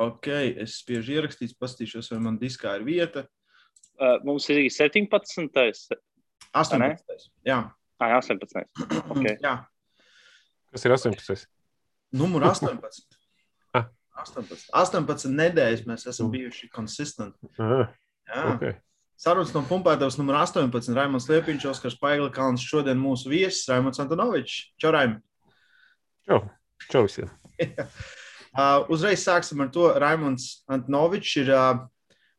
Ok, 0.00 0.30
es 0.62 0.78
spiežu 0.80 1.18
ierakstīt, 1.18 1.52
paskatīšos, 1.60 2.08
vai 2.14 2.20
man 2.24 2.38
diskā 2.40 2.72
ir 2.78 2.86
vieta. 2.86 3.26
Uh, 4.00 4.16
mums 4.24 4.46
ir 4.48 4.62
17. 4.72 5.98
18. 6.56 7.26
Jā. 7.44 7.58
Ah, 8.00 8.14
18. 8.20 8.64
Okay. 9.12 9.36
Jā. 9.44 9.54
Kas 10.72 10.86
ir 10.86 10.94
18? 10.96 11.48
Numur 12.16 12.48
18. 12.48 12.80
Ah. 13.70 13.84
18. 14.24 14.72
18 14.74 15.30
nedēļas 15.30 15.84
mēs 15.86 16.02
esam 16.10 16.32
bijuši 16.32 16.66
konsistenti. 16.74 17.46
Jā. 17.60 17.84
okay. 18.50 18.72
Sarunas 19.20 19.52
no 19.54 19.62
pumpētavas 19.68 20.16
numur 20.18 20.40
18. 20.40 20.90
Raimons 20.96 21.28
Liepiņš, 21.30 21.68
Oskars 21.70 21.98
Paiglikāns, 22.00 22.64
šodien 22.66 22.98
mūsu 22.98 23.30
viesis 23.30 23.68
Raimons 23.70 24.02
Antonovičs. 24.02 24.72
Čau, 24.80 24.90
Raim! 24.96 25.14
Čau, 26.26 26.42
čau 26.88 27.04
visiem. 27.06 27.30
Uh, 28.50 28.82
uzreiz 28.90 29.22
sāksim 29.22 29.60
ar 29.62 29.70
to. 29.70 29.86
Raimons 30.02 30.64
Antonovičs 30.70 31.36
ir 31.44 31.52
uh, 31.54 31.84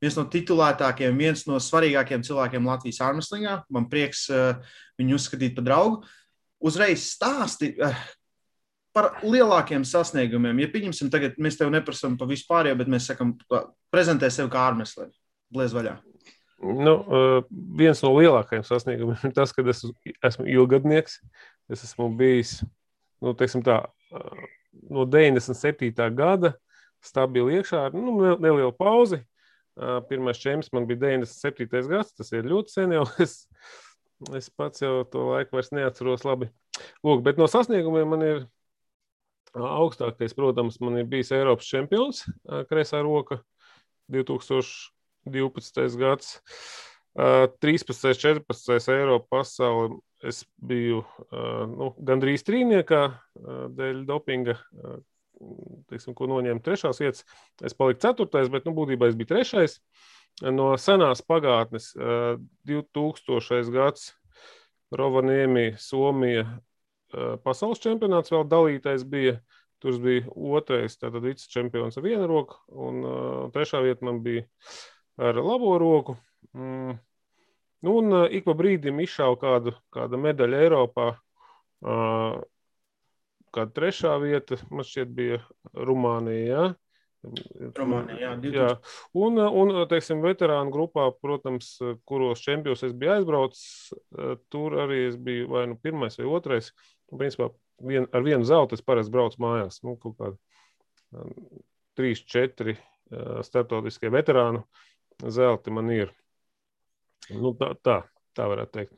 viens 0.03 0.17
no 0.19 0.25
titulētākajiem, 0.27 1.19
viens 1.19 1.45
no 1.47 1.59
svarīgākajiem 1.61 2.25
cilvēkiem 2.27 2.67
Latvijas 2.67 2.99
armslīgā. 3.05 3.61
Man 3.71 3.87
prieks 3.91 4.25
uh, 4.33 4.57
viņu 4.99 5.15
uzskatīt 5.19 5.55
par 5.55 5.67
draugu. 5.69 6.01
Uzreiz 6.61 7.07
stāsti 7.13 7.71
uh, 7.79 7.95
par 8.95 9.21
lielākiem 9.23 9.85
sasniegumiem. 9.87 10.59
Ja 10.65 10.69
pieņemsim, 10.73 11.11
tagad 11.13 11.39
mēs 11.41 11.57
tev 11.59 11.71
neprasām 11.73 12.19
pa 12.19 12.27
vispārējo, 12.29 12.75
bet 12.81 12.91
mēs 12.91 13.07
sakam, 13.13 13.37
prezentē 13.93 14.27
sevi 14.33 14.51
kā 14.51 14.67
armslīgu. 14.73 15.13
Bliez 15.51 15.75
vaļā. 15.75 15.95
Nu, 16.61 16.93
uh, 17.01 17.37
viens 17.79 18.03
no 18.03 18.11
lielākajiem 18.19 18.67
sasniegumiem 18.67 19.29
ir 19.31 19.35
tas, 19.39 19.55
ka 19.55 19.63
es 19.71 19.85
esmu 20.27 20.49
ilgadnieks. 20.59 21.21
Es 21.71 21.85
esmu 21.87 22.11
bijis 22.19 22.59
nu, 23.23 23.31
tā, 23.37 23.79
uh, 24.11 24.49
no 24.89 25.05
97. 25.05 25.91
gada 26.15 26.53
stabili 27.03 27.59
iekšā 27.59 27.87
ar 27.87 27.97
nu, 27.97 28.15
ne- 28.21 28.37
nelielu 28.39 28.73
pauzi. 28.77 29.23
Pirmais 30.09 30.37
čempions 30.37 30.71
man 30.75 30.85
bija 30.85 30.99
97. 31.07 31.87
gads, 31.89 32.13
tas 32.13 32.31
ir 32.35 32.49
ļoti 32.49 32.73
sen 32.73 32.97
jau. 32.97 33.05
Es, 33.25 33.47
es 34.37 34.51
pats 34.53 34.83
jau 34.83 34.99
to 35.09 35.31
laiku 35.31 35.57
vairs 35.57 35.71
neatceros 35.73 36.25
labi. 36.27 36.51
Lūk, 37.01 37.23
bet 37.25 37.39
no 37.41 37.47
sasniegumiem 37.49 38.11
man 38.11 38.25
ir 38.25 38.43
augstākais, 39.57 40.35
protams, 40.37 40.77
man 40.83 40.99
ir 41.01 41.07
bijis 41.09 41.31
Eiropas 41.33 41.65
čempions, 41.65 42.21
kreisā 42.69 43.01
roka 43.01 43.39
2012. 44.13 45.97
gads. 45.97 46.35
Ā, 47.17 47.47
13. 47.63 48.13
14. 48.15 48.93
Eiropa 48.93 49.39
pasaule. 49.39 49.99
Es 50.21 50.43
biju 50.61 50.99
nu, 51.33 51.87
gandrīz 51.97 52.43
trīniekā 52.45 52.99
dēļ 53.73 54.03
dopinga, 54.05 54.53
teiksim, 55.89 56.13
ko 56.13 56.27
noņēma 56.29 56.61
trešās 56.61 57.01
vietas. 57.01 57.25
Es 57.65 57.73
paliku 57.73 58.03
ceturtais, 58.03 58.51
bet 58.53 58.67
nu, 58.69 58.75
būtībā 58.77 59.09
es 59.09 59.17
biju 59.17 59.31
trešais. 59.31 59.79
No 60.45 60.75
senās 60.77 61.25
pagātnes, 61.25 61.89
ā, 61.97 62.35
2000. 62.69 63.73
gads, 63.73 64.11
Rovaniemi, 64.93 65.71
Somija, 65.81 66.45
pasaules 67.45 67.81
čempionāts 67.83 68.31
vēl 68.33 68.45
dalītais 68.51 69.05
bija. 69.07 69.39
Tur 69.81 69.95
bija 69.97 70.27
otrais, 70.29 70.93
tātad 71.01 71.23
vice 71.25 71.47
čempions 71.49 71.95
ar 71.97 72.03
vienu 72.05 72.27
roku, 72.29 72.59
un 72.69 72.99
uh, 73.01 73.13
trešā 73.49 73.79
vieta 73.81 74.05
man 74.05 74.19
bija 74.21 74.43
ar 75.17 75.39
labo 75.41 75.71
roku. 75.81 76.19
Mm. 76.57 76.99
Un 77.91 78.13
uh, 78.13 78.27
ik 78.29 78.45
pa 78.45 78.53
brīdim 78.57 79.01
izšāva 79.01 79.37
kādu, 79.41 79.73
kāda 79.93 80.19
medaļa 80.21 80.63
Eiropā. 80.67 81.07
Uh, 81.81 82.41
kāda 83.55 83.73
trešā 83.75 84.13
vieta, 84.21 84.59
man 84.69 84.85
šķiet, 84.87 85.11
bija 85.15 85.39
Rumānija. 85.73 86.45
Ja? 86.51 86.69
Rumānija, 87.77 88.19
jā, 88.21 88.35
2000. 88.43 88.59
jā. 88.59 88.69
Un, 89.17 89.41
un, 89.41 89.73
teiksim, 89.89 90.21
veterānu 90.25 90.73
grupā, 90.73 91.07
protams, 91.21 91.73
kuros 92.09 92.41
čempionos 92.45 92.85
es 92.87 92.95
biju 92.97 93.15
aizbraucis, 93.17 93.65
tur 94.53 94.77
arī 94.85 95.03
es 95.09 95.17
biju 95.21 95.49
vai 95.51 95.67
nu 95.69 95.77
pirmais 95.81 96.17
vai 96.21 96.29
otrais. 96.29 96.71
Un, 97.11 97.19
principā, 97.21 97.51
vien, 97.85 98.07
ar 98.13 98.25
vienu 98.25 98.47
zeltu 98.47 98.77
es 98.77 98.85
parasti 98.85 99.13
braucu 99.13 99.41
mājās. 99.43 99.81
Nu, 99.85 99.97
kaut 100.01 100.17
kādi 100.21 100.39
trīs, 101.99 102.23
četri 102.23 102.77
starptautiskie 103.45 104.09
veterānu 104.13 104.63
zelti 105.27 105.73
man 105.75 105.91
ir. 105.93 106.13
Nu, 107.29 107.53
tā, 107.59 107.71
tā, 107.85 108.01
tā 108.37 108.47
varētu 108.51 108.73
teikt. 108.79 108.97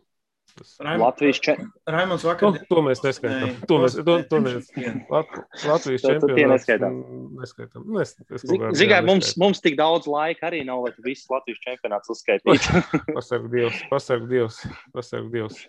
Tas, 0.54 0.74
Raim- 0.86 1.02
Latvijas 1.02 1.40
čempions. 1.42 1.72
Raimons 1.90 2.24
nu, 2.24 2.30
vakar. 2.30 2.58
to 2.70 2.82
mēs 2.86 3.00
neskaitām. 3.02 3.44
Nē, 3.48 3.68
To 3.70 3.78
mēs, 3.82 3.96
to, 3.98 4.16
to 4.30 4.40
ne- 4.40 4.52
mēs, 4.52 4.68
Lat, 5.14 5.32
Latvijas 5.66 6.04
čempionāts 6.06 6.52
neskaitām. 6.68 6.98
neskaitām. 7.40 7.86
Nu, 7.90 8.02
es, 8.04 8.12
Zinām, 8.44 8.76
ziņā 8.78 9.00
mums, 9.08 9.32
mums 9.42 9.64
tik 9.66 9.78
daudz 9.80 10.06
laika 10.12 10.52
arī 10.52 10.62
nav, 10.68 10.84
lai 10.86 10.92
tu 10.94 11.02
visu 11.06 11.26
Latvijas 11.34 11.64
čempionātu 11.66 12.14
uzskaitītu. 12.14 12.84
Pasarg 13.16 13.48
Dievs, 13.54 13.80
pasarg 13.90 14.28
Dievs, 14.30 14.60
pasarg 14.94 15.32
Dievs. 15.34 15.64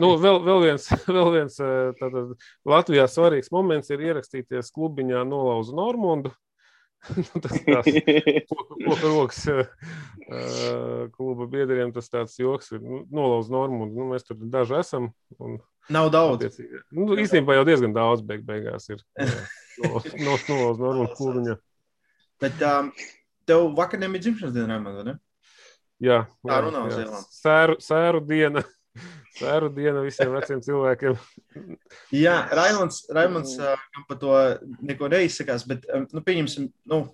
Nu, 0.00 0.14
vēl, 0.20 0.38
vēl 0.44 0.60
viens, 0.66 0.86
vēl 1.16 1.32
viens 1.38 1.56
eh, 1.60 1.90
tātad, 2.00 2.34
Latvijā 2.68 3.08
svarīgs 3.08 3.52
moments 3.52 3.90
ir 3.92 4.04
ierakstīties 4.10 4.72
klubiņā 4.76 5.24
Nolauzu 5.28 5.76
Normundu. 5.76 6.32
tas 7.42 7.56
tās 7.66 7.88
koka 8.84 9.08
rokas 9.08 9.40
eh, 9.50 9.62
eh, 10.28 11.08
kluba 11.16 11.48
biedriem, 11.50 11.90
tas 11.94 12.10
tāds 12.12 12.36
joks 12.38 12.72
ir. 12.76 12.82
Nu, 12.84 13.02
Nolauzu 13.10 13.52
Normundu, 13.54 13.98
nu, 13.98 14.10
mēs 14.12 14.26
tur 14.28 14.38
daži 14.52 14.78
esam. 14.78 15.10
Un, 15.42 15.58
Nav 15.92 16.12
daudz. 16.14 16.38
attiecīgi, 16.38 16.84
nu, 16.94 17.08
īstenībā 17.18 17.56
jau 17.58 17.66
diezgan 17.66 17.96
daudz 17.96 18.22
beig 18.26 18.44
beigās 18.46 18.86
ir. 18.92 19.02
jā, 19.18 19.26
No, 19.82 19.98
no, 19.98 20.36
Nolauzu 20.50 20.84
Normundu 20.84 21.18
klubiņā. 21.18 21.58
Bet 22.42 22.62
um, 22.66 22.92
tev 23.48 23.68
vakar 23.78 24.00
nebija 24.02 24.26
dzimšanas 24.26 24.54
diena, 24.54 24.74
Raimons, 24.76 24.98
vai 25.00 25.06
ne? 25.10 25.18
Jā, 26.02 26.20
Tā 26.42 26.54
jā, 26.56 26.62
runā 26.66 26.86
uz 26.88 26.94
jā. 26.96 27.04
ielām. 27.06 27.26
Sēru, 27.34 27.76
sēru 27.82 28.22
diena. 28.26 28.62
Sēru 29.38 29.70
diena 29.72 30.02
visiem 30.04 30.32
veciem 30.34 30.60
cilvēkiem. 30.64 31.16
Jā, 32.14 32.36
Raimons, 32.52 33.02
Raimons 33.12 33.56
gan 33.58 34.06
par 34.08 34.20
to 34.20 34.36
neko 34.84 35.08
neizsakās, 35.12 35.64
bet, 35.68 35.86
nu, 36.12 36.22
pieņemsim, 36.24 36.68
nu, 36.92 37.04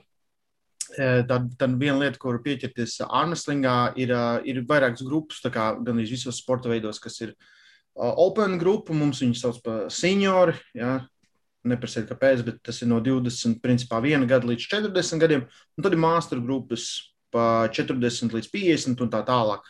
tā, 0.97 1.39
tā 1.61 1.69
viena 1.75 1.99
lieta, 2.01 2.19
kur 2.23 2.41
pieķerties 2.45 2.99
Arneslingā, 3.07 3.77
ir, 4.01 4.15
ir 4.49 4.65
vairākas 4.69 5.05
grupas, 5.07 5.43
kā 5.45 5.71
gan 5.79 6.01
arī 6.01 6.09
visos 6.11 6.41
sporta 6.43 6.73
veidos, 6.73 7.01
kas 7.03 7.21
ir 7.27 7.37
Open 7.99 8.61
grupa, 8.61 8.95
mums 8.95 9.19
viņus 9.25 9.41
sauc 9.43 9.57
par 9.65 9.89
seniori, 9.91 10.53
jā, 10.77 11.01
neprasiet, 11.67 12.07
kāpēc, 12.07 12.45
bet 12.47 12.61
tas 12.63 12.79
ir 12.85 12.91
no 12.93 13.01
20, 13.03 13.59
principā, 13.63 13.99
viena 14.05 14.29
gada 14.29 14.47
līdz 14.47 14.69
40 14.71 15.23
gadiem, 15.23 15.43
un 15.75 15.87
tad 15.87 15.97
ir 15.97 16.03
master 16.03 16.39
grupas 16.43 16.87
pa 17.35 17.67
40 17.75 18.37
līdz 18.37 18.51
50 18.55 19.03
un 19.03 19.11
tā 19.13 19.25
tālāk. 19.27 19.67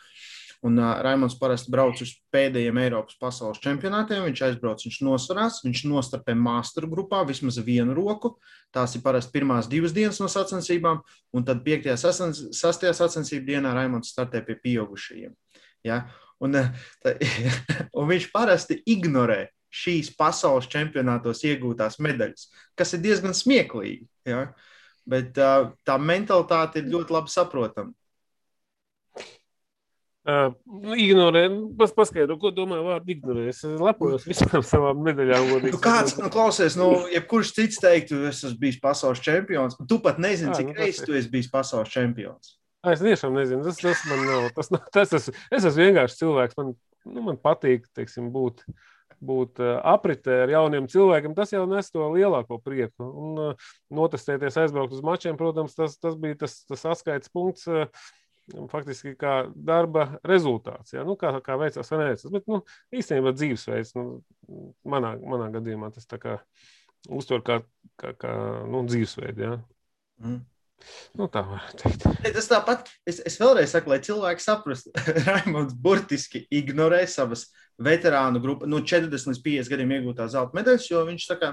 Un 0.66 0.78
uh, 0.78 0.96
Raimons 1.06 1.36
parasti 1.38 1.70
brauc 1.70 2.00
uz 2.02 2.16
pēdējiem 2.34 2.80
Eiropas 2.82 3.18
pasaules 3.20 3.60
čempionātiem. 3.62 4.24
Viņš 4.26 4.40
aizbrauc, 4.48 4.82
viņš 4.82 4.96
nosvarās, 5.06 5.60
viņš 5.62 5.84
nostartē 5.86 6.34
master 6.34 6.88
grupā 6.90 7.20
vismaz 7.28 7.60
vienu 7.62 7.94
roku. 7.94 8.32
Tās 8.74 8.96
ir 8.98 9.04
parasti 9.04 9.36
pirmās 9.36 9.68
divas 9.70 9.94
dienas 9.94 10.18
no 10.18 10.26
sacensībām, 10.30 10.98
un 11.30 11.46
tad 11.46 11.62
5. 11.66 11.92
un 12.26 12.34
6. 12.58 12.88
sacensību 13.00 13.46
dienā 13.52 13.74
Raimons 13.76 14.10
startē 14.10 14.42
pie 14.46 14.58
pieaugušajiem. 14.64 15.36
Ja? 15.86 16.00
Un, 16.42 16.58
tā, 17.04 17.14
un 17.98 18.10
viņš 18.10 18.26
parasti 18.34 18.80
ignorē 18.90 19.44
šīs 19.70 20.10
pasaules 20.18 20.66
čempionātos 20.72 21.44
iegūtās 21.46 22.00
medaļas, 22.02 22.48
kas 22.74 22.96
ir 22.96 23.04
diezgan 23.04 23.36
smieklīgi. 23.36 24.08
Ja? 24.26 24.48
Bet 25.08 25.38
tā 25.38 25.96
mentalitāte 26.02 26.82
ir 26.82 26.90
ļoti 26.90 27.14
labi 27.14 27.32
saprotama. 27.32 27.94
Uh, 30.28 30.50
ignorē, 30.92 31.46
nu, 31.48 31.70
pas, 31.78 31.88
paskaidro, 31.96 32.34
ko 32.36 32.50
domā 32.52 32.82
vārdu 32.84 33.14
ignorē. 33.14 33.46
Es 33.48 33.62
lepojos 33.64 34.26
visām 34.28 34.60
savām 34.60 34.98
medaļām. 35.06 35.54
Nu, 35.64 35.78
kāds, 35.80 36.18
nu, 36.20 36.28
klausies, 36.32 36.76
nu, 36.76 36.90
jebkurš 37.08 37.54
cits 37.56 37.80
teiktu, 37.80 38.18
es 38.28 38.42
esmu 38.44 38.60
bijis 38.60 38.76
pasaules 38.82 39.22
čempions. 39.24 39.78
Tu 39.88 39.96
pat 40.04 40.20
nezini, 40.20 40.52
cik 40.52 40.68
nu, 40.68 40.74
tas 40.76 40.84
reizes 40.84 41.06
tu 41.08 41.16
esi 41.16 41.32
bijis 41.32 41.48
pasaules 41.54 41.94
čempions. 41.94 42.52
Es 42.92 43.00
tiešām 43.00 43.40
nezinu, 43.40 43.64
tas, 43.64 43.80
tas 43.80 44.04
man 44.10 44.20
nav. 44.28 44.50
Tas, 44.58 44.70
nav- 44.74 44.92
tas, 44.98 45.16
es, 45.16 45.30
es 45.32 45.64
esmu 45.64 45.88
vienkārši 45.88 46.20
cilvēks. 46.20 46.60
Man, 46.60 46.76
nu, 47.08 47.24
man 47.30 47.40
patīk 47.48 47.88
teiksim, 47.96 48.28
būt, 48.34 48.66
būt 49.24 49.64
apritē 49.80 50.42
ar 50.44 50.54
jauniem 50.58 50.92
cilvēkiem. 50.92 51.32
Tas 51.40 51.56
jau 51.56 51.64
nes 51.72 51.88
to 51.88 52.04
lielāko 52.12 52.60
prieku. 52.60 53.08
Un, 53.08 53.42
notestēties, 53.96 54.60
aizbraukt 54.60 54.92
uz 54.92 55.00
mačiem, 55.00 55.40
protams, 55.40 55.72
tas, 55.80 55.96
tas 55.96 56.20
bija 56.20 56.44
tas, 56.44 56.60
tas 56.68 56.84
atskaites 56.92 57.32
punkts. 57.32 57.64
Uh, 57.64 57.88
Faktiski 58.72 59.12
kā 59.18 59.32
darba 59.52 60.06
rezultāts. 60.26 60.94
Ja? 60.96 61.04
Nu, 61.04 61.18
kā, 61.20 61.34
kā 61.44 61.58
veicās, 61.60 61.90
vai 61.92 62.02
neveicās. 62.02 62.30
Bet 62.32 62.46
nu, 62.48 62.62
īstenībā 62.94 63.34
dzīvesveids, 63.36 63.94
nu, 63.98 64.22
manā, 64.88 65.14
manā 65.20 65.50
gadījumā, 65.58 65.90
tas 65.94 66.08
tā 66.08 66.20
kā 66.22 66.38
uztver 67.12 67.44
kā, 67.44 67.58
kā, 68.00 68.14
kā 68.18 68.36
nu, 68.70 68.84
dzīvesveidu. 68.88 69.44
Ja? 69.44 69.58
Mm. 70.24 70.40
Nu, 71.18 71.26
tā 71.32 71.42
var 71.46 71.64
teikt. 71.78 72.04
Tas 72.36 72.50
tāpat, 72.50 72.90
es, 73.08 73.20
es 73.26 73.38
vēlreiz 73.40 73.72
saku, 73.74 73.92
lai 73.92 74.00
cilvēki 74.04 74.44
saprastu, 74.44 74.92
Raimons 75.26 75.74
burtiski 75.74 76.44
ignorē 76.54 77.02
savas 77.10 77.48
veterānu 77.82 78.42
grupu, 78.42 78.68
no 78.70 78.80
40 78.82 79.32
līdz 79.32 79.42
50 79.44 79.72
gadiem 79.74 79.96
iegūtā 79.98 80.28
zelta 80.30 80.56
medaļas, 80.58 80.86
jo 80.90 81.02
viņš 81.08 81.26
saka, 81.30 81.52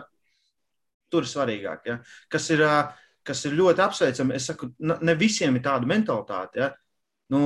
tur 1.14 1.26
ir 1.26 1.32
svarīgāk. 1.32 1.90
Ja? 1.90 2.00
Kas 2.32 2.50
ir, 2.54 2.64
ā, 2.66 2.78
kas 3.26 3.44
ir 3.50 3.58
ļoti 3.58 3.84
apsveicami. 3.86 4.38
Es 4.38 4.50
saku, 4.52 4.72
ne 4.80 5.18
visiem 5.20 5.58
ir 5.58 5.66
tāda 5.66 5.90
mentalitāte. 5.90 6.62
Ja? 6.62 6.72
Nu, 7.34 7.42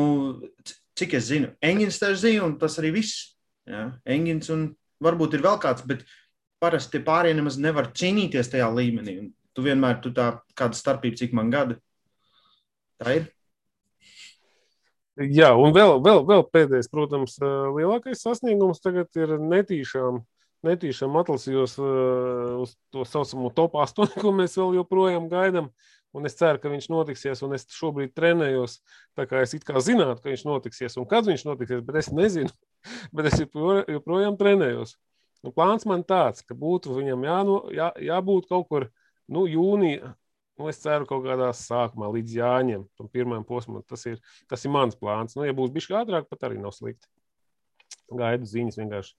cik 0.99 1.15
es 1.19 1.29
zinu, 1.29 1.53
Engins 1.63 2.01
ir 2.03 2.17
zīme, 2.19 2.43
un 2.47 2.57
tas 2.59 2.77
arī 2.81 2.91
viss. 2.99 3.35
Ja? 3.69 3.89
Engins 4.09 4.51
un 4.53 4.69
varbūt 5.03 5.37
ir 5.37 5.45
vēl 5.45 5.59
kāds, 5.63 5.85
bet 5.87 6.03
parasti 6.59 7.01
pārējie 7.03 7.37
nemaz 7.39 7.59
nevar 7.61 7.91
cīnīties 7.95 8.51
tajā 8.51 8.67
līmenī. 8.75 9.19
Un 9.23 9.29
tu 9.55 9.63
vienmēr 9.65 10.01
tu 10.03 10.11
tā 10.15 10.31
kāda 10.59 10.77
starpība, 10.77 11.19
cik 11.21 11.35
man 11.37 11.51
gadi. 11.53 11.79
Tā 12.99 13.15
ir. 13.15 13.29
Jā, 15.19 15.51
un 15.59 15.73
vēl, 15.75 15.97
vēl, 16.03 16.21
vēl 16.27 16.43
pēdējais, 16.47 16.87
protams, 16.91 17.35
lielākais 17.75 18.21
sasniegums 18.23 18.79
tagad 18.83 19.11
ir 19.19 19.35
netīšām. 19.39 20.21
Netīšām 20.67 21.13
atlasījos 21.15 21.77
uh, 21.79 22.59
uz 22.65 22.73
to 22.91 23.05
saucamo 23.07 23.47
top 23.55 23.77
8, 23.79 24.17
ko 24.19 24.33
mēs 24.35 24.57
vēl 24.59 24.73
joprojām 24.75 25.29
gaidām. 25.31 25.69
Un 26.17 26.25
es 26.25 26.33
ceru, 26.39 26.57
ka 26.61 26.71
viņš 26.71 26.87
notiksies, 26.89 27.43
un 27.45 27.53
es 27.53 27.67
šobrīd 27.69 28.15
trenējos. 28.17 28.79
Tā 29.17 29.27
kā 29.29 29.43
es 29.45 29.53
kā 29.61 29.81
zinātu, 29.85 30.23
ka 30.23 30.31
viņš 30.31 30.45
notiksies, 30.47 30.97
un 30.97 31.05
kad 31.09 31.27
viņš 31.29 31.45
notiksies, 31.45 31.83
bet 31.85 31.99
es 32.01 32.09
nezinu. 32.13 32.49
Bet 33.13 33.27
es 33.27 33.35
jopro- 33.41 33.83
joprojām 33.91 34.37
trenējos. 34.39 34.93
Nu, 35.43 35.51
plāns 35.55 35.83
man 35.87 36.05
tāds, 36.07 36.39
ka 36.47 36.55
būtu 36.55 36.95
viņam 36.95 37.25
jāno, 37.27 37.57
jā, 37.75 37.89
jābūt 38.03 38.47
kaut 38.47 38.69
kur 38.71 38.85
nu, 39.27 39.43
jūnijā. 39.51 40.13
Nu, 40.59 40.67
es 40.71 40.79
ceru, 40.79 41.05
ka 41.07 41.13
kaut 41.13 41.27
kādā 41.27 41.51
sākumā 41.55 42.09
līdz 42.15 42.33
jāņem 42.39 42.81
tam 42.99 43.11
pirmajam 43.11 43.45
posmam. 43.47 43.83
Tas 43.87 44.03
ir, 44.09 44.17
tas 44.51 44.65
ir 44.67 44.73
mans 44.75 44.97
plāns. 44.99 45.35
Nu, 45.39 45.45
ja 45.47 45.55
būs 45.55 45.71
bijis 45.75 45.91
ātrāk, 46.01 46.27
pat 46.31 46.47
arī 46.47 46.59
nav 46.59 46.75
slikti. 46.75 47.07
Gaidu 48.19 48.49
ziņas 48.49 48.79
vienkārši. 48.81 49.15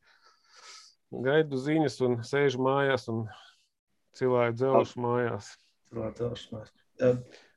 Gaidu 1.25 1.60
ziņas 1.60 1.96
un 2.06 2.20
sēžu 2.26 2.60
mājās 2.64 3.08
un 3.12 3.25
cilvēku 4.19 4.60
dzelžu 4.60 5.04
mājās. 5.06 5.54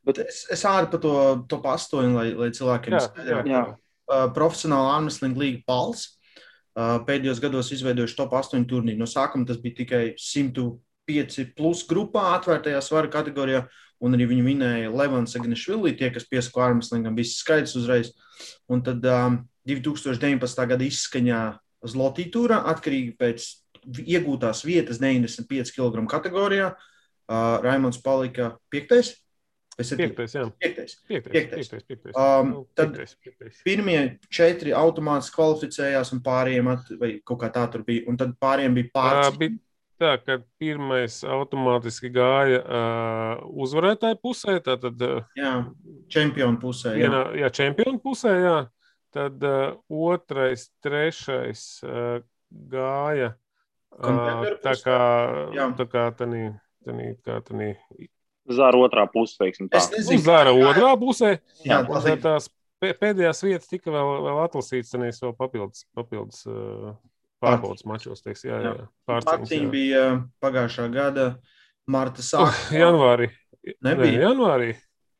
Bet 0.03 0.19
es, 0.25 0.43
es 0.51 0.65
āri 0.67 0.89
par 0.91 0.99
to 1.03 1.13
top 1.51 1.67
8, 1.71 2.09
lai, 2.11 2.27
lai 2.35 2.49
cilvēkiem 2.55 2.97
skaidrāk. 2.99 3.47
profesionāla 4.35 4.97
Armstrong 4.97 5.37
līga 5.39 5.63
pals. 5.67 6.09
Pēdējos 6.75 7.39
gados 7.39 7.71
izveidojuši 7.75 8.17
top 8.17 8.33
8 8.35 8.65
turnīru. 8.67 8.99
No 8.99 9.07
sākuma 9.07 9.47
tas 9.47 9.61
bija 9.63 9.79
tikai 9.83 10.03
105 10.19 11.53
plus 11.55 11.85
grupā, 11.87 12.33
atvērtajā 12.39 12.81
svara 12.83 13.11
kategorijā. 13.13 13.63
Un 14.03 14.17
arī 14.17 14.27
viņi 14.27 14.43
minēja 14.43 14.91
Levans 14.91 15.37
Agnišvili, 15.39 15.93
tie, 15.95 16.09
kas 16.11 16.25
piesako 16.27 16.65
Armstrongam, 16.65 17.15
viss 17.15 17.39
skaidrs 17.39 17.77
uzreiz. 17.79 18.09
Un 18.67 18.81
tad 18.83 19.05
um, 19.07 19.37
2019. 19.69 20.65
gada 20.73 20.83
izskaņā 20.83 21.43
Zlotī-tūrā, 21.87 22.57
atkarīgi 22.73 23.13
pēc 23.19 23.45
iegūtās 24.03 24.65
vietas 24.67 24.99
95 24.99 25.71
kg 25.75 26.03
kategorijā, 26.11 26.73
uh, 26.73 27.63
Raimons 27.63 28.01
palika 28.03 28.57
piektais. 28.73 29.13
Piektais, 29.73 30.33
jā. 30.37 30.43
piektais. 30.61 30.95
Piektais, 31.07 31.31
Piektais. 31.33 31.67
piektais, 31.69 31.83
piektais. 31.89 32.13
Um, 32.15 32.49
Nu, 32.51 32.67
tad- 32.77 32.91
piektais, 32.93 33.15
piektais. 33.23 33.61
Pirmie 33.65 34.19
četri 34.29 34.73
automātiski 34.77 35.33
kvalificējās, 35.39 36.13
un 36.13 36.21
pārējiem, 36.21 36.67
at, 36.73 36.91
vai 36.99 37.15
kaut 37.25 37.39
kā 37.41 37.49
tā 37.49 37.65
tur 37.71 37.81
bija. 37.87 38.03
Un 38.07 38.17
tad 38.17 38.35
pārējiem 38.37 38.73
bija 38.77 38.91
Tā 38.93 39.31
bija 39.37 39.57
tā, 39.97 40.11
ka 40.25 40.37
pirmais 40.59 41.23
automātiski 41.23 42.11
gāja 42.13 42.59
uh, 42.61 43.41
uzvarētāju 43.65 44.19
pusē, 44.21 44.59
tātad 44.61 45.01
uh, 45.01 45.23
Jā, 45.39 45.65
čempionu 46.11 46.59
pusē. 46.61 46.93
Jā. 46.93 47.07
vienā, 47.07 47.23
jā, 47.41 47.49
čempionu 47.49 47.99
pusē, 48.03 48.33
jā. 48.43 48.57
Tad 49.13 49.41
uh, 49.45 49.77
otrais, 49.89 50.67
trešais 50.83 51.81
uh, 51.85 52.21
gāja 52.51 53.33
uh, 53.33 54.53
tā 54.61 54.73
pusē? 54.73 54.83
kā, 54.85 54.99
Jā. 55.53 55.67
tā 55.77 55.85
kā 55.89 56.07
tanī, 56.17 56.47
tanī, 56.85 57.13
kā 57.25 57.39
Zāra 58.49 58.75
otrā 58.75 59.05
pusē, 59.07 59.37
teiksim 59.39 59.69
tā. 59.71 59.77
Es 59.79 59.89
nu, 59.91 59.97
nezinu, 59.97 60.19
zāra 60.25 60.51
kā- 60.51 60.67
otrā 60.73 60.91
pusē. 60.99 61.39
Jā, 61.63 61.79
Un 61.87 62.07
ir. 62.11 62.17
tās 62.19 62.49
pē- 62.81 62.93
pēdējās 62.99 63.39
vietas 63.43 63.67
tika 63.71 63.89
vēl, 63.91 64.09
vēl 64.25 64.41
atlasītas, 64.47 64.91
tanīs 64.91 65.21
vēl 65.23 65.35
papildus, 65.37 65.85
papildus 65.95 66.43
pārbaudas 67.43 67.85
mačos, 67.85 68.21
teiks, 68.23 68.43
jā, 68.47 68.59
jā, 68.63 68.73
jā. 68.79 68.87
Jā. 69.63 69.71
bija 69.71 70.03
pagājušā 70.43 70.91
gada 70.93 71.37
marta 71.87 72.19
Oh, 72.19 72.47
sākumā. 72.47 72.79
janvārī. 72.79 73.29
Nebija. 73.83 74.11
Nē, 74.11 74.23
janvārī. 74.27 74.69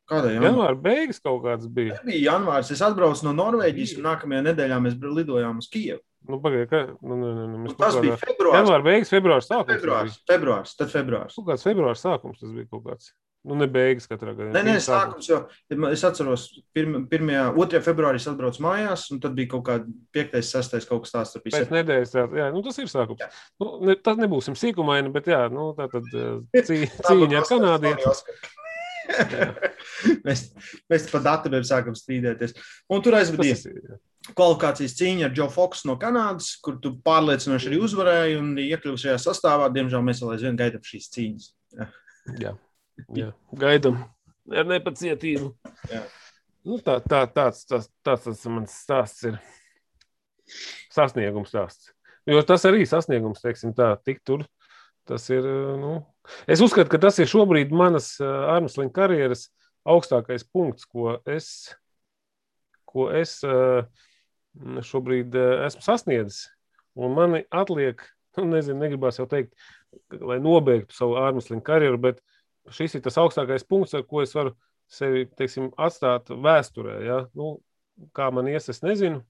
Kādā 0.09 0.31
janvārī? 0.35 0.43
Janvāra 0.49 0.81
beigas 0.83 1.19
kaut 1.23 1.43
kādas 1.43 1.67
bija. 1.71 1.97
Nebija 2.03 2.31
janvārs. 2.33 2.71
Es 2.71 2.81
atbraucu 2.83 3.23
no 3.23 3.31
Norvēģijas, 3.39 3.97
un 3.97 4.03
nākamajā 4.03 4.41
nedēļā 4.51 4.79
mēs 4.83 4.99
lidojām 4.99 5.57
uz 5.63 5.69
Kijevu. 5.71 6.01
Nu, 6.29 6.39
pagaid, 6.43 6.69
ka, 6.71 6.85
nu, 7.01 7.17
nu, 7.19 7.33
nu, 7.35 7.59
mēs 7.65 7.75
Tas 7.79 7.97
bija 7.99 8.15
februārs. 8.21 8.61
Janvāra 8.61 8.85
beigas, 8.85 9.11
februārs 9.11 9.49
sākums. 9.49 9.81
bija. 9.83 10.13
februārs, 10.31 10.73
tad 10.79 10.93
februārs. 10.93 11.35
Kaut 11.35 11.49
kāds 11.49 11.67
februārs 11.67 12.03
sākums 12.05 12.39
tas 12.39 12.53
bija 12.55 12.69
kaut 12.71 12.85
kāds. 12.87 13.11
Nu, 13.43 13.57
ne 13.59 13.65
beigas 13.67 14.07
katrā 14.07 14.31
gadā. 14.37 14.53
Nē, 14.55 14.61
nē, 14.63 14.77
sākums 14.79 15.27
jau. 15.27 15.41
Es 15.89 16.05
atceros, 16.07 16.45
1. 16.79 17.09
2. 17.11 17.81
februārī 17.83 18.21
es 18.21 18.27
atbraucu 18.31 18.63
mājās, 18.63 19.09
un 19.11 19.19
tad 19.23 19.35
bija 19.35 19.51
kaut 19.51 19.65
kāds 19.67 19.91
5. 20.15 20.39
6. 20.47 20.87
kaut 20.87 21.03
kas 21.03 21.11
tāds. 21.17 21.35
Pēc 21.43 21.73
nedēļas, 21.75 22.15
jā, 22.15 22.25
jā, 22.39 22.47
nu, 22.55 22.63
tas 22.63 22.79
ir 22.79 22.87
sākums. 22.87 23.19
Jā. 23.19 23.27
Nu, 23.59 23.73
ne, 23.89 23.97
tas 23.99 24.21
nebūsim 24.21 24.55
sīkumaini, 24.55 25.11
bet 25.11 25.27
jā, 25.33 25.43
nu, 25.51 25.73
tā 25.75 25.89
tad 25.91 26.07
eh, 26.15 26.63
cī, 26.69 26.85
cīņa 27.03 27.43
ar. 27.43 28.07
Oskars. 28.13 28.62
mēs, 30.25 30.47
mēs 30.91 31.07
pa 31.11 31.21
datoriem 31.23 31.65
sākam 31.67 31.95
strīdēties. 31.97 32.55
Un 32.91 33.03
tur 33.03 33.17
Tas 33.17 33.27
aizvadīja 33.27 33.99
kvalifikācijas 34.31 34.95
cīņa 34.99 35.27
ar 35.27 35.35
Joe 35.35 35.49
Fox 35.51 35.83
no 35.87 35.97
Kanādas, 35.99 36.53
kur 36.63 36.77
tu 36.83 36.93
pārliecinoši 37.03 37.69
arī 37.71 37.79
uzvarēji 37.83 38.39
un 38.39 38.53
iekļuvi 38.63 39.01
šajā 39.03 39.19
sastāvā. 39.25 39.67
Diemžēl 39.75 40.05
mēs 40.05 40.23
vēl 40.23 40.35
aizvien 40.37 40.59
gaidām 40.59 40.85
šīs 40.87 41.09
cīņas. 41.15 41.49
Jā, 42.39 42.53
jā. 43.17 43.31
gaidām 43.59 43.97
ar 44.53 44.67
nepacietību. 44.69 45.49
Jā. 45.91 46.03
Nu, 46.63 46.77
tā, 46.79 47.01
tā, 47.03 47.25
tāds, 47.27 47.65
tāds, 47.67 47.89
tāds, 48.05 48.23
tāds 48.29 48.45
mans 48.47 48.75
stāsts 48.85 49.25
ir 49.27 49.39
sasniegums 50.93 51.51
stāsts. 51.51 51.91
Jo 52.29 52.39
tas 52.47 52.63
arī 52.69 52.85
sasniegums, 52.87 53.41
teiksim, 53.43 53.73
tā, 53.75 53.89
tik 54.07 54.21
tur. 54.23 54.45
Tas 55.09 55.25
ir, 55.33 55.43
nu, 55.79 55.97
es 56.47 56.61
uzskatu, 56.63 56.87
ka 56.91 57.01
tas 57.03 57.17
ir 57.19 57.27
šobrīd 57.27 57.73
manas 57.75 58.15
Armstrong 58.23 58.93
karjeras 58.95 59.49
augstākais 59.83 60.45
punkts, 60.47 60.87
ko 60.87 61.17
es, 61.29 61.75
ko 62.87 63.09
es 63.11 63.39
eh, 63.47 63.83
šobrīd 64.89 65.35
eh, 65.35 65.65
esmu 65.67 65.83
sasniedzis. 65.85 66.45
Un 66.95 67.15
man 67.17 67.39
atliek, 67.51 68.01
nu, 68.39 68.47
nezinu, 68.55 68.79
negribās 68.81 69.19
jau 69.19 69.27
teikt, 69.29 69.53
lai 70.19 70.39
nobeigtu 70.41 70.95
savu 70.95 71.17
Armstrong 71.21 71.63
karjeru, 71.65 71.99
bet 72.01 72.23
šis 72.73 72.97
ir 72.97 73.03
tas 73.05 73.19
augstākais 73.21 73.67
punkts, 73.67 73.95
ar 73.97 74.05
ko 74.07 74.23
es 74.23 74.33
varu 74.35 74.55
sevi 74.93 75.27
teiksim, 75.37 75.71
atstāt 75.79 76.31
vēsturē. 76.31 76.97
Ja? 77.05 77.19
Nu, 77.37 77.57
kā 78.15 78.29
man 78.33 78.49
ies, 78.51 78.69
es 78.71 78.83
nezinu. 78.85 79.23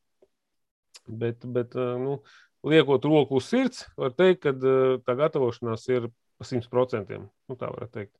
Bet, 1.07 1.43
bet 1.43 1.75
eh, 1.75 1.95
nu, 1.99 2.19
liekot 2.63 3.05
roku 3.05 3.39
uz 3.39 3.49
sirds, 3.51 3.85
var 3.99 4.15
teikt, 4.15 4.43
ka 4.45 4.53
eh, 4.55 4.95
tā 5.03 5.17
gatavošanās 5.19 5.85
ir 5.91 6.09
pa 6.39 6.47
100%. 6.47 7.21
Nu, 7.21 7.59
tā 7.59 7.69
var 7.73 7.87
teikt. 7.91 8.15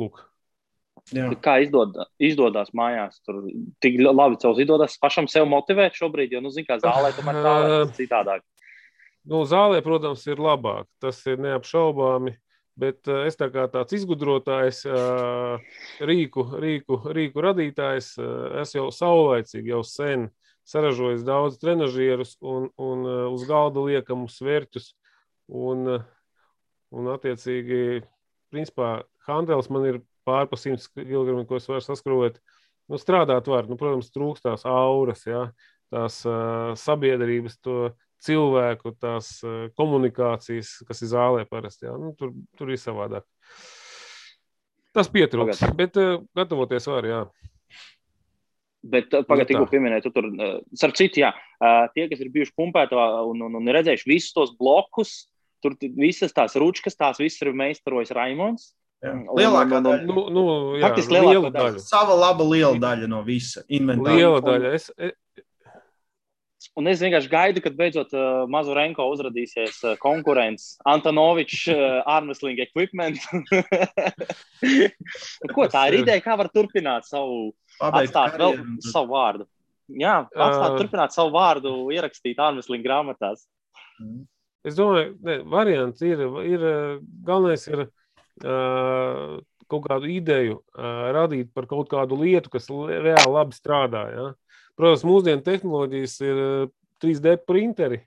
Lūk. 0.00 0.22
Jā. 1.12 1.26
Kā 1.42 1.58
izdod, 1.60 1.96
izdodas 2.22 2.70
mājās? 2.76 3.18
Tur 3.26 3.42
tik 3.82 3.98
labi 4.00 4.38
cilvēks 4.40 4.62
izdodas 4.64 4.94
pašam 5.02 5.26
sev 5.28 5.48
motivēt 5.50 5.96
šobrīd, 5.98 6.32
jo, 6.32 6.40
nu, 6.44 6.52
zināmā 6.54 6.78
mērā, 6.78 6.94
zālē 6.94 7.10
tomēr 7.16 7.40
tā 7.44 7.54
ir 7.64 7.90
citādāk. 7.98 8.44
Nu, 9.28 9.42
zālē, 9.48 9.80
protams, 9.84 10.24
ir 10.28 10.40
labāk. 10.40 10.86
Tas 11.02 11.20
ir 11.28 11.40
neapšaubāmi. 11.42 12.36
Bet 12.74 13.06
uh, 13.06 13.22
es 13.28 13.38
tā 13.38 13.46
kā 13.54 13.68
tāds 13.70 13.94
izgudrotājs, 13.94 14.80
uh, 14.90 15.62
rīku, 16.02 16.42
rīku, 16.58 16.98
rīku 17.14 17.44
radītājs, 17.44 18.08
uh, 18.18 18.56
es 18.64 18.74
jau 18.74 18.88
saulaicīgi, 18.90 19.70
jau 19.70 19.84
sen 19.86 20.26
saražojis 20.68 21.24
daudz 21.26 21.58
trenižierus 21.60 22.36
un, 22.40 22.70
un 22.80 23.04
uh, 23.06 23.20
uz 23.32 23.44
galda 23.48 23.84
liekamus 23.84 24.38
svērķus. 24.40 24.90
Un, 25.52 25.84
uh, 25.98 26.04
un, 26.94 27.10
attiecīgi, 27.12 28.02
principā, 28.54 28.96
handels 29.28 29.68
man 29.72 29.88
ir 29.90 30.00
pār 30.24 30.48
pa 30.48 30.56
100 30.56 30.88
kg, 30.96 31.42
ko 31.48 31.60
es 31.60 31.68
varu 31.68 31.84
saskrūvēt. 31.84 32.40
Nu, 32.88 33.00
strādāt 33.00 33.48
var, 33.48 33.68
nu, 33.68 33.78
protams, 33.80 34.10
trūkst 34.12 34.44
tās 34.44 34.64
auras, 34.68 35.24
ja, 35.28 35.46
tās 35.92 36.20
uh, 36.28 36.72
sabiedrības, 36.76 37.56
to 37.64 37.92
cilvēku, 38.24 38.94
tās 39.00 39.38
uh, 39.44 39.66
komunikācijas, 39.76 40.78
kas 40.88 41.04
ir 41.04 41.12
zālē 41.12 41.46
parasti. 41.48 41.88
Jā. 41.88 41.96
Nu, 42.00 42.12
tur, 42.18 42.32
tur 42.58 42.72
ir 42.72 42.80
savādāk. 42.80 43.26
Tas 44.94 45.10
pietrūks, 45.10 45.64
bet 45.76 45.96
uh, 46.00 46.20
gatavoties 46.36 46.88
var, 46.88 47.08
jā. 47.08 47.22
Bet 48.84 49.08
pagaidi, 49.08 49.28
Nu 49.30 49.44
tā. 49.46 49.48
tikko 49.48 49.66
pieminēju, 49.72 50.04
tu 50.04 50.10
tur, 50.12 50.26
uh, 50.28 50.56
starp 50.76 50.96
citu, 50.98 51.22
jā, 51.22 51.30
uh, 51.32 51.86
tie, 51.96 52.04
kas 52.10 52.20
ir 52.20 52.28
bijuši 52.34 52.52
pumpētā 52.58 53.04
un, 53.24 53.40
un, 53.46 53.54
un 53.56 53.70
redzējuši 53.72 54.10
visus 54.10 54.34
tos 54.36 54.52
blokus, 54.60 55.14
tur 55.64 55.76
visas 55.96 56.36
tās 56.36 56.56
ručkas, 56.60 56.98
tās 56.98 57.20
visas 57.22 57.40
ir 57.40 57.54
meistarojis 57.56 58.12
Raimons. 58.12 58.74
Jā. 59.04 59.12
Lielākā 59.36 59.80
daļa. 59.84 60.04
Nu, 60.08 60.26
nu, 60.32 60.44
jā 60.80 60.88
liela 60.96 61.48
daļa. 61.48 61.52
daļa. 61.56 61.82
Sava 61.84 62.16
laba 62.16 62.44
liela 62.48 62.76
daļa 62.80 63.08
no 63.10 63.20
visa 63.26 63.64
inventāra. 63.68 64.16
Liela 64.16 64.44
daļa. 64.44 64.70
Es, 64.78 64.88
e, 64.96 65.10
Un 66.78 66.88
es 66.90 67.02
vienkārši 67.04 67.30
gaidu, 67.30 67.60
kad 67.64 67.74
beidzot 67.78 68.12
uh, 68.16 68.44
Mazurenko 68.50 69.04
uzrādīsies 69.12 69.80
uh, 69.84 69.94
konkurence 70.00 70.78
Antonovičs, 70.88 71.66
uh, 71.72 72.00
Armstrong 72.08 72.58
equipment. 72.64 73.20
Ko 75.54 75.66
tā 75.70 75.86
ir 75.90 76.00
ideja, 76.02 76.22
kā 76.24 76.36
var 76.40 76.50
turpināt 76.54 77.08
savu, 77.08 77.52
Pabeigt 77.78 78.14
atstāt 78.14 78.38
vēl 78.40 78.56
savu 78.84 79.12
vārdu? 79.14 79.48
Jā, 80.00 80.22
atstāt, 80.32 80.70
Ā. 80.70 80.76
turpināt 80.80 81.14
savu 81.14 81.34
vārdu, 81.34 81.74
ierakstīt 81.92 82.40
Armstrong 82.40 82.84
grāmatās. 82.86 83.44
Es 84.64 84.78
domāju, 84.78 85.12
ka 85.20 85.40
variants 85.52 86.00
ir, 86.06 86.22
ir 86.48 86.62
eh, 86.64 86.94
galvenais 87.26 87.66
ir 87.68 87.82
uh, 87.84 89.34
kaut 89.68 89.84
kādu 89.84 90.08
ideju 90.08 90.56
uh, 90.56 91.10
radīt 91.14 91.50
par 91.52 91.68
kaut 91.68 91.90
kādu 91.92 92.16
lietu, 92.22 92.48
kas 92.54 92.70
li- 92.72 92.96
reāli 93.04 93.34
labi 93.34 93.56
strādā. 93.58 94.06
Ja? 94.14 94.26
Protams, 94.78 95.04
mūsdienu 95.06 95.44
tehnoloģijas 95.46 96.16
ir 96.24 96.42
eh, 96.44 96.66
3D 97.04 97.36
printeri, 97.46 98.00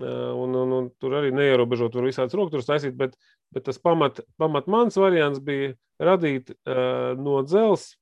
uh, 0.00 0.32
un, 0.40 0.54
un, 0.58 0.72
un 0.76 0.86
tur 1.00 1.14
arī 1.20 1.30
neierobežot, 1.36 1.92
tur 1.94 2.08
visādas 2.08 2.34
rokturas 2.36 2.66
taisīt, 2.66 2.96
bet, 2.98 3.12
bet 3.54 3.68
tas 3.68 3.78
pamat, 3.78 4.22
pamat 4.40 4.70
mans 4.72 4.96
variants 4.98 5.40
bija 5.44 5.74
radīt 6.02 6.50
uh, 6.52 7.12
no 7.20 7.38
dzels, 7.46 7.92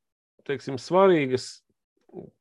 teiksim, 0.48 0.78
svarīgas 0.80 1.58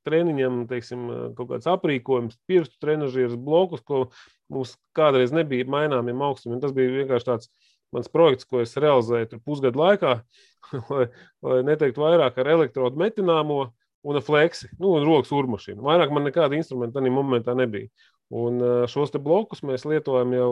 treniņam, 0.07 0.63
teiksim, 0.69 1.09
kaut 1.37 1.51
kāds 1.51 1.67
aprīkojums, 1.69 2.37
pirkstu 2.49 2.79
trenižieris 2.81 3.35
blokus, 3.37 3.83
ko 3.85 4.07
mums 4.49 4.75
kādreiz 4.97 5.33
nebija 5.35 5.67
maināmiem 5.69 6.23
augstumiem. 6.25 6.61
Tas 6.63 6.73
bija 6.73 6.93
vienkārši 7.01 7.27
tāds 7.27 7.51
mans 7.95 8.09
projekts, 8.11 8.47
ko 8.49 8.63
es 8.63 8.73
realizēju 8.79 9.41
pusgadu 9.45 9.81
laikā, 9.81 10.15
lai, 10.91 11.05
lai 11.45 11.59
neteiktu 11.67 12.01
vairāk 12.01 12.39
ar 12.41 12.51
elektrodu 12.55 13.01
metināmo 13.01 13.67
un 14.03 14.21
fleksi, 14.23 14.69
nu, 14.79 14.93
un 14.95 15.07
rokas 15.07 15.31
urmašīnu. 15.35 15.83
Vairāk 15.83 16.13
man 16.15 16.27
nekāda 16.27 16.57
instrumenta 16.57 16.99
tajā 16.99 17.13
momentā 17.13 17.55
nebija. 17.57 17.89
Un 18.29 18.61
šos 18.91 19.11
te 19.11 19.19
blokus 19.21 19.63
mēs 19.65 19.87
lietojam 19.89 20.35
jau, 20.37 20.51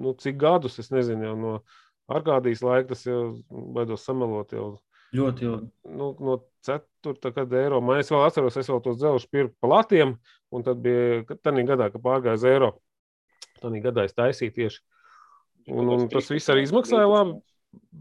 nu, 0.00 0.12
cik 0.20 0.36
gadus, 0.40 0.78
es 0.82 0.92
nezinu, 0.92 1.30
jau 1.30 1.36
no 1.40 1.54
Arkādijas 2.12 2.60
laika, 2.60 2.90
tas 2.92 3.06
jau, 3.06 3.38
baidos 3.48 4.04
samelot, 4.04 4.52
jau 4.52 4.74
Ļoti 5.14 5.46
ilgi. 5.46 5.68
nu, 5.94 6.10
no 6.20 6.34
4. 6.66 7.30
gada 7.36 7.60
eiro. 7.62 7.78
Man 7.80 8.02
es 8.02 8.10
vēl 8.12 8.24
atceros, 8.26 8.58
es 8.60 8.68
vēl 8.68 8.82
tos 8.84 8.98
dzelžus 8.98 9.30
pirku 9.30 9.54
pa 9.62 9.70
latiem, 9.70 10.16
un 10.52 10.66
tad 10.66 10.82
bija 10.84 11.22
tādā 11.38 11.64
gadā, 11.64 11.88
kad 11.94 12.02
pārgāja 12.04 12.40
uz 12.40 12.46
eiro. 12.50 12.70
Tādā 13.62 13.80
gadā 13.84 14.04
es 14.08 14.16
taisīju 14.16 14.56
tieši. 14.58 14.82
Un, 15.72 15.88
un 15.88 16.08
tas 16.12 16.28
viss 16.28 16.50
arī 16.52 16.66
izmaksāja 16.66 17.06
labi, 17.08 17.38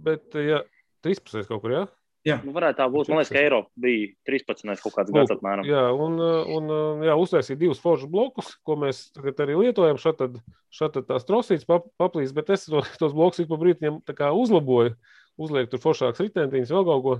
bet 0.03 0.36
ja, 0.36 0.63
13. 1.05 1.45
kaut 1.48 1.63
kur, 1.63 1.77
jā? 1.77 1.83
Nu, 2.24 2.53
varētu 2.56 2.80
tā 2.80 2.86
būt. 2.88 3.10
Man 3.12 3.20
liekas, 3.20 3.32
ka 3.36 3.39
Eiropa 3.42 3.84
bija 3.84 4.12
13. 4.30 4.70
kaut 4.80 4.96
kāds 4.96 5.12
gads 5.12 5.34
apmēram. 5.34 5.68
Jā, 5.68 5.84
un, 5.92 6.15
un 6.56 7.03
jā, 7.03 7.18
uztaisīja 7.20 7.60
divus 7.60 7.82
foršus 7.84 8.12
blokus, 8.12 8.53
ko 8.63 8.77
mēs 8.80 9.10
tagad 9.15 9.42
arī 9.44 9.58
lietojam. 9.60 10.00
Šeit 10.00 10.22
tad, 10.22 10.38
šeit 10.72 10.96
tad 10.96 11.10
tās 11.10 11.27
trosītas 11.27 11.68
pap, 11.68 11.89
paplīs, 12.00 12.32
bet 12.36 12.53
es 12.56 12.63
to, 12.70 12.80
tos 13.01 13.15
blokus 13.18 13.44
ik 13.44 13.51
pa 13.51 14.15
kā 14.15 14.32
uzlaboju, 14.39 14.96
uzlieku 15.44 15.74
tur 15.74 15.84
foršāks 15.84 16.24
ritentiņus, 16.24 16.72
vēl 16.72 16.88
kaut 16.88 17.03
ko, 17.03 17.18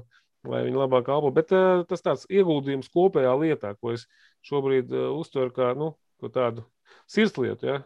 lai 0.54 0.64
viņi 0.70 0.80
labāk 0.80 1.08
kalpo. 1.10 1.34
Bet 1.36 1.52
uh, 1.52 1.84
tas 1.90 2.06
tāds 2.06 2.24
ieguldījums 2.32 2.92
kopējā 2.94 3.36
lietā, 3.44 3.76
ko 3.76 3.98
es 3.98 4.08
šobrīd 4.48 4.92
uh, 4.96 5.12
uztveru 5.20 5.52
kā 5.56 5.74
nu, 5.76 5.98
tādu 6.32 6.64
sirdslietu. 7.12 7.74
Ja? 7.74 7.82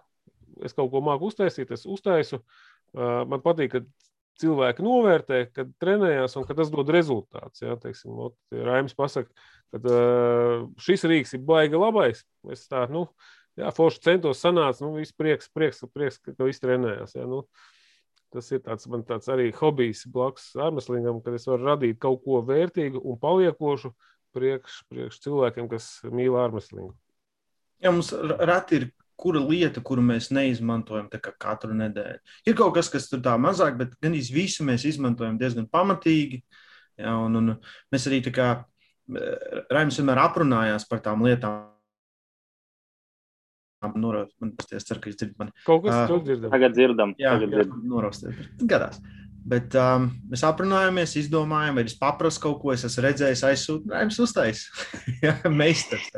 Es 0.61 0.77
kaut 0.77 0.93
ko 0.93 1.01
māku 1.01 1.31
uztaisīt, 1.31 1.73
es 1.73 1.89
uztaisu. 1.89 2.43
Uh, 2.93 3.25
man 3.29 3.41
patīk, 3.41 3.73
ka 3.73 4.06
cilvēki 4.41 4.85
novērtē, 4.85 5.39
kad 5.53 5.71
trenējās 5.81 6.37
un 6.39 6.45
ka 6.47 6.55
tas 6.57 6.71
dod 6.73 6.89
rezultātus. 6.93 7.63
Ja, 7.63 7.77
teiksim, 7.81 8.17
ot, 8.27 8.35
Raims 8.53 8.95
pasaka, 8.97 9.31
ka 9.73 9.81
uh, 9.81 10.67
šis 10.81 11.07
rīks 11.09 11.35
ir 11.37 11.43
baigi 11.47 11.79
labais. 11.79 12.23
Es 12.53 12.67
tā, 12.71 12.85
nu, 12.91 13.07
jā, 13.59 13.71
forši 13.75 14.03
centos 14.09 14.43
sanāca, 14.43 14.85
nu, 14.85 14.93
viss 14.99 15.15
prieks, 15.15 15.49
prieks, 15.53 15.83
prieks 15.93 16.21
ka 16.27 16.37
viss 16.43 16.63
trenējās. 16.63 17.17
Ja, 17.17 17.25
nu, 17.29 17.43
tas 18.33 18.51
ir 18.53 18.61
tāds, 18.65 18.87
man 18.91 19.05
tāds 19.07 19.29
arī 19.31 19.49
hobijs 19.57 20.05
blakus 20.11 20.51
armeslingam, 20.59 21.21
kad 21.25 21.37
es 21.37 21.47
varu 21.49 21.71
radīt 21.71 21.99
kaut 22.03 22.23
ko 22.25 22.43
vērtīgu 22.47 23.01
un 23.01 23.19
paliekošu 23.21 23.93
priekš, 24.37 24.81
priekš 24.91 25.21
cilvēkiem, 25.23 25.69
kas 25.71 25.89
mīl 26.11 26.37
armeslingu. 26.39 26.93
Jā, 27.81 27.91
mums 27.93 28.09
r- 28.15 28.39
reti 28.49 28.81
ir 28.81 28.87
kura 29.17 29.41
lieta, 29.41 29.81
kuru 29.83 30.03
mēs 30.05 30.29
neizmantojam 30.35 31.09
kā 31.11 31.33
katru 31.41 31.75
nedēļu. 31.77 32.19
Ir 32.47 32.57
kaut 32.57 32.75
kas, 32.77 32.91
kas 32.93 33.09
tur 33.09 33.23
tā 33.25 33.33
mazāk, 33.41 33.77
bet 33.79 33.95
gan 34.03 34.15
visu 34.15 34.65
mēs 34.67 34.85
izmantojam 34.89 35.39
diezgan 35.41 35.67
pamatīgi. 35.73 36.43
Jā, 36.97 37.13
un, 37.25 37.39
un 37.41 37.55
mēs 37.93 38.07
arī 38.09 38.21
tā 38.25 38.33
kā 38.33 38.47
eh, 38.57 39.65
Raims 39.73 39.99
vienmēr 39.99 40.21
aprunājās 40.25 40.87
par 40.89 41.01
tām 41.05 41.25
lietām. 41.25 41.65
Pasties, 43.77 44.87
ceru, 44.87 45.01
ka 45.03 45.11
jūs 45.11 45.19
dzirdat 45.19 45.37
mani. 45.37 45.53
Kaut 45.67 45.83
kas 45.85 45.93
Ā. 45.93 46.05
tāds 46.09 46.25
dzirdams. 46.25 46.53
Tagad 46.55 46.73
dzirdam. 46.73 47.11
Jā, 47.21 47.35
tagad 47.37 47.53
dzirdam. 47.53 47.83
norausties. 47.91 48.39
Gadās. 48.65 48.97
Bet 49.47 49.75
um, 49.79 50.09
mēs 50.27 50.41
aprunājāmies, 50.43 51.13
izdomājām, 51.21 51.77
vai 51.79 51.85
es 51.87 51.95
paprasu 51.95 52.41
kaut 52.43 52.57
ko, 52.59 52.73
es 52.73 52.83
esmu 52.83 53.05
redzējis, 53.05 53.43
aizsūtu, 53.47 53.91
Raims 53.93 54.17
uztais. 54.19 54.65
Jā, 55.23 55.37
meistars. 55.47 56.09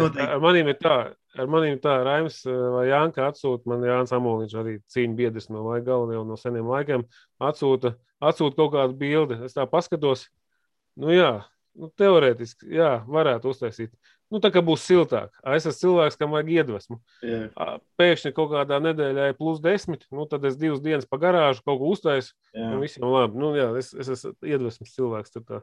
Ar 0.00 0.40
maniem 0.40 0.70
ir 0.72 0.78
tā, 0.80 0.96
ar 1.12 1.50
maniem 1.52 1.76
ir 1.76 1.82
tā, 1.84 1.98
Raims 2.06 2.40
eh, 2.48 2.62
vai 2.72 2.86
Jānis 2.88 3.20
atsūta, 3.26 3.68
man 3.68 3.84
Jānis 3.84 4.14
Amoliņš 4.16 4.56
arī 4.62 4.78
cīņa 4.94 5.18
biedrs 5.18 5.50
no 5.52 5.66
Laigala 5.66 6.16
jau 6.16 6.24
no 6.24 6.38
seniem 6.40 6.70
laikiem, 6.72 7.04
atsūta, 7.44 7.92
atsūta 8.24 8.56
kaut 8.62 8.72
kādu 8.78 8.96
bildi. 9.04 9.42
Es 9.44 9.58
tā 9.58 9.68
paskatos, 9.68 10.24
nu 10.96 11.12
jā, 11.12 11.34
nu, 11.76 11.92
teorētiski, 12.00 12.72
jā, 12.78 12.94
varētu 13.04 13.52
uztaisīt. 13.52 13.92
Nu, 14.32 14.40
tā 14.42 14.50
kā 14.54 14.62
būs 14.64 14.86
siltāk. 14.88 15.34
Es 15.54 15.66
esmu 15.68 15.74
cilvēks, 15.80 16.16
kam 16.18 16.32
vajag 16.34 16.52
iedvesmu. 16.54 16.96
Ā, 17.24 17.66
Pēkšņi 18.00 18.32
kaut 18.36 18.50
kādā 18.54 18.80
nedēļā 18.82 19.28
ir 19.30 19.36
plus 19.38 19.60
desmit, 19.62 20.06
nu, 20.14 20.24
tad 20.30 20.46
es 20.48 20.56
divas 20.58 20.80
dienas 20.84 21.06
pa 21.08 21.20
garāžu 21.22 21.62
kaut 21.66 21.78
ko 21.82 21.92
uztaisu, 21.92 22.32
Jā. 22.56 22.70
un 22.72 22.80
visiem 22.82 23.06
labi. 23.06 23.38
Nu, 23.38 23.52
jā, 23.58 23.68
es, 23.78 23.92
es 23.94 24.10
esmu 24.16 24.34
iedvesmas 24.48 24.96
cilvēks. 24.96 25.34
Tur 25.36 25.46
tā. 25.46 25.60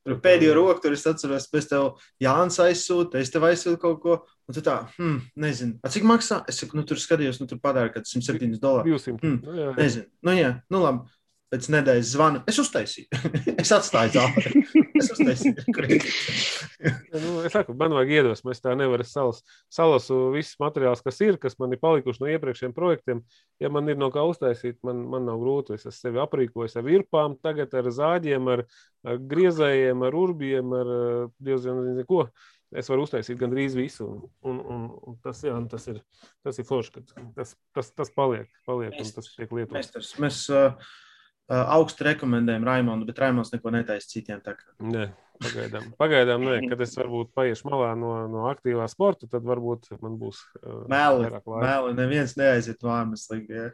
Tur 0.00 0.16
pēdējo 0.24 0.54
roku 0.56 0.80
tur 0.80 0.94
es 0.96 1.04
atceros, 1.04 1.46
pēc 1.52 1.66
tam 1.68 1.98
Jānis 2.24 2.56
aizsūta, 2.64 3.20
es 3.20 3.32
tev 3.32 3.44
aizsūtu 3.50 3.80
kaut 3.82 3.98
ko. 4.00 4.16
Un 4.48 4.56
tu 4.56 4.62
tā, 4.64 4.78
hmm, 4.96 5.18
nezinu, 5.38 5.76
A, 5.84 5.90
cik 5.92 6.06
maksā. 6.08 6.40
Es 6.50 6.58
saku, 6.62 6.78
nu, 6.78 6.86
tur 6.88 6.98
skatījos, 6.98 7.38
nu, 7.42 7.46
tur 7.50 7.60
padara 7.62 7.92
kaut 7.92 8.00
kāds 8.00 8.16
107 8.16 8.56
dolārus. 8.62 9.04
200. 9.04 9.20
Mm. 9.20 9.36
Nu, 9.44 9.58
jā, 9.58 9.66
jā. 9.68 9.74
Nezinu, 9.76 10.08
nu, 10.26 10.34
jā, 10.40 10.52
nu, 10.72 10.80
labi. 10.82 11.19
Pēc 11.50 11.66
nedēļas 11.74 12.10
zvanu. 12.12 12.40
Es 12.46 12.60
uztaisīju. 12.62 13.08
es 13.62 13.72
atstāju 13.74 14.12
zāli. 14.14 14.60
es 15.00 15.08
uztaisīju. 15.16 15.64
Nu, 16.80 17.40
es 17.44 17.52
saku, 17.52 17.74
man 17.76 17.92
vajag 17.92 18.12
iedvesmu. 18.14 18.52
Es 18.54 18.62
tā 18.62 18.72
nevaru 18.78 19.04
salas, 19.04 19.42
salasu 19.72 20.30
visus 20.32 20.54
materiālus, 20.62 21.02
kas 21.04 21.18
ir, 21.26 21.36
kas 21.42 21.58
man 21.60 21.74
ir 21.74 21.80
palikuši 21.82 22.22
no 22.22 22.30
iepriekšējiem 22.30 22.74
projektiem. 22.76 23.20
Ja 23.60 23.68
man 23.74 23.90
ir 23.90 23.98
no 24.00 24.08
kā 24.14 24.22
uztaisīt, 24.30 24.78
man, 24.86 25.02
man 25.10 25.26
nav 25.28 25.42
grūti. 25.42 25.74
Es 25.76 25.84
esmu 25.84 25.96
sevi 25.98 26.22
aprīkojis 26.22 26.78
ar 26.78 26.86
virpām, 26.86 27.34
tagad 27.42 27.74
ar 27.76 27.90
zāģiem, 27.98 28.48
ar, 28.54 28.64
ar 29.10 29.20
griezējiem, 29.34 30.06
ar 30.06 30.16
urbiem, 30.22 30.72
ar 30.78 30.94
eh, 30.94 31.26
diezgan 31.50 31.82
nezinu 31.82 32.06
ko. 32.08 32.24
Es 32.70 32.88
varu 32.88 33.04
uztaisīt 33.04 33.38
gandrīz 33.40 33.74
visu. 33.74 34.06
Un, 34.46 34.62
un, 34.62 34.88
un, 35.02 35.20
tas, 35.26 35.42
jā, 35.42 35.58
tas 35.70 35.90
ir, 35.90 36.00
tas 36.46 36.62
ir 36.62 36.70
forši, 36.70 36.96
ka 36.96 37.22
tas, 37.34 37.56
tas, 37.74 37.90
tas 37.98 38.14
paliek, 38.14 38.46
paliek 38.70 38.94
un 38.94 39.14
tas 39.18 39.34
tiek 39.34 39.50
lietots. 39.50 39.74
Meistars. 39.74 40.14
Mēs 40.22 40.44
uh, 40.54 40.70
uh, 40.70 41.08
augstu 41.50 42.06
rekomendējam 42.06 42.64
Raimondu, 42.66 43.08
bet 43.08 43.18
Raimons 43.22 43.52
neko 43.54 43.72
netaisa 43.74 44.08
citiem. 44.10 44.42
Nē, 44.86 45.08
pagaidām, 45.42 45.90
pagaidām 45.98 46.46
nē, 46.46 46.56
kad 46.70 46.84
es 46.86 46.94
varbūt 46.98 47.32
paiešu 47.36 47.68
malā 47.70 47.92
no, 47.98 48.14
no 48.30 48.46
aktīvā 48.52 48.86
sporta, 48.92 49.28
tad 49.30 49.46
varbūt 49.48 49.90
man 49.98 50.16
būs 50.20 50.42
uh, 50.62 50.84
Mēli, 50.90 51.30
mēli, 51.50 51.96
neviens 51.98 52.36
neaiziet 52.38 52.82
no 52.86 52.94
ārmeslīgi. 52.94 53.62
Ja? 53.62 53.68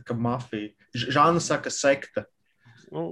Tā 0.00 0.06
kā 0.08 0.16
mafija. 0.16 0.72
Žāna 0.96 1.42
saka, 1.44 1.72
sekta. 1.74 2.24
Nu, 2.90 3.10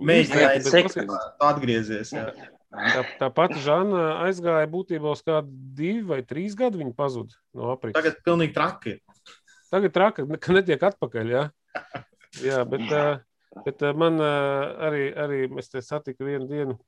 atgriezies. 1.45 2.11
Jā. 2.15 2.33
Tā, 2.69 3.03
tā 3.21 3.29
pati 3.33 3.61
Žana 3.65 4.25
aizgāja 4.27 4.69
būtībā 4.69 5.13
uz 5.15 5.23
kādu 5.25 5.53
divu 5.79 6.11
vai 6.11 6.21
trīs 6.27 6.57
gadu. 6.59 6.81
Viņa 6.83 6.93
pazuda 6.97 7.37
no 7.57 7.71
aprīļa. 7.73 7.97
Tagad, 7.97 8.19
pilnīgi 8.27 8.57
traki. 8.57 8.97
Tagad 9.73 9.95
traka, 9.95 10.27
ka 10.41 10.57
netiek 10.57 10.85
atpakaļ. 10.91 11.33
Jā, 11.33 11.45
jā 12.49 12.61
bet, 12.69 12.85
ā, 12.93 13.05
bet 13.67 13.85
ā, 13.85 13.93
man 13.99 14.21
ā, 14.23 14.33
arī, 14.89 15.05
arī 15.25 15.41
mēs 15.53 15.73
te 15.73 15.83
satikām 15.85 16.31
vienu 16.31 16.49
dienu. 16.51 16.79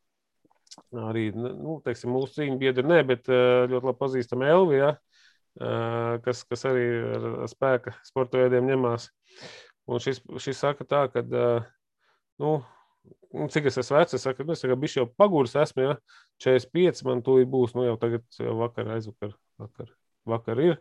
Arī 0.94 1.28
nu, 1.34 1.80
teiksim, 1.84 2.12
mūsu 2.14 2.38
cīņa 2.38 2.58
biedri, 2.60 2.86
ne, 2.86 3.00
bet 3.06 3.30
ā, 3.30 3.66
ļoti 3.70 3.90
labi 3.90 4.00
pazīstama 4.00 4.50
Elvija, 4.54 4.92
kas, 6.24 6.44
kas 6.46 6.62
arī 6.70 6.84
ar 7.16 7.48
spēka 7.50 7.96
sporta 8.06 8.38
veidiem 8.38 8.70
ņemās. 8.70 9.08
Un 9.90 10.02
šis, 10.02 10.22
šis 10.38 10.60
saka 10.62 10.86
tā, 10.86 11.00
ka, 11.10 11.24
nu, 12.38 12.52
nu, 13.34 13.48
cik 13.50 13.68
es 13.70 13.78
esmu 13.80 13.98
vecs, 13.98 14.14
es 14.16 14.24
saku, 14.26 14.46
nu, 14.46 14.54
es 14.54 14.62
tagad 14.62 14.80
bišķi 14.82 15.00
jau 15.00 15.08
pagūris 15.18 15.56
esmu, 15.62 15.86
ja 15.86 15.96
45 16.44 17.04
man 17.08 17.24
tūlīt 17.26 17.50
būs, 17.50 17.74
nu, 17.76 17.86
jau 17.88 17.96
tagad 18.00 18.40
jau 18.40 18.56
vakar, 18.60 18.94
aizvakar, 18.96 19.34
vakar, 19.60 19.92
vakar 20.28 20.62
ir. 20.64 20.78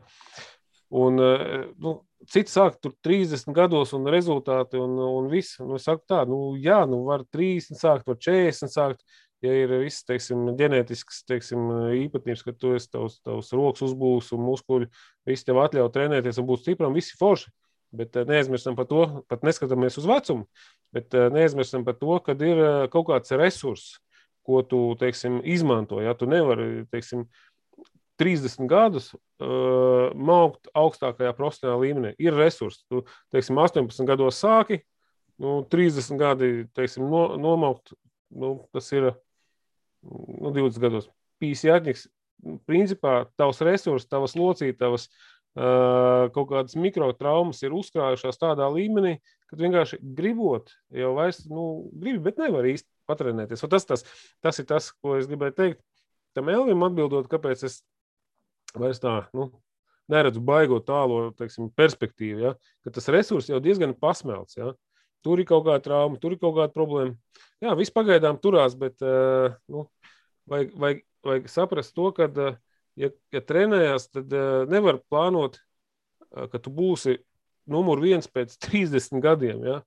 Un, 0.90 1.22
eh, 1.22 1.68
nu, 1.78 2.00
cits 2.28 2.54
sāk 2.56 2.78
tur 2.84 2.94
30 3.06 3.48
gados 3.56 3.94
un 3.96 4.08
rezultāti 4.12 4.80
un, 4.80 4.98
un 5.00 5.30
viss. 5.32 5.60
Nu, 5.64 5.78
es 5.80 5.88
saku 5.88 6.04
tā, 6.10 6.26
nu, 6.28 6.56
jā, 6.60 6.82
nu, 6.90 7.04
var 7.08 7.24
30 7.32 7.80
sākt, 7.80 8.08
var 8.10 8.20
40 8.20 8.72
sākt. 8.72 9.04
ja 9.40 9.54
ir 9.56 9.72
viss 9.86 10.04
teiksim, 10.04 10.50
ģenētisks 10.60 11.22
teiksim, 11.24 11.70
īpatnības, 11.96 12.42
ka 12.44 12.52
tu 12.60 12.74
esi 12.76 12.90
tavs, 12.92 13.22
tavs 13.24 13.54
rokas 13.56 13.86
uzbūs 13.88 14.34
un 14.36 14.42
muskuļi, 14.44 14.90
visi 15.30 15.48
tev 15.48 15.62
atļauj 15.64 15.88
trenēties 15.96 16.42
un 16.42 16.48
būt 16.50 16.66
stipram, 16.66 16.98
visi 16.98 17.16
forši. 17.16 17.48
Bet 17.96 18.20
uh, 18.20 18.26
neaizmirstam 18.28 18.76
par 18.78 18.86
to, 18.90 19.06
pat 19.32 19.46
neskatāmies 19.48 19.96
uz 19.98 20.06
vecumu, 20.06 20.46
bet 20.94 21.16
uh, 21.16 21.30
neaizmirstam 21.34 21.86
par 21.88 21.96
to, 21.98 22.20
ka 22.26 22.36
ir 22.36 22.60
uh, 22.62 22.84
kaut 22.92 23.08
kāds 23.08 23.34
resurss, 23.40 23.96
ko 24.46 24.62
tu 24.66 24.82
teiksim, 25.00 25.40
izmanto. 25.48 26.02
Ja 26.04 26.14
tu 26.18 26.28
nevari 26.30 26.86
teiksim, 26.92 27.26
30 28.20 28.68
gadus 28.70 29.14
uh, 29.14 30.12
maukt 30.16 30.68
augstākajā 30.78 31.32
profesionālā 31.38 31.80
līmenī, 31.86 32.14
ir 32.20 32.36
resursi. 32.36 32.84
Tu 32.92 33.02
teiksim, 33.34 33.60
18 33.62 34.08
gados 34.10 34.42
sāki, 34.44 34.82
nu, 35.40 35.62
30 35.72 36.20
gadi 36.20 36.52
teiksim, 36.76 37.08
no, 37.10 37.24
nomaukt, 37.40 37.96
nu, 38.36 38.58
tas 38.76 38.92
ir 38.96 39.12
nu, 40.04 40.52
20 40.52 40.80
gados. 40.84 41.10
Pīsjātņiks, 41.40 42.08
principā 42.68 43.24
tavs 43.40 43.62
resursi, 43.64 44.10
tavas 44.12 44.36
locītavas, 44.40 45.08
uh, 45.56 46.28
kaut 46.36 46.50
kādas 46.52 46.76
mikrotraumas 46.80 47.64
ir 47.64 47.76
uzkrājušās 47.76 48.40
tādā 48.42 48.68
līmenī, 48.74 49.18
ka 49.50 49.60
vienkārši 49.60 50.00
gribot, 50.16 50.74
jau 50.94 51.14
vairs 51.18 51.46
nu, 51.50 51.90
gribi, 51.96 52.22
bet 52.30 52.42
nevar 52.44 52.68
īsti 52.70 52.88
patrenēties. 53.10 53.64
Tas, 53.72 53.88
tas, 53.88 54.06
tas 54.44 54.60
ir 54.62 54.68
tas, 54.70 54.92
ko 55.00 55.18
es 55.18 55.30
gribēju 55.30 55.56
teikt. 55.58 55.82
Tam 56.38 56.52
Elvim 56.52 56.84
atbildot, 56.86 57.26
kāpēc 57.32 57.64
es 57.66 57.80
vairs 58.78 59.02
tā 59.02 59.22
nu, 59.34 59.50
neredzu 60.10 60.42
baigot 60.44 60.88
tālo 60.90 61.30
teiksim, 61.38 61.70
perspektīvu, 61.78 62.42
ja? 62.48 62.54
ka 62.84 62.94
tas 62.96 63.10
resurs 63.14 63.50
jau 63.50 63.60
diezgan 63.64 63.94
pasmelts. 63.98 64.58
Ja? 64.58 64.74
Tur 65.26 65.42
ir 65.42 65.48
kaut 65.50 65.66
kāda 65.68 65.84
trauma, 65.84 66.20
tur 66.22 66.36
ir 66.36 66.42
kaut 66.42 66.56
kāda 66.58 66.74
problēma. 66.74 67.16
Jā, 67.64 67.76
viss 67.78 67.94
pagaidām 67.94 68.40
turās, 68.42 68.76
bet 68.80 69.04
uh, 69.06 69.52
nu, 69.72 69.86
vajag, 70.50 70.74
vajag, 70.80 71.02
vajag 71.28 71.50
saprast 71.52 71.96
to, 71.98 72.10
ka, 72.16 72.30
uh, 72.32 72.58
ja, 73.00 73.12
ja 73.36 73.44
trenējas, 73.44 74.10
tad 74.14 74.34
uh, 74.34 74.64
nevar 74.72 75.02
plānot, 75.12 75.60
ka 76.30 76.62
tu 76.62 76.72
būsi 76.74 77.18
numur 77.70 78.02
viens 78.02 78.30
pēc 78.30 78.56
30 78.70 79.22
gadiem. 79.24 79.66
Ja? 79.68 79.80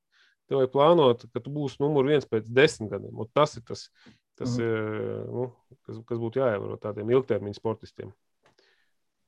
Tev 0.51 0.61
vajag 0.61 0.75
plānot, 0.75 1.25
ka 1.33 1.43
tu 1.43 1.55
būsi 1.55 1.81
numur 1.83 2.07
viens 2.11 2.29
pēc 2.29 2.51
10 2.51 2.93
gadiem. 2.93 3.15
Un 3.17 3.31
tas 3.35 3.57
ir 3.57 3.65
tas, 3.67 3.89
tas 4.39 4.59
mm. 4.59 5.31
nu, 5.33 5.49
kas, 5.87 6.03
kas 6.09 6.21
būtu 6.21 6.43
jāievēro 6.43 6.77
tādiem 6.83 7.11
ilgtermiņa 7.15 7.57
sportistiem. 7.57 8.13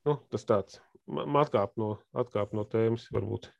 Nu, 0.04 0.18
tas 0.32 0.44
tāds 0.44 0.80
atkāp 1.08 1.76
no, 1.80 1.94
atkāp 2.16 2.52
no 2.56 2.64
tēmas, 2.68 3.06
varbūt. 3.14 3.50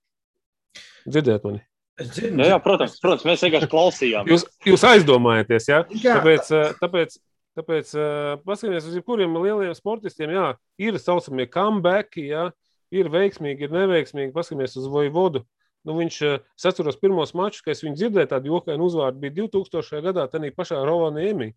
Dzirdēt 1.06 1.44
mani? 1.46 1.62
Dzirdu, 2.00 2.42
jā, 2.42 2.48
jā, 2.50 2.56
protams, 2.62 2.96
protams, 2.98 3.24
mēs 3.28 3.44
vienkārši 3.46 3.70
klausījāmies. 3.70 4.32
Jūs, 4.32 4.44
jūs 4.66 4.84
aizdomājaties, 4.88 5.68
ja? 5.70 5.84
jā? 5.94 6.16
Tāpēc, 6.18 6.48
eh, 6.50 6.72
tāpēc, 6.80 7.16
tāpēc 7.60 7.92
eh, 7.94 8.30
paskatieties 8.42 8.88
uz 8.90 8.96
jebkuriem 8.98 9.36
lieliem 9.38 9.76
sportistiem. 9.78 10.32
Jā, 10.34 10.48
ir 10.82 10.98
saucamie 10.98 11.46
comebacki, 11.46 12.26
jā, 12.32 12.48
ir 12.94 13.10
veiksmīgi, 13.14 13.68
ir 13.68 13.76
neveiksmīgi. 13.76 14.34
Paskatieties 14.34 14.74
uz 14.82 14.88
Voivodu. 14.90 15.44
Nu, 15.86 15.94
viņš, 16.00 16.18
eh, 16.26 16.42
atceros 16.66 16.98
pirmos 16.98 17.34
mačus, 17.38 17.62
kad 17.62 17.76
es 17.76 17.84
viņu 17.86 18.00
dzirdēju, 18.00 18.32
tādu 18.32 18.50
jokainu 18.56 18.90
uzvārdu 18.90 19.22
bija 19.22 19.36
2000. 19.44 20.02
gadā, 20.02 20.26
tad 20.32 20.48
pašā 20.58 20.82
Rovaniemī, 20.82 21.52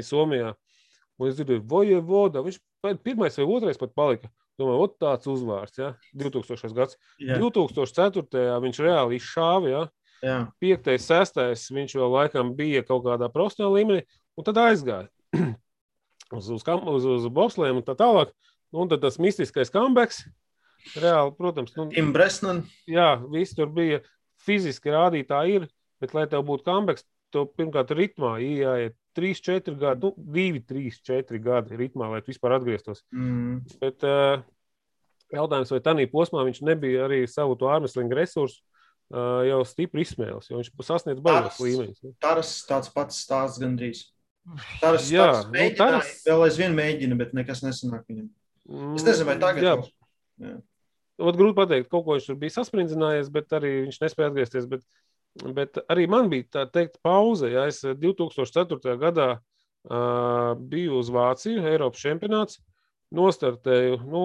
Somijā. 0.00 0.54
Un 1.22 1.30
es 1.30 1.36
dzirdēju, 1.38 1.62
Voivoda, 1.70 2.42
viņš 2.42 2.58
pirmais 3.04 3.36
vai 3.38 3.44
otrais 3.46 3.78
pat 3.78 3.92
palika. 3.94 4.30
Domāju, 4.58 4.84
ot 4.84 4.96
tāds 5.00 5.28
uzvārds, 5.30 5.78
ja? 5.78 5.92
2000. 6.18 6.74
gads. 6.76 6.98
Jā. 7.22 7.38
2004. 7.40 8.42
viņš 8.64 8.80
reāli 8.82 9.18
izšāva, 9.20 9.70
ja? 9.70 9.82
Jā. 10.22 10.36
5. 10.62 10.90
6. 11.02 11.70
viņš 11.78 11.94
vēl 11.98 12.12
laikam 12.16 12.52
bija 12.58 12.82
kaut 12.86 13.06
kādā 13.06 13.30
profesionālā 13.32 13.80
līmenī, 13.80 14.02
un 14.38 14.46
tad 14.46 14.58
aizgāja 14.62 15.08
uz, 16.36 16.50
uz, 16.50 16.66
uz, 16.66 17.08
uz 17.16 17.28
bobslēm 17.30 17.80
un 17.80 17.86
tā 17.86 17.96
tālāk. 17.98 18.34
Un 18.72 18.88
tad 18.88 19.02
tas 19.04 19.18
mistiskais 19.20 19.68
comebacks, 19.72 20.22
reāli, 20.96 21.34
protams, 21.36 21.74
nu, 21.76 21.90
Imbresnan. 22.00 22.62
Jā, 22.88 23.14
viss 23.30 23.54
tur 23.56 23.68
bija 23.72 24.00
fiziski 24.42 24.94
rādītāji 24.94 25.58
ir, 25.60 25.66
bet 26.00 26.16
lai 26.16 26.24
tev 26.30 26.46
būtu 26.48 26.64
comebacks, 26.66 27.04
tev 27.32 27.50
pirmkārt 27.56 27.92
ritmā 27.94 28.38
jāiet 28.40 28.96
3, 29.16 29.42
4 29.44 29.76
gadi, 29.80 30.06
nu, 30.06 30.12
2, 30.16 30.62
3, 30.68 30.98
4 31.08 31.40
gadi 31.42 31.78
ritmā, 31.80 32.08
lai 32.12 32.22
tu 32.22 32.32
vispār 32.32 32.56
atgrieztos. 32.56 33.04
Mm. 33.14 33.60
Bet 33.82 34.06
uh, 34.08 34.42
jautājums, 35.34 35.72
vai 35.74 35.80
tādā 35.84 36.06
posmā 36.12 36.44
viņš 36.48 36.62
nebija 36.68 37.06
arī 37.06 37.22
savu 37.30 37.56
to 37.60 37.70
ārmeslinga 37.72 38.18
resursu 38.18 38.60
uh, 39.12 39.42
jau 39.48 39.60
stipri 39.68 40.06
izsmēlis, 40.06 40.50
jo 40.50 40.60
viņš 40.60 40.72
sasniedz 40.88 41.22
bailes 41.24 41.60
līmeņus. 41.62 42.02
Tas 42.22 42.56
tāds 42.68 42.92
pats 42.94 43.22
stāsts 43.26 43.62
gandrīz. 43.62 44.06
Tas 44.82 45.06
jā, 45.12 45.28
nu, 45.52 45.66
tas 45.78 46.16
vēl 46.26 46.48
aizvien 46.48 46.72
mēģina, 46.74 47.18
bet 47.20 47.34
nekas 47.36 47.62
nesanāk 47.62 48.08
viņam. 48.10 48.26
Es 48.96 49.04
nezinu, 49.06 49.28
vai 49.28 49.36
tagad. 49.42 49.62
Jā. 49.62 49.76
Jā. 50.42 50.56
Vat 51.22 51.38
grūti 51.38 51.54
pateikt, 51.58 51.90
kaut 51.92 52.06
ko 52.06 52.16
viņš 52.16 52.26
tur 52.30 52.38
bija 52.40 52.54
sasprindzinājis, 52.56 53.28
bet 53.30 53.52
arī 53.54 53.72
viņš 53.84 54.00
nespēja 54.02 54.32
atgriezties. 54.32 54.66
Bet 54.70 54.82
Bet 55.32 55.78
arī 55.88 56.04
man 56.10 56.28
bija 56.28 56.44
tā 56.58 56.66
teikt, 56.68 56.98
pauze. 57.04 57.48
Ja 57.48 57.64
es 57.70 57.80
2004. 57.84 58.76
Eh, 58.84 58.98
gadā 59.00 59.28
uh, 59.38 60.52
biju 60.58 60.98
uz 61.00 61.08
Vāciju, 61.12 61.62
Eiropas 61.70 62.02
čempionāts, 62.04 62.60
nostartēju 63.16 64.02
nu, 64.04 64.24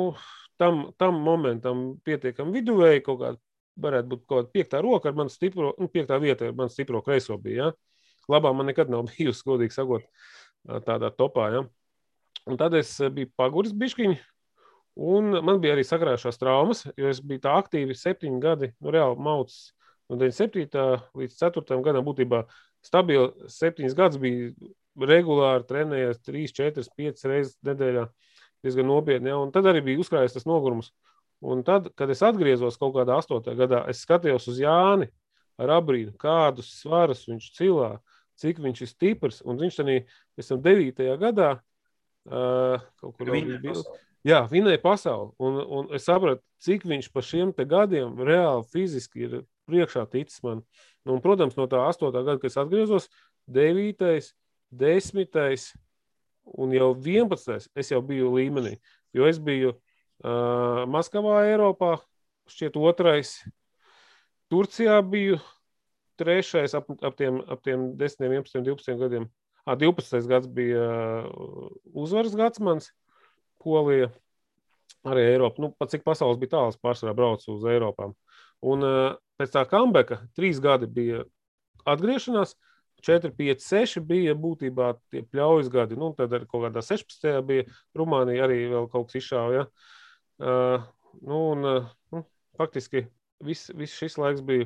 tam, 0.60 0.90
tam 1.00 1.22
momentam 1.24 1.94
pietiekami 2.04 2.60
viduvēji, 2.60 3.06
kaut 3.06 3.22
kāda 3.22 3.42
varētu 3.78 4.12
būt 4.12 4.24
kaut 4.26 4.38
kāda 4.42 4.54
piektā 4.58 4.82
roka 4.84 5.08
ar 5.10 5.16
manu 5.16 5.32
stipro, 5.32 5.72
nu, 5.80 5.88
piektā 5.92 6.18
vieta 6.20 6.50
ar 6.50 6.58
manu 6.58 6.74
stipro 6.74 7.02
kreiso 7.06 7.38
bija. 7.40 7.70
Ja? 7.70 8.08
Labā 8.36 8.52
man 8.52 8.68
nekad 8.68 8.92
nav 8.92 9.08
bijusi, 9.14 9.46
godīgi 9.48 9.78
sakot, 9.78 10.08
tādā 10.88 11.14
topā. 11.16 11.48
Ja? 11.56 11.64
Un 12.48 12.60
tad 12.60 12.76
es 12.76 12.98
biju 13.14 13.32
paguris 13.40 13.76
bišķiņi, 13.76 14.20
un 15.08 15.40
man 15.40 15.64
bija 15.64 15.78
arī 15.78 15.88
sakrājušās 15.88 16.42
traumas, 16.42 16.84
jo 17.00 17.08
es 17.08 17.24
biju 17.24 17.46
tā 17.48 17.56
aktīvi 17.62 17.96
septiņi 17.96 18.44
gadi, 18.44 18.74
nu, 18.82 18.92
reāli 18.92 19.24
maucis 19.24 19.72
no 20.10 20.18
97. 20.20 20.80
līdz 21.18 21.38
4. 21.40 21.80
gadam 21.86 22.06
būtībā 22.08 22.44
stabili 22.86 23.50
septiņas 23.52 23.96
gadus 23.98 24.22
bija 24.22 24.52
regulāri 24.98 25.68
trenējies 25.68 26.24
3, 26.26 26.48
4, 26.58 26.88
5 26.98 27.28
reizes 27.30 27.58
nedēļā. 27.68 28.08
Diezgan 28.66 28.88
nopietni. 28.90 29.30
Ja? 29.30 29.38
Un 29.38 29.52
tad 29.54 29.68
arī 29.70 29.84
bija 29.86 30.02
uzkrājies 30.02 30.34
tas 30.34 30.48
nogurums. 30.50 30.90
Un 31.46 31.62
tad, 31.66 31.92
kad 31.98 32.10
es 32.10 32.24
atgriezos 32.26 32.80
kaut 32.82 32.96
kādā 32.96 33.20
8. 33.22 33.54
gadā, 33.60 33.84
es 33.92 34.02
skatījos 34.02 34.48
uz 34.50 34.58
Jāni 34.64 35.12
ar 35.62 35.76
abrīnu, 35.78 36.16
kādus 36.18 36.72
svarus 36.80 37.28
viņš 37.30 37.52
cilā, 37.54 37.92
cik 38.42 38.62
viņš 38.64 38.82
ir 38.82 38.90
stiprs. 38.90 39.44
Un 39.46 39.62
viņš 39.62 39.78
tam 39.78 40.66
9. 40.66 41.06
gadā 41.22 41.52
uh, 41.60 42.82
kaut 42.98 43.14
kur 43.20 43.30
bija. 43.30 43.62
bija 43.62 43.86
Jā, 44.28 44.42
vinēja 44.50 44.82
pasauli. 44.82 45.30
Un, 45.40 45.60
un 45.62 45.94
es 45.96 46.08
sapratu, 46.08 46.42
cik 46.64 46.84
viņš 46.90 47.12
pa 47.14 47.22
šiem 47.24 47.54
gadiem 47.70 48.18
reāli 48.28 48.66
fiziski 48.74 49.24
ir 49.24 49.38
priekšā 49.68 50.06
ticis 50.12 50.42
man. 50.46 50.64
Nu, 51.06 51.18
un, 51.18 51.24
protams, 51.24 51.58
no 51.60 51.68
tā 51.72 51.82
8. 51.88 52.12
gada, 52.16 52.38
kad 52.42 52.50
es 52.52 52.60
atgriezos, 52.60 53.10
9. 53.48 54.32
10. 54.72 55.68
un 56.58 56.74
jau 56.76 56.90
11. 56.96 57.70
es 57.76 57.92
jau 57.92 58.02
biju 58.04 58.34
līmenī. 58.36 58.78
Jo 59.16 59.28
es 59.28 59.40
biju 59.40 59.74
uh, 59.74 60.84
Maskavā, 60.92 61.42
Eiropā, 61.52 61.98
šķiet, 62.52 62.80
otrais. 62.80 63.38
Turcijā 64.52 65.00
biju 65.04 65.40
trešais 66.18 66.76
ap, 66.78 66.90
ap, 67.04 67.16
tiem, 67.20 67.42
ap 67.52 67.64
tiem 67.66 67.92
10, 68.00 68.24
11, 68.26 68.64
12 68.66 69.02
gadiem. 69.02 69.28
À, 69.68 69.76
12. 69.76 70.24
gads 70.30 70.48
bija 70.48 70.86
uh, 71.28 71.68
uzvaras 71.92 72.36
gads 72.40 72.62
mans, 72.64 72.94
Polija, 73.60 74.08
arī 75.08 75.26
Eiropa. 75.34 75.60
Nu, 75.62 75.74
pat 75.76 75.92
cik 75.92 76.06
pasaules 76.08 76.40
bija 76.40 76.56
tāls, 76.56 76.80
pārsvarā 76.80 77.16
braucu 77.18 77.52
uz 77.58 77.66
Eiropām. 77.68 78.16
Un 78.66 78.86
uh, 78.86 79.18
pēc 79.38 79.54
tā 79.54 79.64
kambeka 79.70 80.22
trīs 80.38 80.62
gadi 80.64 80.90
bija 80.90 81.26
atgriešanās. 81.86 82.56
4, 83.06 83.30
5, 83.38 83.62
6 83.62 84.02
bija 84.10 84.34
būtībā 84.34 84.88
tie 85.14 85.22
pļaujas 85.22 85.68
gadi. 85.70 85.98
Nu, 86.02 86.10
tad 86.18 86.34
arī 86.34 86.48
kaut 86.50 86.64
kādā 86.66 86.82
16. 86.82 87.28
bija 87.46 87.68
Rumānija, 87.98 88.48
arī 88.48 88.64
vēl 88.72 88.90
kaut 88.90 89.12
kas 89.12 89.20
izšāva. 89.22 89.54
Ja? 89.54 89.66
Uh, 90.42 90.88
nu, 91.22 91.42
un, 91.52 91.68
uh, 91.68 91.92
nu, 92.14 92.24
faktiski 92.58 93.06
viss 93.46 93.70
vis 93.78 93.94
šis 93.94 94.18
laiks 94.18 94.42
bija 94.46 94.66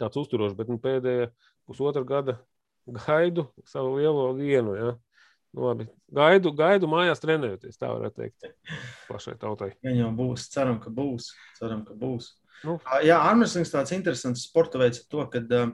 tāds 0.00 0.16
uzturošs, 0.16 0.56
bet 0.56 0.72
nu, 0.72 0.80
pēdējā 0.80 1.28
pusotra 1.68 2.04
gada 2.08 2.38
gaidu 2.86 3.50
savu 3.68 3.98
lielo 3.98 4.30
vienu. 4.38 4.72
Ja? 4.78 4.94
Nu, 5.56 5.68
labi. 5.68 5.86
Gaidu, 6.12 6.52
gaidu 6.56 6.88
mājās 6.90 7.22
trenējoties, 7.22 7.78
tā 7.80 7.88
varētu 7.92 8.22
teikt. 8.22 8.48
Plašai 9.08 9.36
tautai. 9.40 9.70
Ja 9.86 9.94
jau 9.96 10.10
būs, 10.16 10.48
ceram, 10.52 10.80
ka 10.82 10.92
būs. 10.92 11.30
Ceram, 11.58 11.84
ka 11.86 11.96
būs. 11.96 12.32
Nu. 12.64 12.78
Jā, 13.04 13.18
armēslings 13.30 13.72
tāds 13.72 13.92
interesants 13.96 14.46
sporta 14.48 14.80
veids, 14.80 15.04
to, 15.10 15.24
ka, 15.30 15.42
ja, 15.50 15.66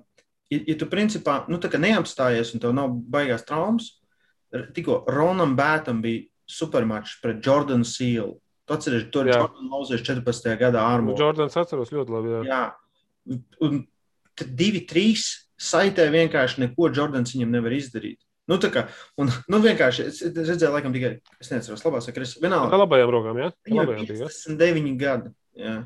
ja 0.58 0.76
tu 0.78 0.88
principā 0.90 1.42
nu, 1.50 1.60
neapstājies 1.60 2.54
un 2.54 2.62
tev 2.62 2.74
nav 2.76 2.94
baigās 3.12 3.46
traumas, 3.48 3.92
tikko 4.74 5.02
Ronam 5.10 5.54
Bētam 5.58 6.02
bija 6.04 6.26
supermačs 6.50 7.20
pret 7.22 7.44
Jordanu 7.44 7.86
Sīlu. 7.88 8.36
Tu 8.66 8.76
atceries, 8.76 9.08
tur 9.14 9.26
bija 9.26 9.40
Jordans 9.40 9.72
Lauzers 9.72 10.04
14. 10.06 10.52
gadā 10.60 10.82
ārmā. 10.84 11.12
Nu, 11.12 11.18
Jordans 11.18 11.56
atceros 11.58 11.94
ļoti 11.94 12.14
labi. 12.14 12.34
Jā, 12.34 12.42
jā. 12.50 13.38
un 13.66 13.80
tad 14.38 14.52
divi, 14.58 14.84
trīs 14.88 15.30
saitē 15.62 16.08
vienkārši 16.12 16.66
neko 16.66 16.90
Jordans 16.94 17.34
viņam 17.34 17.56
nevar 17.56 17.74
izdarīt. 17.76 18.20
Nu, 18.50 18.58
tā 18.60 18.72
kā, 18.74 18.84
un, 19.22 19.30
nu, 19.50 19.58
vienkārši 19.62 20.04
es, 20.10 20.18
es 20.26 20.34
redzēju, 20.34 20.72
laikam, 20.74 20.94
tikai, 20.94 21.12
es 21.40 21.50
nezinu, 21.52 21.78
labās 21.86 22.08
vai 22.08 22.14
kreisās. 22.16 22.38
Tā 22.40 22.42
Vienalga, 22.42 22.80
labajām 22.82 23.12
rokām, 23.14 23.38
jā? 23.38 23.50
Tā 23.54 23.70
viņam 23.70 24.08
bija, 24.08 24.16
jā? 24.24 24.30
59 24.30 24.96
gadi. 25.00 25.32
Jā. 25.62 25.76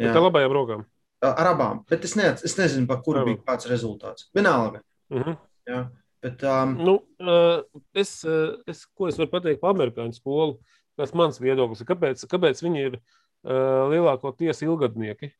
Jā. 0.00 0.12
Tā 0.14 0.22
labajām 0.22 0.54
rokām. 0.54 0.84
Ar 1.22 1.52
abām, 1.52 1.82
bet 1.90 2.04
es, 2.08 2.16
ne, 2.18 2.32
es 2.34 2.54
nezinu, 2.58 2.88
par 2.90 3.02
kuru 3.04 3.22
bija 3.28 3.42
kāds 3.46 3.68
rezultāts. 3.70 4.26
Vienalga. 4.34 4.80
Mhm. 5.12 5.36
Jā. 5.68 5.82
Bet, 6.22 6.42
um, 6.46 6.76
Nu, 6.78 6.94
uh, 7.18 7.62
es, 7.98 8.24
uh, 8.24 8.56
es, 8.66 8.84
ko 8.86 9.08
es 9.10 9.18
varu 9.18 9.30
pateikt 9.30 9.60
par 9.62 9.74
amerikāņu 9.74 10.14
skolu? 10.18 10.56
Tas 10.98 11.14
mans 11.16 11.40
viedoklis 11.42 11.82
kāpēc, 11.88 12.22
kāpēc 12.30 12.62
viņi 12.62 12.84
ir 12.88 12.96
uh, 12.98 13.90
lielākoties 13.90 14.62
ilgadnieki. 14.66 15.32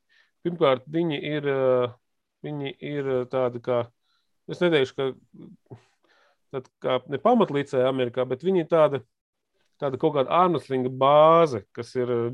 Pirmkārt, 0.42 0.86
viņi 0.90 1.20
ir, 1.28 1.46
uh, 1.46 1.92
viņi 2.42 2.74
ir 2.82 3.10
uh, 3.10 3.22
tādi 3.30 3.62
kā, 3.62 3.84
es 4.50 4.62
neteikšu, 4.62 4.96
ka 4.98 5.78
tāda 6.52 6.72
kā 6.82 6.98
ne 7.12 7.20
pamatlīdzēja 7.22 7.90
Amerikā, 7.90 8.26
bet 8.28 8.42
viņi 8.46 8.64
ir 8.64 8.70
tāda, 8.70 9.02
tāda 9.82 10.00
kaut 10.02 10.16
kāda 10.16 10.34
ārnuslinga 10.42 10.90
bāze, 10.90 11.62
kas 11.76 11.94
ir 11.98 12.10
uh, 12.10 12.26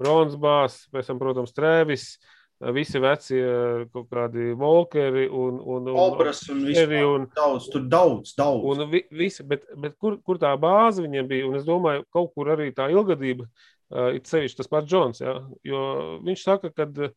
Džons, 0.00 0.06
Ronsbās, 0.06 0.78
pēc 0.92 1.10
tam, 1.10 1.18
protams, 1.20 1.52
Trēvis, 1.56 2.06
visi 2.72 3.00
vecie 3.02 3.42
uh, 3.42 3.82
kaut 3.90 4.06
kādi 4.12 4.52
Volkeri 4.58 5.26
un, 5.26 5.58
un, 5.58 5.88
un, 5.90 5.98
Obras 5.98 6.44
un 6.52 6.62
viss 6.66 6.78
Eri 6.84 7.02
un, 7.02 7.26
daudz, 7.34 7.66
tur 7.72 7.88
daudz, 7.90 8.36
daudz. 8.38 8.62
Un 8.70 8.86
vi, 8.92 9.02
visi, 9.10 9.42
bet, 9.46 9.66
bet 9.82 9.96
kur, 9.98 10.20
kur 10.22 10.38
tā 10.42 10.52
bāze 10.62 11.02
viņiem 11.02 11.28
bija? 11.30 11.48
Un 11.48 11.58
es 11.58 11.66
domāju, 11.66 12.06
kaut 12.14 12.30
kur 12.36 12.52
arī 12.54 12.70
tā 12.76 12.86
ilgadība, 12.94 13.48
uh, 13.48 14.12
ir 14.14 14.22
sevišķi 14.28 14.60
tas 14.62 14.70
pats 14.70 14.90
Džons. 14.90 15.22
Ja? 15.24 15.40
Jo 15.66 15.82
viņš 16.22 16.44
saka, 16.46 16.70
ka 16.70 16.86
uh, 16.86 17.16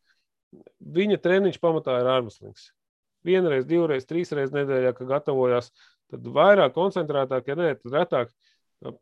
viņa 0.80 1.20
treniņš 1.22 1.60
pamatā 1.62 2.00
ir 2.00 2.10
ārmeslings. 2.10 2.70
Vienreiz, 3.26 3.66
divreiz, 3.66 4.06
trīsreiz 4.06 4.52
nedēļā, 4.54 4.92
kad 4.94 5.10
gatavojās, 5.10 5.72
tad 6.12 6.26
vairāk 6.30 6.74
koncentrētāk, 6.76 7.48
ja 7.50 7.58
ne, 7.58 7.72
tad 7.80 7.96
retāk. 8.00 8.34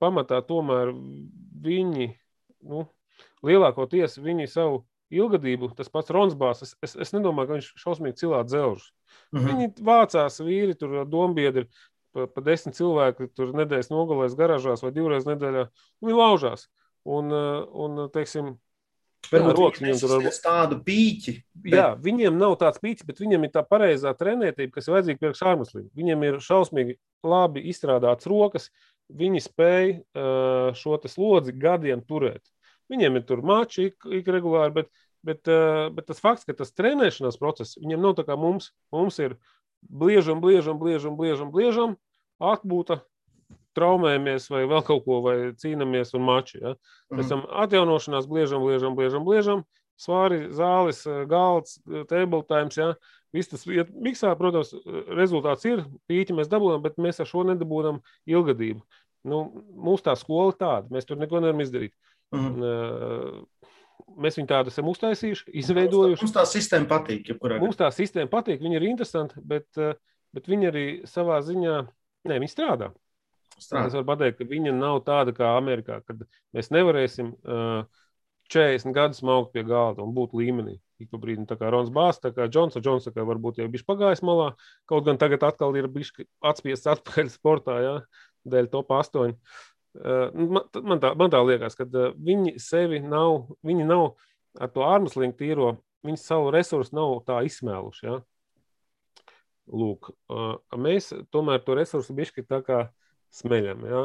Pamatā 0.01 0.39
tomēr 0.47 0.93
viņi, 1.65 2.13
nu, 2.71 2.85
lielākoties 3.47 4.19
viņi 4.23 4.49
savu 4.51 4.83
ilgadību, 5.15 5.71
tas 5.77 5.91
pats 5.93 6.13
Ronsbās, 6.15 6.63
es, 6.65 6.75
es, 6.83 6.95
es 7.07 7.13
nedomāju, 7.15 7.49
ka 7.49 7.59
viņš 7.59 7.73
šausmīgi 7.81 8.21
cilā 8.23 8.43
dzelžus. 8.49 8.91
Mhm. 9.35 9.51
Viņi 9.51 9.71
vācās 9.87 10.41
vīri, 10.43 10.77
tur 10.79 11.03
dombiedri, 11.11 11.69
pa, 12.15 12.27
pa 12.31 12.45
desmit 12.47 12.79
cilvēki 12.79 13.31
tur 13.37 13.55
nedēļas 13.59 13.93
nogalēs 13.93 14.37
garāžās 14.39 14.85
vai 14.85 14.95
divreiz 14.97 15.29
nedēļā. 15.29 15.69
Viņi 16.05 16.19
laužās. 16.19 16.69
Un, 17.05 17.29
un 17.29 18.07
teiksim, 18.09 18.55
Varbūt 19.33 19.79
viņam 19.81 20.01
tur 20.01 20.11
nesasniedz 20.19 20.41
tādu 20.45 20.79
pīķi. 20.85 21.35
Bet... 21.65 21.77
jā, 21.79 21.87
viņiem 22.05 22.37
nav 22.39 22.57
tāds 22.61 22.81
pīķis, 22.83 23.07
bet 23.09 23.23
viņiem 23.23 23.47
ir 23.47 23.53
tā 23.55 23.63
pareizā 23.67 24.13
trenētība, 24.19 24.75
kas 24.75 24.89
ir 24.89 24.97
vajadzīga 24.97 25.23
priekš 25.23 25.43
ārmeslīm. 25.49 25.87
Viņiem 25.97 26.27
ir 26.29 26.41
šausmīgi 26.45 26.99
labi 27.25 27.65
izstrādāts 27.71 28.29
rokas, 28.29 28.69
viņi 29.09 29.45
spēj 29.45 29.95
šo 30.81 30.99
te 31.01 31.13
slodzi 31.13 31.57
gadiem 31.57 32.05
turēt. 32.05 32.45
Viņiem 32.93 33.17
ir 33.17 33.25
tur 33.29 33.43
mači 33.43 33.89
ik, 33.91 34.05
ik 34.21 34.27
regulāri, 34.29 34.75
bet, 34.75 34.91
bet, 35.25 35.49
uh, 35.49 35.89
bet 35.95 36.07
tas 36.11 36.21
fakts, 36.21 36.45
ka 36.45 36.53
tas 36.57 36.73
trenēšanās 36.77 37.39
process, 37.41 37.79
viņiem 37.81 38.03
nav 38.05 38.17
tā 38.19 38.27
kā 38.29 38.37
mums, 38.37 38.73
mums 38.93 39.19
ir 39.25 39.39
bliežam, 39.85 40.41
bliežam, 40.41 40.79
bliežam, 40.81 41.17
bliežam, 41.17 41.51
bliežam, 41.53 41.97
atbūta, 42.41 43.01
traumējamies 43.75 44.51
vai 44.53 44.65
vēl 44.71 44.85
kaut 44.87 45.05
ko, 45.07 45.21
vai 45.25 45.37
cīnāmies 45.59 46.15
un 46.15 46.25
mači. 46.27 46.61
Ja? 46.63 46.75
Pēc 47.13 47.25
Mhm. 47.25 47.29
tam 47.29 47.43
atjaunošanās, 47.65 48.29
bliežam, 48.31 48.63
bliežam, 48.63 48.95
bliežam, 48.95 49.25
bliežam 49.25 49.65
svāri, 49.99 50.51
zāles, 50.51 51.05
galds, 51.29 51.79
table 52.09 52.43
times. 52.43 52.77
Ja? 52.77 52.95
Viss 53.33 53.49
tas 53.51 53.67
iet 53.67 53.91
miksā, 53.91 54.37
protams, 54.39 54.75
rezultāts 55.11 55.65
ir 55.67 55.85
pīķi 56.09 56.37
mēs 56.37 56.49
dabūjam, 56.49 56.83
bet 56.83 56.97
mēs 56.97 57.21
ar 57.21 57.27
šo 57.27 57.43
nedabūjam 57.45 58.01
ilgadību. 58.27 58.83
Nu, 59.25 59.65
mūsu 59.75 60.05
tā 60.05 60.15
skola 60.17 60.53
ir 60.53 60.59
tāda, 60.61 60.91
mēs 60.91 61.07
tur 61.07 61.17
neko 61.17 61.41
nevaram 61.41 61.63
izdarīt. 61.65 61.93
Mhm. 62.35 62.55
Un, 62.55 62.63
uh, 62.63 63.43
Mēs 64.21 64.37
viņu 64.39 64.47
tādu 64.51 64.71
esam 64.71 64.87
uztaisījuši, 64.91 65.53
izveidojuši. 65.59 66.23
Mums 66.23 66.35
tā 66.35 66.43
sistēma 66.47 66.87
patīk. 66.91 67.31
jebkurā 67.31 67.57
Mums 67.63 67.79
tā 67.79 67.89
sistēma 67.95 68.31
patīk, 68.31 68.61
viņa 68.63 68.77
ir 68.79 68.87
interesanta, 68.87 69.41
bet, 69.43 69.67
uh, 69.81 69.97
bet 70.35 70.47
viņa 70.51 70.69
arī 70.71 70.85
savā 71.09 71.41
ziņā, 71.47 71.75
ne, 72.31 72.39
viņa 72.43 72.53
strādā. 72.53 72.91
gadījumā 72.93 73.59
Es 73.59 73.69
strādā. 73.69 73.91
varu 73.97 74.09
pateikt, 74.13 74.39
ka 74.39 74.49
viņa 74.51 74.75
nav 74.77 75.01
tāda 75.07 75.35
kā 75.35 75.55
Amerikā, 75.57 76.01
kad 76.07 76.23
mēs 76.55 76.71
nevarēsim 76.75 77.33
uh, 77.35 77.87
40 78.55 78.95
gadus 78.95 79.23
maukt 79.23 79.55
pie 79.55 79.65
galda 79.67 80.05
un 80.05 80.15
būt 80.15 80.35
līmenī. 80.37 80.79
Ik 81.03 81.11
pa 81.11 81.19
brīdim, 81.19 81.47
tā 81.51 81.57
kā 81.59 81.71
Rons 81.73 81.91
Bārs, 81.91 82.21
tā 82.23 82.31
kā 82.35 82.47
Džons, 82.47 82.79
Džons 82.79 83.09
tā 83.09 83.15
kā 83.15 83.25
varbūt 83.27 83.59
jau 83.59 83.71
bija 83.73 83.87
pagājis 83.89 84.23
malā, 84.27 84.53
kaut 84.91 85.07
gan 85.09 85.19
tagad 85.19 85.43
atkal 85.43 85.75
ir 85.75 85.89
bijis 85.91 86.13
atspiests 86.45 86.91
atpakaļ 86.93 87.31
sportā, 87.33 87.81
jā, 87.83 87.95
dēļ 88.47 88.71
top 88.71 88.93
8. 88.95 89.33
Uh, 89.33 89.65
man, 89.95 90.63
man, 90.83 91.01
tā, 91.03 91.15
man 91.19 91.31
tā 91.31 91.41
liekas, 91.47 91.77
ka 91.79 91.87
uh, 91.87 92.13
viņi 92.19 92.57
sevi 92.63 93.01
nav, 93.03 93.51
viņi 93.67 93.87
nav 93.87 94.15
ar 94.59 94.71
to 94.75 94.83
ārmeslīgu 94.87 95.37
tīro, 95.39 95.69
viņi 96.07 96.21
savu 96.21 96.51
resursu 96.55 96.97
nav 96.99 97.21
tā 97.29 97.41
izsmēluši. 97.47 98.07
Jā. 98.09 98.19
Lūk, 99.73 100.11
uh, 100.29 100.59
mēs 100.77 101.13
tomēr 101.33 101.63
to 101.65 101.77
resursu 101.79 102.17
bišķi 102.17 102.45
tā 102.51 102.61
kā 102.67 102.81
smeļam. 103.33 103.87
Jā. 103.89 104.03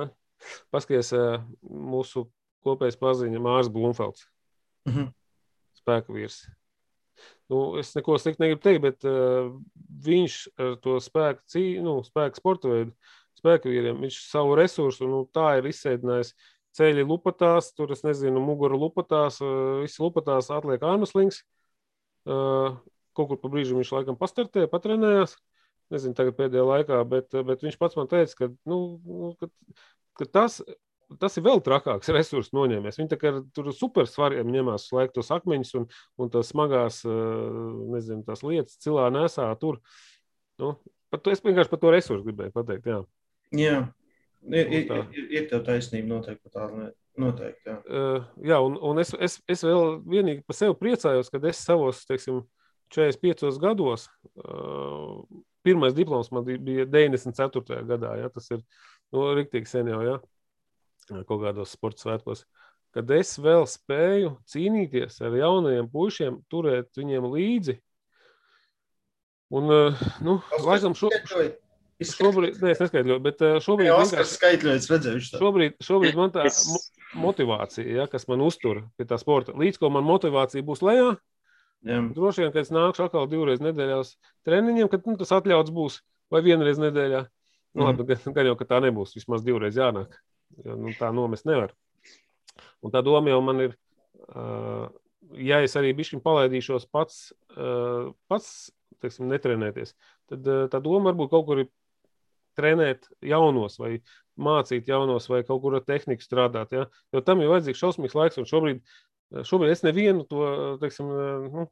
Paskaties, 0.72 1.12
uh, 1.18 1.42
mūsu 1.68 2.30
kopējais 2.64 3.00
paziņa 3.00 3.42
Mārs 3.44 3.72
Blumfelds, 3.72 4.28
Mhm. 4.88 5.12
spēka 5.76 6.14
vīrs. 6.16 6.46
Nu, 7.52 7.78
es 7.78 7.92
neko 7.96 8.16
sliktu 8.16 8.46
negribu 8.46 8.62
teikt, 8.64 8.82
bet 8.82 9.04
uh, 9.10 9.52
viņš 10.06 10.36
ar 10.58 10.76
to 10.80 11.00
spēku, 11.04 11.44
cī, 11.52 11.64
nu, 11.84 12.00
spēku 12.08 12.40
sporta 12.40 12.70
veidu, 12.72 12.94
spēka 12.94 13.19
vīriem, 13.46 14.00
viņš 14.04 14.22
savu 14.30 14.56
resursu 14.60 15.10
nu, 15.10 15.24
tā 15.34 15.58
ir 15.60 15.70
izsēdinājis. 15.72 16.34
Ceļi 16.78 17.02
lupatās, 17.02 17.72
tur 17.74 17.90
es 17.96 18.04
nezinu, 18.06 18.42
mugura 18.46 18.78
lupatās, 18.78 19.40
uh, 19.42 19.80
visi 19.82 20.04
lupatās 20.04 20.52
atliek 20.54 20.84
ārmeslings. 20.86 21.42
Uh, 22.30 22.78
kaut 23.18 23.32
kur 23.32 23.40
pa 23.42 23.52
brīžam 23.52 23.80
viņš 23.80 23.94
laikam 23.96 24.20
pastartēja, 24.20 24.70
patrenējās. 24.72 25.36
Nezinu, 25.94 26.14
tagad 26.18 26.38
pēdējā 26.38 26.66
laikā, 26.68 27.00
bet, 27.10 27.34
bet 27.48 27.66
viņš 27.66 27.80
pats 27.82 27.98
man 27.98 28.10
teica, 28.12 28.36
ka, 28.38 28.50
nu, 28.70 28.78
nu, 29.02 29.32
ka, 29.42 29.50
ka 30.22 30.28
tas, 30.38 30.60
tas 31.18 31.38
ir 31.40 31.46
vēl 31.48 31.64
trakāks 31.66 32.12
resursu 32.18 32.54
noņēmējs. 32.58 33.00
Viņi 33.02 33.20
kā 33.22 33.34
tur 33.56 33.72
super 33.76 34.10
svariem 34.10 34.52
ņemās 34.54 34.90
laiku 34.94 35.18
tos 35.18 35.34
akmeņus 35.34 35.74
un, 35.82 35.90
un 36.22 36.34
tās 36.34 36.54
smagās, 36.54 37.02
uh, 37.10 37.90
nezinu, 37.96 38.26
tās 38.28 38.46
lietas 38.46 38.78
cilā 38.84 39.10
nesā 39.16 39.50
tur. 39.62 39.82
Nu, 40.62 40.76
par 41.10 41.24
to, 41.24 41.34
es 41.34 41.42
vienkārši 41.46 41.74
par 41.74 41.82
to 41.82 41.96
resursu 41.96 42.28
gribēju 42.28 42.54
pateikt, 42.54 42.92
jā. 42.92 43.02
Jā, 43.56 43.78
ir, 44.46 44.72
ir, 44.78 44.92
ir, 44.94 45.30
ir 45.34 45.48
tev 45.50 45.64
taisnība 45.66 46.14
noteikti 46.14 46.46
par 46.48 46.56
tādu. 46.58 46.90
Noteikti, 47.20 47.66
jā. 47.68 47.76
Uh, 47.84 48.28
jā, 48.46 48.60
un, 48.64 48.78
un 48.86 49.02
es, 49.02 49.12
es, 49.20 49.40
es 49.50 49.64
vēl 49.66 49.98
vienīgi 50.08 50.44
par 50.48 50.56
sevi 50.56 50.76
priecājos, 50.80 51.32
kad 51.34 51.44
es 51.50 51.60
savos, 51.66 52.06
teiksim, 52.08 52.44
45 52.96 53.60
gados, 53.62 54.06
uh, 54.40 55.20
pirmais 55.66 55.94
diploms 55.98 56.32
man 56.32 56.46
bija 56.48 56.86
94. 56.88 57.82
gadā, 57.90 58.14
ja, 58.22 58.30
tas 58.34 58.48
ir, 58.54 58.64
nu, 59.14 59.26
riktīgi 59.38 59.70
sen 59.70 59.92
jau, 59.92 60.00
ja, 60.06 60.16
kaut 61.28 61.44
kādos 61.44 61.76
sporta 61.76 62.06
svētkos, 62.06 62.46
kad 62.96 63.12
es 63.14 63.36
vēl 63.42 63.68
spēju 63.70 64.34
cīnīties 64.50 65.20
ar 65.26 65.36
jaunajiem 65.38 65.90
puišiem, 65.92 66.40
turēt 66.50 66.96
viņiem 66.98 67.30
līdzi. 67.36 67.78
Un, 69.60 69.70
uh, 69.74 70.08
nu, 70.24 70.40
laikam 70.64 70.96
šo, 70.98 71.10
šobrīd, 72.08 72.62
ne, 72.64 72.72
es 72.72 72.80
neskaidroju, 72.80 73.20
bet 73.22 73.42
uh, 73.44 73.58
šobrīd 73.60 73.90
Jā, 73.90 73.96
vienkārši- 73.98 74.14
Oskars 74.16 74.36
skaitļojas 74.38 74.86
redzējuši. 74.92 75.32
tā. 75.34 75.40
Šobrīd, 75.42 75.74
šobrīd 75.84 76.16
man 76.16 76.32
tā 76.32 76.46
Es- 76.46 76.68
mo- 76.70 76.80
motivācija, 77.28 77.86
ja, 77.96 78.06
kas 78.08 78.28
man 78.28 78.40
uztur 78.46 78.84
pie 78.98 79.06
tā 79.06 79.18
sporta, 79.20 79.52
līdz 79.54 79.78
ko 79.80 79.90
man 79.90 80.04
motivācija 80.08 80.64
būs 80.64 80.80
lejā, 80.82 81.18
Jā. 81.84 82.00
droši 82.16 82.44
vien, 82.46 82.52
kad 82.54 82.62
es 82.62 82.72
nākšu 82.72 83.06
atkal 83.08 83.28
divreiz 83.28 83.60
nedēļā 83.60 84.00
uz 84.00 84.16
treniņiem, 84.48 84.90
kad 84.90 85.06
nu, 85.08 85.18
tas 85.18 85.30
atļauts 85.32 85.72
būs, 85.76 86.00
vai 86.32 86.42
vienreiz 86.42 86.78
nedēļā. 86.80 87.28
Nu, 87.76 87.84
Mhm. 87.84 87.88
labi, 87.92 88.04
gan, 88.08 88.34
gan 88.34 88.46
jau, 88.46 88.56
ka 88.58 88.66
tā 88.66 88.80
nebūs, 88.82 89.14
vismaz 89.16 89.44
divreiz 89.44 89.76
jānāk. 89.76 90.12
Jo, 90.66 90.76
nu, 90.76 90.90
tā 90.98 91.14
nomest 91.14 91.46
nevar. 91.46 91.72
Un 92.82 92.92
tā 92.92 93.04
doma 93.04 93.28
jau 93.30 93.42
man 93.44 93.60
ir, 93.60 93.76
uh, 94.36 94.88
ja 95.36 95.60
es 95.62 95.76
arī 95.76 95.94
bišķiņ 95.94 96.22
palaidīšos 96.24 96.88
pats, 96.92 97.32
uh, 97.58 98.12
pats 98.30 98.72
teiksim, 99.02 99.28
netrenēties, 99.30 99.94
tad 100.28 100.48
uh, 100.48 100.68
tā 100.68 100.82
doma 100.82 101.12
varbūt 101.14 101.30
kaut 101.30 101.46
kur 101.46 101.60
ir 101.60 101.68
trenēt 102.58 103.08
jaunos, 103.22 103.78
vai 103.82 104.00
mācīt 104.40 104.88
jaunos, 104.88 105.28
vai 105.30 105.44
kaut 105.44 105.62
kur 105.62 105.76
ar 105.76 105.84
tehniku 105.86 106.24
strādāt. 106.24 106.72
Ja? 106.72 106.86
Jo 107.14 107.22
tam 107.26 107.42
ir 107.44 107.50
vajadzīgs 107.52 107.82
šausmīgs 107.82 108.16
laiks, 108.16 108.38
un 108.40 108.48
šobrīd, 108.50 108.80
šobrīd 109.46 109.74
es 109.76 109.84
nevienu 109.84 110.24
to 110.30 110.78
teiksim, 110.82 111.10
nu, 111.52 111.68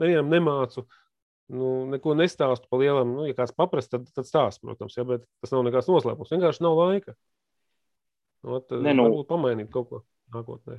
nevienam 0.00 0.28
nemācu. 0.32 0.86
Nu, 1.50 1.84
neko 1.90 2.12
nestāstu 2.14 2.68
par 2.70 2.78
lielam. 2.78 3.10
Nu, 3.16 3.24
ja 3.26 3.34
kāds 3.34 3.50
paprasta, 3.56 3.98
tad, 3.98 4.10
tad 4.14 4.26
stāsta, 4.28 4.62
protams, 4.62 4.94
ja, 4.94 5.02
bet 5.04 5.24
tas 5.42 5.50
nav 5.50 5.64
nekāds 5.66 5.88
noslēpums. 5.90 6.30
Vienkārši 6.30 6.62
nav 6.62 6.76
laika. 6.78 7.16
Nu, 8.46 8.60
tad 8.62 8.82
Ne, 8.86 8.94
nu- 8.94 9.08
varbūt 9.08 9.26
pamainīt 9.28 9.70
kaut 9.74 9.88
ko 9.90 10.02
nākotnē. 10.32 10.78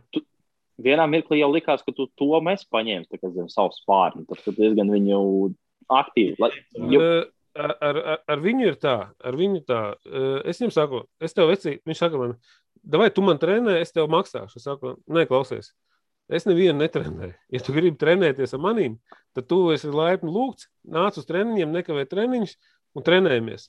vienā 0.82 1.06
mirklī 1.12 1.41
jau 1.41 1.51
likās, 1.51 1.84
ka 1.86 1.91
tu 1.91 2.08
to 2.17 2.30
mēs 2.41 2.63
paņēmi 2.71 3.34
zem 3.36 3.49
savu 3.51 3.69
spārnu. 3.75 4.25
Tad 4.27 4.39
tu 4.45 4.51
diezgan 4.56 4.89
viņu 4.89 5.54
aktīvi. 5.91 6.39
Lai, 6.39 6.49
jo, 6.89 7.01
Uh, 7.01 7.25
ar, 7.56 7.76
ar, 7.84 8.02
ar 8.30 8.42
viņu 8.44 8.68
ir 8.70 8.78
tā, 8.82 8.96
ar 9.12 9.38
viņu 9.38 9.64
tā. 9.68 9.82
Es 10.48 10.62
viņam 10.62 10.74
saku, 10.76 11.04
es 11.24 11.38
tev 11.38 11.52
vecīju, 11.52 11.82
viņš 11.88 12.04
saka 12.04 12.22
man, 12.22 12.36
vai 12.98 13.10
tu 13.14 13.24
man 13.26 13.42
trenē, 13.42 13.80
es 13.82 13.94
tev 13.96 14.10
maksāšu. 14.12 14.60
Es 14.60 14.68
saku, 14.68 14.96
nē, 15.12 15.28
klausies. 15.30 15.74
Es 16.32 16.48
nevienu 16.48 16.80
netrenēju. 16.80 17.36
Ja 17.52 17.60
tu 17.60 17.76
gribi 17.76 17.98
trenēties 18.00 18.56
ar 18.56 18.62
maniem, 18.64 18.96
tad 19.36 19.50
tu 19.52 19.66
esi 19.74 19.92
laipni 19.92 20.32
lūgts, 20.32 20.70
nāc 20.88 21.18
uz 21.20 21.28
treniņiem, 21.28 21.74
nekavē 21.76 22.06
treniņus 22.08 22.56
un 22.96 23.08
trenējamies. 23.08 23.68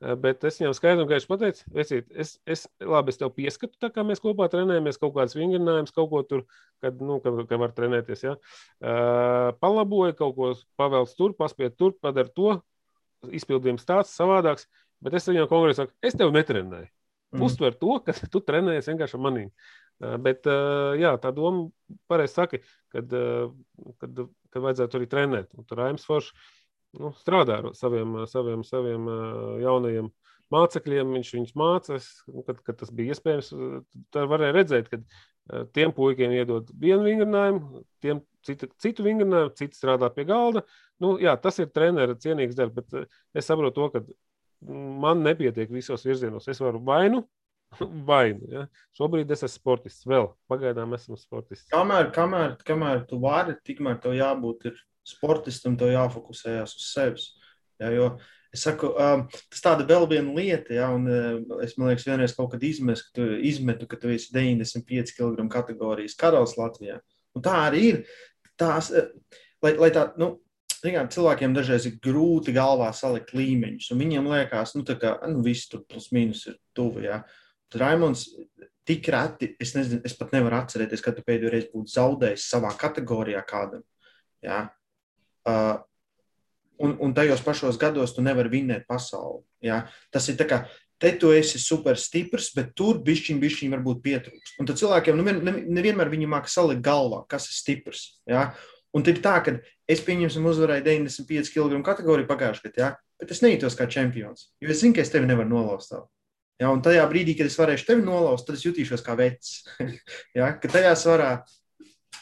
Eh, 0.00 0.14
bet 0.16 0.44
es 0.48 0.56
viņam 0.56 0.72
skaidri 0.72 1.04
un 1.04 1.08
gaiši 1.10 1.28
pateicu, 1.28 1.66
vecīt, 1.76 2.06
es, 2.16 2.32
es, 2.48 2.64
labi, 2.80 3.12
es 3.12 3.20
tev 3.20 3.34
pieskatu, 3.36 3.76
tā 3.82 3.90
kā 3.92 4.00
mēs 4.06 4.22
kopā 4.24 4.46
trenējamies, 4.48 4.96
kaut 5.00 5.12
kādas 5.18 5.36
vingrinājumus, 5.36 5.92
kaut 5.92 6.08
ko 6.08 6.22
tur, 6.24 6.44
kad, 6.80 7.02
nu, 7.04 7.18
kad, 7.20 7.36
kad 7.50 7.60
var 7.60 7.74
trenēties. 7.76 8.24
Ja? 8.24 8.32
Uh, 8.80 9.50
palaboju, 9.60 10.16
kaut 10.16 10.38
ko 10.38 10.50
pavelc 10.80 11.12
tur, 11.18 11.36
paspiet 11.36 11.76
tur, 11.76 11.92
padara 12.00 12.32
to, 12.32 12.56
izpildījums 13.28 13.86
tāds, 13.88 14.14
savādāks, 14.16 14.66
bet 15.04 15.16
es 15.18 15.28
viņam 15.28 15.48
konkrēti 15.50 15.82
saku, 15.82 15.96
es 16.04 16.16
tev 16.16 16.32
netrenēju. 16.34 16.88
Mm. 17.30 17.44
Uztver 17.46 17.76
to, 17.78 17.98
ka 18.04 18.14
tu 18.32 18.42
trenējies 18.44 18.90
vienkārši. 18.90 19.20
Uh, 19.20 20.16
bet, 20.24 20.46
jā, 21.00 21.12
tā 21.20 21.32
doma 21.36 21.68
pareizi 22.08 22.38
saka, 22.38 22.60
kad, 22.94 23.12
kad, 24.00 24.22
kad 24.50 24.64
vajadzētu 24.64 24.98
arī 24.98 25.08
trenēt. 25.10 25.52
Un 25.58 25.66
tur 25.68 25.82
Raims 25.82 26.06
Foršs 26.08 26.32
nu, 26.98 27.12
strādā 27.20 27.60
ar 27.60 27.70
saviem, 27.78 28.22
saviem, 28.30 28.64
saviem 28.66 29.10
jaunajiem 29.62 30.08
mācekļiem. 30.54 31.12
Viņš 31.18 31.34
viņus 31.36 31.56
mācās, 31.58 32.08
nu, 32.32 32.44
kad, 32.46 32.62
kad 32.66 32.80
tas 32.80 32.92
bija 32.94 33.14
iespējams. 33.14 33.52
Tad 34.14 34.30
varēja 34.32 34.56
redzēt, 34.56 34.90
ka 34.90 35.02
tiem 35.74 35.92
puikiem 35.94 36.34
iedod 36.36 36.70
vienu 36.80 37.06
vingrinājumu, 37.06 37.82
tiem 38.02 38.22
citu, 38.46 38.70
citu 38.80 39.06
vingrinājumu, 39.06 39.54
citi 39.58 39.78
strādā 39.78 40.10
pie 40.14 40.26
galda. 40.28 40.64
Nu, 41.00 41.16
jā, 41.22 41.34
tas 41.40 41.58
ir 41.62 41.70
treneris 41.74 42.20
cienīgs 42.22 42.58
darbs, 42.58 42.76
bet 42.76 43.10
es 43.36 43.48
saprotu 43.48 43.80
to, 43.80 43.90
ka 43.94 44.70
man 45.00 45.24
nepietiek 45.24 45.70
visos 45.72 46.04
virzienos. 46.06 46.48
Es 46.52 46.60
varu 46.60 46.82
vainu 46.84 47.24
vainu. 48.10 48.46
Ja? 48.50 48.66
Šobrīd 48.98 49.30
es 49.30 49.44
esmu 49.46 49.56
sportists. 49.56 50.06
Vēl 50.08 50.30
pagaidām 50.50 50.94
esmu 50.96 51.18
sportists. 51.20 51.68
Kamēr, 51.72 52.10
kamēr, 52.14 52.56
kamēr 52.66 53.04
tu 53.10 53.20
vari, 53.22 53.56
tikmēr 53.66 54.00
tev 54.02 54.16
jābūt 54.18 54.70
sportistam 55.06 55.78
to 55.80 55.88
jāfokusējas 55.90 56.76
uz 56.76 56.90
sevis. 56.90 57.30
Ja, 57.80 57.90
jo 57.94 58.12
es 58.54 58.64
saku, 58.66 58.90
um, 58.98 59.24
tas 59.52 59.62
tāda 59.64 59.86
vēl 59.86 60.08
viena 60.10 60.34
lieta, 60.34 60.74
ja, 60.74 60.88
un 60.94 61.06
uh, 61.06 61.60
es 61.64 61.76
man 61.78 61.90
liekas, 61.90 62.06
vienreiz 62.08 62.34
kaut 62.36 62.50
kad 62.54 62.64
izmetu, 62.66 63.06
ka 63.06 63.20
tu, 63.20 63.26
izmetu, 63.50 63.88
ka 63.90 63.98
tu 64.00 64.10
esi 64.10 64.32
95 64.34 65.14
kg 65.16 65.46
kategorijas 65.52 66.18
karalis 66.18 66.56
Latvijā. 66.58 66.98
Un 67.36 67.46
tā 67.46 67.56
arī 67.68 67.84
ir. 67.92 68.00
Tās, 68.60 68.90
uh, 68.92 69.12
lai, 69.64 69.76
lai 69.78 69.92
tā, 69.94 70.08
nu, 70.20 70.34
cilvēkiem 70.80 71.54
dažreiz 71.54 71.86
ir 71.86 72.00
grūti 72.02 72.54
galvā 72.56 72.90
salikt 72.96 73.34
līmeņus, 73.36 73.90
un 73.92 74.00
viņiem 74.00 74.28
liekas, 74.32 74.74
nu, 74.76 74.84
ka 74.88 75.18
nu, 75.28 75.44
viss 75.44 75.68
tur 75.70 75.84
plus 75.88 76.10
mīnus 76.14 76.46
ir 76.48 76.58
tuvu. 76.76 77.04
Ja. 77.04 77.22
Tad 77.70 77.84
Raimons 77.84 78.26
tik 78.88 79.08
reti, 79.12 79.52
es, 79.60 79.74
nezinu, 79.76 80.00
es 80.04 80.16
pat 80.18 80.32
nevaru 80.34 80.58
atcerēties, 80.58 81.04
kad 81.04 81.16
tu 81.16 81.24
pēdējo 81.26 81.52
reizi 81.52 81.70
būtu 81.74 81.94
zaudējis 81.94 82.48
savā 82.50 82.72
kategorijā 82.80 83.42
kādam. 83.46 83.84
Ja. 84.42 84.64
Uh, 85.46 85.78
un, 86.80 86.96
un 87.00 87.14
tajos 87.16 87.42
pašos 87.44 87.78
gados 87.80 88.14
tu 88.16 88.24
nevari 88.24 88.52
vinnēt 88.52 88.86
pasauli. 88.88 89.42
Ja? 89.64 89.84
Tas 90.12 90.28
ir 90.32 90.38
tā 90.40 90.46
kā 90.48 90.62
te 91.00 91.12
tu 91.16 91.32
esi 91.32 91.58
super 91.60 91.96
stiprs, 91.96 92.50
bet 92.56 92.74
tur 92.76 93.00
bišķiņ, 93.04 93.40
bišķiņ 93.40 93.74
varbūt 93.76 94.02
pietrūkst. 94.04 94.58
Un 94.60 94.68
tad 94.68 94.80
cilvēkiem 94.80 95.16
nu, 95.16 95.24
ne, 95.24 95.54
nevienmēr 95.80 96.12
viņi 96.12 96.28
māca 96.28 96.52
salikt 96.52 96.84
galvā, 96.84 97.22
kas 97.30 97.48
ir 97.48 97.56
stiprs. 97.56 98.04
Ja? 98.28 98.50
Un 98.96 99.06
tad 99.06 99.16
ir 99.16 99.22
tā, 99.24 99.36
ka 99.44 99.56
es 99.90 100.02
pieņemsim 100.04 100.44
uzvarēju 100.50 100.84
95 100.86 101.52
kg 101.54 101.80
kategoriju 101.86 102.28
pagājušajā 102.28 102.68
gadā, 102.68 102.82
ja? 102.82 102.90
bet 103.20 103.32
es 103.32 103.40
nejūtos 103.44 103.76
kā 103.78 103.86
čempions, 103.90 104.50
jo 104.60 104.72
es 104.72 104.80
zinu, 104.82 104.96
ka 104.96 105.04
es 105.04 105.12
tevi 105.12 105.28
nevaru 105.28 105.52
nolauzt. 105.52 105.96
Ja? 106.60 106.68
Un 106.68 106.84
tajā 106.84 107.06
brīdī, 107.08 107.38
kad 107.38 107.48
es 107.48 107.56
varēšu 107.60 107.88
tevi 107.88 108.04
nolauzt, 108.04 108.48
tad 108.48 108.60
es 108.60 108.66
jutīšos 108.68 109.04
kā 109.06 109.16
vecs. 109.20 109.60
ja? 110.38 110.52
Ka 110.60 110.72
tajā 110.72 110.92
svarā, 111.00 111.32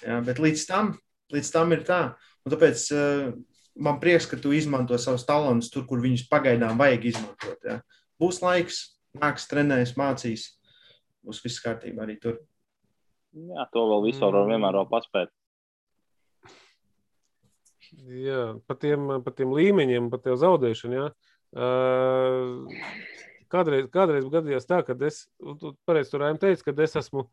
ja? 0.05 0.23
bet 0.27 0.43
līdz 0.43 0.67
tam, 0.71 0.95
līdz 1.35 1.55
tam 1.55 1.75
ir 1.75 1.87
tā. 1.89 2.03
Un 2.47 2.55
tāpēc 2.55 2.85
uh, 2.95 3.33
man 3.79 3.99
prieks, 4.03 4.27
ka 4.29 4.39
tu 4.41 4.53
izmanto 4.57 4.99
savus 5.01 5.27
talantus 5.29 5.71
tur, 5.73 5.87
kur 5.89 6.03
viņus 6.03 6.27
pagaidām 6.31 6.79
vajag 6.81 7.09
izmantot. 7.13 7.59
Ja. 7.65 7.81
Būs 8.21 8.43
laiks, 8.43 8.83
nāks, 9.19 9.47
trenēs, 9.51 9.95
mācīs. 9.99 10.51
Būs 11.25 11.43
viss 11.45 11.63
kārtībā 11.63 12.05
arī 12.05 12.19
tur. 12.23 12.39
Jā, 13.37 13.67
to 13.73 13.85
vēl 13.91 14.09
visu 14.09 14.25
var 14.25 14.41
mm. 14.41 14.55
vienmēr 14.55 14.79
vēl 14.81 14.89
paspēt. 14.91 15.35
Jā, 18.09 18.43
par 18.69 18.79
tiem, 18.83 19.09
pa 19.25 19.33
tiem 19.33 19.53
līmeņiem, 19.57 20.11
par 20.13 20.23
tev 20.25 20.37
zaudēšanu. 20.41 20.99
Jā. 20.99 21.09
Uh, 21.57 22.69
kādreiz, 23.53 23.87
kādreiz 23.93 24.27
gadījās 24.33 24.69
tā, 24.69 24.83
ka 24.85 24.97
es, 25.09 25.23
tu 25.61 25.73
pareizi 25.89 26.13
tur 26.13 26.25
teicu, 26.41 26.67
ka 26.67 26.75
es 26.85 26.97
esmu 27.01 27.29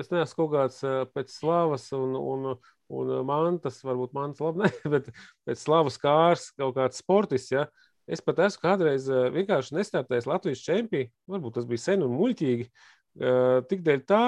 es 0.00 0.10
neesmu 0.12 0.38
kaut 0.38 0.52
kāds 0.54 0.80
pēc 1.14 1.32
slavas 1.32 1.88
un, 1.96 2.14
un, 2.18 2.54
un 2.94 3.12
mantas, 3.28 3.80
varbūt 3.86 4.14
mantas 4.16 4.44
labi, 4.44 4.64
ne, 4.64 4.70
bet 4.94 5.10
pēc 5.48 5.60
slavas 5.60 5.98
kārs 6.00 6.50
kaut 6.58 6.76
kāds 6.78 7.02
sportists. 7.02 7.52
Ja? 7.54 7.66
Es 8.04 8.20
pat 8.24 8.42
esmu 8.44 8.64
kādreiz 8.66 9.08
vienkārši 9.08 9.78
nestartējis 9.78 10.28
Latvijas 10.28 10.64
čempionu, 10.64 11.12
varbūt 11.36 11.58
tas 11.58 11.68
bija 11.68 11.86
sen 11.86 12.04
un 12.04 12.16
muļķīgi. 12.18 12.68
Tik 13.70 13.84
dēļ 13.86 14.02
tā, 14.10 14.24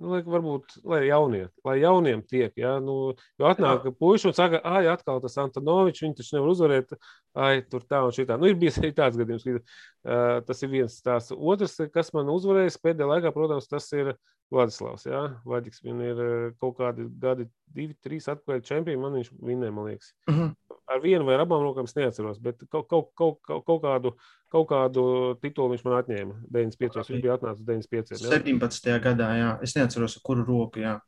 Nu, 0.00 0.08
lai, 0.14 0.22
varbūt 0.24 0.78
lai 0.88 1.02
jaunie, 1.04 1.42
lai 1.66 1.74
jauniem 1.82 2.22
tiek. 2.24 2.54
Ja? 2.56 2.78
Nu, 2.80 3.12
jo 3.38 3.48
atnāk 3.48 3.90
puiši 4.00 4.30
un 4.30 4.36
saka, 4.36 4.62
ah, 4.64 4.80
atkal 4.94 5.20
tas 5.20 5.36
Antonovičs, 5.42 6.04
viņš 6.06 6.16
taču 6.18 6.36
nevar 6.38 6.52
uzvarēt, 6.54 6.94
ai, 7.36 7.52
tur 7.68 7.84
tā 7.84 8.00
un 8.06 8.14
šitā. 8.16 8.38
Nu, 8.40 8.48
ir 8.48 8.56
bijis 8.60 8.78
arī 8.82 8.94
tāds 8.96 9.20
gadījums, 9.20 9.44
ka 9.44 9.58
uh, 9.58 10.38
tas 10.48 10.64
ir 10.64 10.72
viens 10.72 10.96
stāsts. 10.96 11.36
Otrs, 11.36 11.76
kas 11.92 12.12
man 12.16 12.32
uzvarējis 12.32 12.80
pēdējā 12.80 13.10
laikā, 13.12 13.34
protams, 13.36 13.68
tas 13.68 13.90
ir 13.92 14.14
Vladislavs. 14.52 15.06
Ja? 15.08 15.22
Vladis, 15.48 15.80
viņam 15.84 16.02
ir 16.06 16.24
kaut 16.60 16.76
kādi 16.80 17.08
gadi, 17.22 17.48
divi, 17.72 17.96
trīs 18.04 18.28
atpakaļ 18.28 18.64
čempioni, 18.68 19.00
man 19.00 19.16
viņš 19.16 19.32
vinnēja, 19.40 19.76
man 19.76 19.90
liekas. 19.90 20.12
Uh 20.28 20.34
mhm. 20.34 20.50
-huh 20.50 20.72
ar 20.92 21.00
vienu 21.02 21.26
vai 21.26 21.38
abām 21.40 21.62
rokām 21.64 21.86
es 21.88 21.94
neatceros, 21.96 22.40
bet 22.42 22.62
kaut, 22.70 22.86
kaut, 22.90 23.10
kaut, 23.18 23.38
kaut, 23.46 23.64
kaut, 23.66 23.80
kādu, 23.84 24.12
kaut 24.52 24.68
kādu 24.70 25.04
titulu 25.42 25.72
viņš 25.72 25.84
man 25.86 25.98
atņēma. 26.00 26.36
95. 26.52 27.00
Okay. 27.00 27.14
Viņš 27.14 27.24
bija 27.24 27.36
atnācis 27.38 27.66
95. 27.68 28.14
Jā. 28.14 28.32
17. 28.34 28.92
gadā, 29.06 29.30
jā. 29.38 29.50
Es 29.64 29.76
neatceros, 29.78 30.18
ar 30.18 30.26
kuru 30.26 30.46
roku. 30.48 30.82
Jā. 30.82 30.98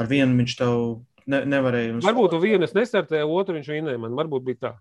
Ar 0.00 0.08
vienu 0.10 0.36
viņš 0.40 0.56
tev 0.60 0.78
ne, 1.26 1.42
nevarēja. 1.54 1.92
Jums... 1.92 2.08
Varbūt 2.08 2.38
vienu 2.42 2.68
es 2.68 2.76
nestartēju, 2.76 3.32
otru 3.32 3.58
viņš 3.58 3.72
vinnēja 3.76 4.02
man. 4.02 4.16
Varbūt 4.18 4.48
bija 4.48 4.62
tā. 4.66 4.72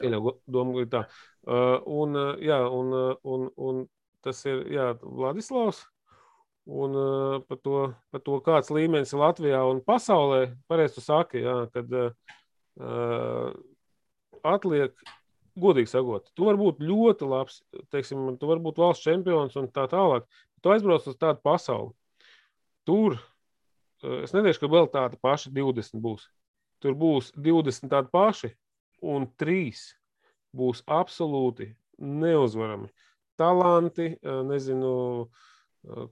Pieļauju, 0.00 0.38
domu 0.48 0.78
bija 0.78 0.92
tā. 0.94 1.02
Uh, 1.44 1.76
un, 2.00 2.16
uh, 2.16 2.30
jā, 2.40 2.62
un, 2.72 2.94
un, 3.28 3.50
un 3.60 3.82
tas 4.24 4.40
ir 4.48 4.64
jā, 4.72 4.94
Vladislavs. 5.02 5.84
Un 6.64 6.94
uh, 6.96 7.42
par, 7.44 7.58
to, 7.60 7.80
par 8.08 8.22
to, 8.24 8.38
kāds 8.44 8.70
līmenis 8.72 9.12
ir 9.12 9.20
Latvijā 9.20 9.60
un 9.68 9.82
pasaulē, 9.84 10.54
pareizi 10.70 11.02
saki, 11.04 11.42
jā, 11.44 11.56
kad 11.74 11.92
uh, 11.92 13.50
atliek, 14.48 14.96
godīgi 15.60 15.92
sakot, 15.92 16.30
tu 16.34 16.48
vari 16.48 16.60
būt 16.62 16.80
ļoti 16.80 17.28
labs, 17.28 17.60
teiksim, 17.92 18.32
tu 18.40 18.48
vari 18.48 18.64
būt 18.64 18.80
valsts 18.80 19.04
čempions 19.04 19.60
un 19.60 19.68
tā 19.72 19.84
tālāk. 19.92 20.24
Tu 20.64 20.72
aizbrauc 20.72 21.04
uz 21.04 21.20
tādu 21.20 21.44
pasauli. 21.44 21.92
Tur 22.88 23.18
es 24.24 24.32
neteikšu, 24.32 24.64
ka 24.64 24.72
vēl 24.72 24.88
tāda 24.92 25.20
paša 25.20 25.52
20 25.52 26.00
būs. 26.04 26.26
Tur 26.80 26.96
būs 26.98 27.30
20 27.36 27.92
tādi 27.92 28.10
paši, 28.12 28.50
un 29.04 29.28
3 29.40 29.84
būs 30.56 30.82
absolūti 30.88 31.70
neuzvarami. 32.00 32.90
Talanti, 33.40 34.14
nezinu, 34.48 34.92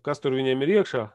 kas 0.05 0.23
tur 0.23 0.37
viņiem 0.37 0.65
ir 0.65 0.79
iekšā, 0.79 1.09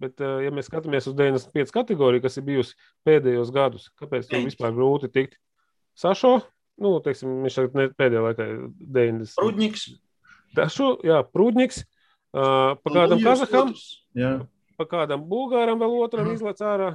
Bet, 0.00 0.16
ja 0.16 0.48
mēs 0.54 0.70
skatāmies 0.70 1.04
uz 1.10 1.16
95 1.16 1.74
kategoriju, 1.74 2.22
kas 2.24 2.38
ir 2.40 2.44
bijusi 2.46 2.76
pēdējos 3.04 3.50
gadus, 3.52 3.90
kāpēc 4.00 4.30
tur 4.30 4.46
vispār 4.46 4.72
grūti 4.72 5.10
tikt? 5.12 5.36
Sašo, 5.98 6.38
nu, 6.80 6.94
teiksim, 7.04 7.42
viņš 7.44 7.58
tagad 7.58 7.96
pēdējā 8.00 8.22
laikā 8.24 8.46
90. 8.80 9.36
Prūdņiks. 9.36 9.84
Tašu, 10.56 10.88
jā, 11.06 11.20
Prūdņiks. 11.34 11.82
Uh, 12.30 12.78
pa 12.80 12.94
kādam 12.94 13.20
Kazaham, 13.24 13.74
pa 14.78 14.86
kādam 14.88 15.24
Bulgāram 15.28 15.82
vēl 15.82 15.96
otram 15.98 16.28
mm. 16.30 16.38
izlaiž 16.38 16.64
ārā. 16.64 16.90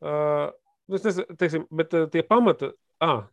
Uh, 0.00 0.48
es 0.96 1.04
nezinu, 1.04 1.36
teiksim, 1.38 1.66
bet 1.76 1.94
uh, 1.94 2.08
tie 2.10 2.24
pamata, 2.26 2.72
ah, 3.04 3.26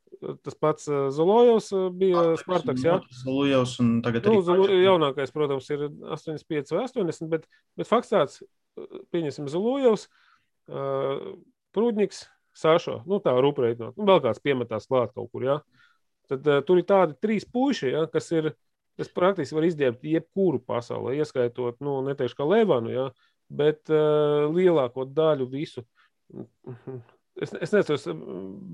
tas 0.44 0.56
pats 0.60 0.88
Zulojovs 1.16 1.72
bija 2.00 2.24
Spartaks, 2.40 2.82
Spartaks 2.82 2.86
jā. 2.86 2.98
Zulojovs 3.24 3.78
un 3.84 3.96
tagad 4.06 4.28
nu, 4.30 4.42
Zulu, 4.46 4.68
jaunākais, 4.84 5.34
protams, 5.36 5.70
ir 5.74 5.88
85 5.88 6.76
vai 6.76 6.84
80, 6.88 7.32
bet, 7.32 7.48
bet 7.80 7.90
fakts 7.90 8.14
tāds, 8.14 8.44
pieņemsim 9.14 9.50
Zulujovs, 9.52 10.08
uh, 10.72 11.34
Prūdņiks, 11.74 12.26
Sašo, 12.54 13.00
nu 13.10 13.18
tā 13.24 13.34
rūpreitinot, 13.42 13.96
nu 13.98 14.06
vēl 14.06 14.20
kāds 14.22 14.42
piemetās 14.44 14.86
klāt 14.86 15.16
kaut 15.16 15.32
kur, 15.34 15.46
jā. 15.48 15.58
Tad 16.30 16.46
tur 16.68 16.80
ir 16.80 16.86
tādi 16.88 17.18
trīs 17.20 17.48
puiši, 17.50 17.90
jā, 17.96 18.04
kas 18.14 18.30
ir, 18.32 18.52
kas 19.00 19.10
praktiski 19.12 19.58
var 19.58 19.66
izdiebt 19.68 20.06
jebkuru 20.06 20.62
pasaulē, 20.62 21.16
ieskaitot, 21.18 21.80
nu, 21.84 21.98
neteikšu 22.06 22.38
kā 22.38 22.48
Levanu, 22.48 22.94
jā, 22.94 23.08
bet 23.50 23.90
uh, 23.90 24.46
lielāko 24.54 25.08
daļu 25.10 25.50
visu. 25.50 25.84
Es, 27.42 27.50
es 27.66 27.72
nezinu, 27.74 28.18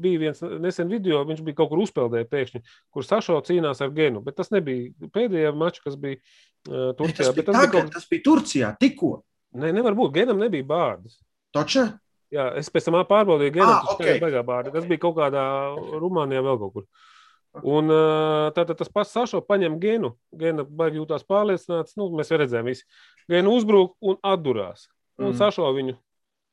bija 0.04 0.20
viens 0.20 0.42
nesen 0.60 0.90
video, 0.92 1.22
viņš 1.28 1.40
bija 1.48 1.56
kaut 1.62 1.70
kur 1.72 1.80
uzpeldējis 1.86 2.28
pēkšņi, 2.32 2.62
kur 2.92 3.06
Sašo 3.08 3.38
cīnās 3.48 3.80
ar 3.86 3.94
Genu. 3.96 4.20
Bet 4.26 4.36
tas 4.36 4.52
nebija 4.52 4.92
pēdējā 5.16 5.54
mačā, 5.56 5.80
kas 5.86 5.96
bija 5.96 6.18
uh, 6.20 6.90
Turcijā. 7.00 7.30
Tas 7.30 7.38
bija, 7.38 7.46
tas, 7.48 7.56
tagad, 7.56 7.72
bija 7.72 7.86
kaut... 7.86 7.94
tas 7.96 8.10
bija 8.12 8.26
Turcijā, 8.26 8.74
tikko. 8.82 9.14
Nē, 9.56 9.72
nevar 9.78 9.96
būt. 9.96 10.12
Genam 10.18 10.42
nebija 10.44 10.68
bārdas. 10.68 11.16
Taču? 11.56 11.86
Jā, 12.36 12.50
es 12.60 12.68
pēc 12.70 12.90
tam 12.90 13.00
pārbaudīju, 13.10 13.56
Genam 13.56 13.72
Ah, 13.80 13.94
okay. 13.96 14.20
bārda. 14.20 14.76
Tas 14.76 14.86
bija 14.92 15.02
kaut 15.08 15.16
kādā 15.18 15.46
Rumānijā 16.04 16.44
vēl 16.46 16.60
kaut 16.62 16.76
kur. 16.76 16.90
Un 17.66 17.90
tātad 18.54 18.78
tas 18.78 18.92
pats 18.94 19.16
Sašo 19.16 19.40
paņem 19.42 19.80
genu. 19.82 20.12
Gena 20.38 20.68
baigi 20.68 21.00
jūtās 21.00 21.24
pārliecināts. 21.26 21.96
Nu, 21.98 22.12
mēs 22.14 22.30
redzējām, 22.30 22.68
visi. 22.70 22.86
Gena 23.32 23.50
uzbruk 23.56 23.96
un 24.04 24.20
atdurās. 24.22 24.90
Un 25.18 25.32
Mm. 25.32 25.32
mm. 25.34 25.40
Sašo 25.40 25.72
viņu. 25.76 25.98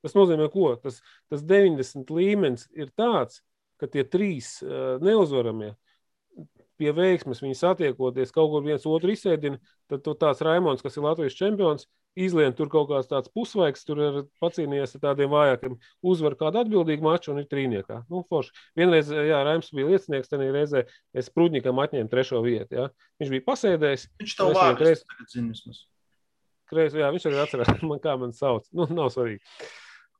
Tas 0.04 0.14
nozīmē, 0.18 0.50
ko? 0.52 0.74
Tas, 0.82 1.00
tas 1.32 1.42
90 1.42 2.10
līmenis 2.14 2.68
ir 2.76 2.90
tāds, 2.96 3.40
ka 3.80 3.88
tie 3.90 4.04
trīs 4.08 4.58
uh, 4.64 4.96
neuzvaramie 5.04 5.74
pie 6.76 6.90
veiksmes 6.92 7.38
viņi 7.40 7.54
satiekoties, 7.56 8.28
kaut 8.36 8.50
kur 8.52 8.60
viens 8.66 8.82
otru 8.84 9.08
izsēdina, 9.14 9.56
tad 9.88 10.04
tāds 10.20 10.42
Raimons, 10.44 10.82
kas 10.84 10.98
ir 10.98 11.06
Latvijas 11.06 11.32
čempions, 11.38 11.86
izlien 12.20 12.52
tur 12.56 12.68
kaut 12.72 12.90
kāds 12.90 13.08
tāds 13.08 13.30
pusvaigs, 13.32 13.80
tur 13.88 14.00
ir 14.04 14.18
pacīnījies 14.44 14.92
ar 14.98 15.02
tādiem 15.06 15.32
vājākiem, 15.32 15.78
uzvar 16.04 16.36
kādu 16.36 16.60
atbildīgu 16.60 17.04
maču 17.06 17.32
un 17.32 17.40
ir 17.40 17.48
trīniekā. 17.48 18.02
Nu, 18.12 18.20
forši. 18.28 18.52
Vienreiz, 18.76 19.08
jā, 19.08 19.40
Raims 19.48 19.72
bija 19.72 19.88
liecinieks, 19.94 20.28
tad 20.28 20.44
reizē 20.44 20.84
es 21.16 21.32
Prudņikam 21.32 21.80
atņēmu 21.86 22.12
trešo 22.12 22.42
vietu. 22.44 22.76
Jā. 22.76 22.86
Viņš 23.24 23.32
bija 23.32 23.46
pasēdējis, 23.48 24.06
Viņš 24.20 24.36
tev 24.42 24.52
Es 24.52 24.60
vārdu 24.60 24.84
vienreiz- 24.84 25.04
tagad 25.08 25.32
zinu 25.32 25.56
vismaz. 25.56 25.80
kreis, 26.68 26.92
jā, 27.00 27.08
viņš 27.16 27.28
arī 27.32 27.40
atcerās, 27.46 27.72
man 27.88 28.04
kā 28.04 28.18
man 28.20 28.36
sauc. 28.36 28.68
Nu, 28.76 28.84
nav 28.92 29.08
svarīgi. 29.16 29.40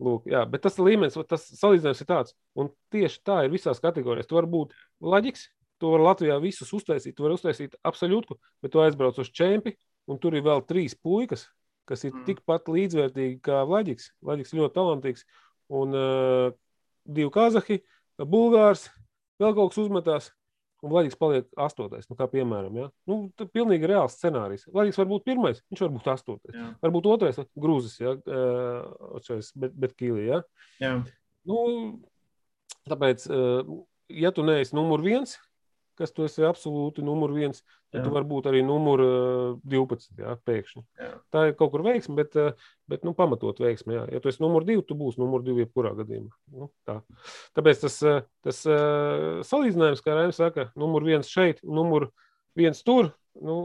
Lūk, 0.03 0.27
jā, 0.29 0.43
bet 0.45 0.61
tas 0.67 0.77
līmenis, 0.77 1.17
tas 1.29 1.47
salīdzinājums 1.57 2.03
ir 2.03 2.09
tāds, 2.11 2.35
un 2.59 2.69
tieši 2.93 3.23
tā 3.25 3.39
ir 3.47 3.53
visās 3.55 3.81
kategorijās. 3.81 4.29
Tu 4.29 4.37
vari 4.37 4.51
būt 4.53 4.75
laģiks, 5.01 5.47
tu 5.81 5.93
vari 5.95 6.05
Latvijā 6.05 6.37
visus 6.43 6.73
uztaisīt, 6.77 7.17
tu 7.17 7.25
vari 7.25 7.37
uztaisīt 7.39 7.79
absolūtu, 7.87 8.37
bet 8.61 8.75
tu 8.75 8.83
aizbrauc 8.85 9.17
uz 9.23 9.31
čempi, 9.33 9.73
un 10.07 10.21
tur 10.21 10.37
ir 10.37 10.45
vēl 10.45 10.61
trīs 10.69 10.97
puikas, 11.01 11.47
kas 11.89 12.05
ir 12.05 12.13
Mm. 12.13 12.25
tikpat 12.29 12.69
līdzvērtīgi 12.69 13.41
kā 13.41 13.63
Laģiks. 13.65 14.11
Laģiks 14.23 14.53
ļoti 14.53 14.75
talantīgs, 14.75 15.25
un 15.71 15.95
uh, 15.97 16.53
divi 17.07 17.31
kazahi, 17.31 17.81
bulgārs, 18.19 18.91
vēl 19.41 19.55
kaut 19.55 19.73
kas 19.73 19.81
uzmetās. 19.85 20.33
Un 20.87 20.95
Latvijas 20.95 21.19
paliek 21.19 21.49
astotais. 21.67 22.07
Nu, 22.11 22.17
kā 22.19 22.29
piemēram, 22.31 22.77
ja? 22.81 22.89
nu, 23.11 23.19
tas 23.37 23.49
ir 23.49 23.55
pilnīgi 23.57 23.91
reāls 23.91 24.17
scenārijs. 24.19 24.67
Latvijas 24.71 25.01
var 25.03 25.11
būt 25.11 25.27
pirmais, 25.27 25.63
viņš 25.73 25.83
var 25.85 25.95
būt 25.97 26.11
astotais. 26.15 26.55
Jā. 26.57 26.69
Varbūt 26.85 27.09
otrais, 27.11 27.41
grūzis, 27.67 27.99
ja? 28.03 28.15
uh, 28.15 29.49
bet, 29.59 29.75
bet 29.87 29.97
kīlī. 29.99 30.29
Ja? 30.31 30.41
Jā. 30.83 30.93
Nu, 31.47 31.59
tāpēc, 32.91 33.27
ja 34.23 34.33
tu 34.35 34.47
neesi 34.47 34.75
numur 34.79 35.03
viens, 35.05 35.37
kas 35.99 36.13
tu 36.15 36.27
esi 36.27 36.45
absolūti 36.47 37.05
numur 37.05 37.33
viens, 37.35 37.63
tad 37.93 38.05
tu 38.05 38.13
vari 38.15 38.29
būt 38.29 38.49
arī 38.51 38.63
numur 38.67 39.03
uh, 39.03 39.57
12. 39.65 40.13
Jā, 40.21 40.35
pēkšņi. 40.49 40.83
Jā. 41.01 41.11
Tā 41.33 41.47
ir 41.49 41.57
kaut 41.59 41.73
kur 41.75 41.85
veiksme, 41.87 42.17
bet, 42.19 42.37
uh, 42.41 42.69
bet 42.91 43.07
nu, 43.07 43.15
pamatot 43.17 43.59
veiksme. 43.63 43.97
Jā. 43.97 44.05
Ja 44.17 44.23
tu 44.23 44.31
esi 44.33 44.43
numur 44.45 44.67
divi, 44.69 44.85
tu 44.87 44.99
būsi 44.99 45.23
numur 45.23 45.45
divi 45.47 45.65
jebkurā 45.65 45.95
gadījumā. 45.99 46.33
Nu, 46.57 46.71
tā. 46.89 47.01
Tāpēc 47.57 47.83
tas, 47.87 47.99
uh, 48.05 48.23
tas 48.47 48.63
salīdzinājums, 49.51 50.05
kā 50.05 50.19
Raims 50.19 50.41
saka, 50.41 50.71
numur 50.79 51.07
viens 51.07 51.33
šeit, 51.33 51.65
numur 51.65 52.11
viens 52.57 52.85
tur. 52.87 53.15
Nu, 53.37 53.61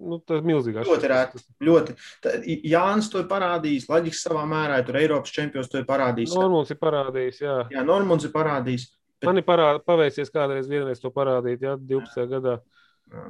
Nu, 0.00 0.18
tas 0.24 0.40
ir 0.40 0.46
milzīgi. 0.48 0.82
Ļoti 0.88 1.08
rēti. 1.10 1.42
Ļoti. 1.66 1.94
Tā, 2.24 2.32
Jānis 2.46 3.10
to 3.12 3.20
ir 3.22 3.26
parādījis, 3.30 3.88
Latvijas 3.90 4.22
savā 4.24 4.46
mērā, 4.48 4.78
tur 4.86 4.96
Eiropas 5.00 5.34
čempions 5.34 5.68
to 5.70 5.82
ir 5.82 5.86
parādījis. 5.88 6.32
Normāls 6.38 6.72
ir 6.72 6.78
parādījis, 6.80 7.42
jā. 7.44 7.56
Jā, 7.74 7.84
Normons 7.86 8.24
ir 8.26 8.32
parādījis. 8.34 8.88
Man 9.26 9.40
ir 9.40 9.44
parād, 9.44 9.82
paveicies 9.84 10.32
kādreiz 10.32 10.68
to 11.00 11.10
parādīt, 11.12 11.60
jā, 11.64 11.76
12. 11.76 12.26
gadā. 12.30 12.58
Jā. 13.12 13.24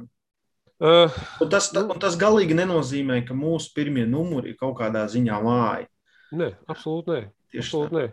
Uh, 0.81 1.13
Un 1.43 1.49
tas, 1.51 1.67
ta, 1.69 1.83
un 1.85 1.99
tas 2.01 2.15
galīgi 2.17 2.55
nenozīmē, 2.57 3.19
ka 3.27 3.35
mūsu 3.37 3.69
pirmie 3.75 4.07
numuri 4.09 4.53
ir 4.53 4.57
kaut 4.57 4.79
kādā 4.79 5.03
ziņā 5.11 5.37
vāji. 5.43 5.85
nē, 6.31 6.47
absolūti 6.71 7.11
nē. 7.11 7.19
Tieši 7.51 7.67
Absolūti 7.67 7.91
tā. 7.91 7.99
nē. 7.99 8.05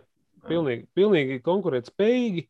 Pilnīgi, 0.49 0.85
pilnīgi 0.95 1.39
konkurētspējīgi. 1.45 2.45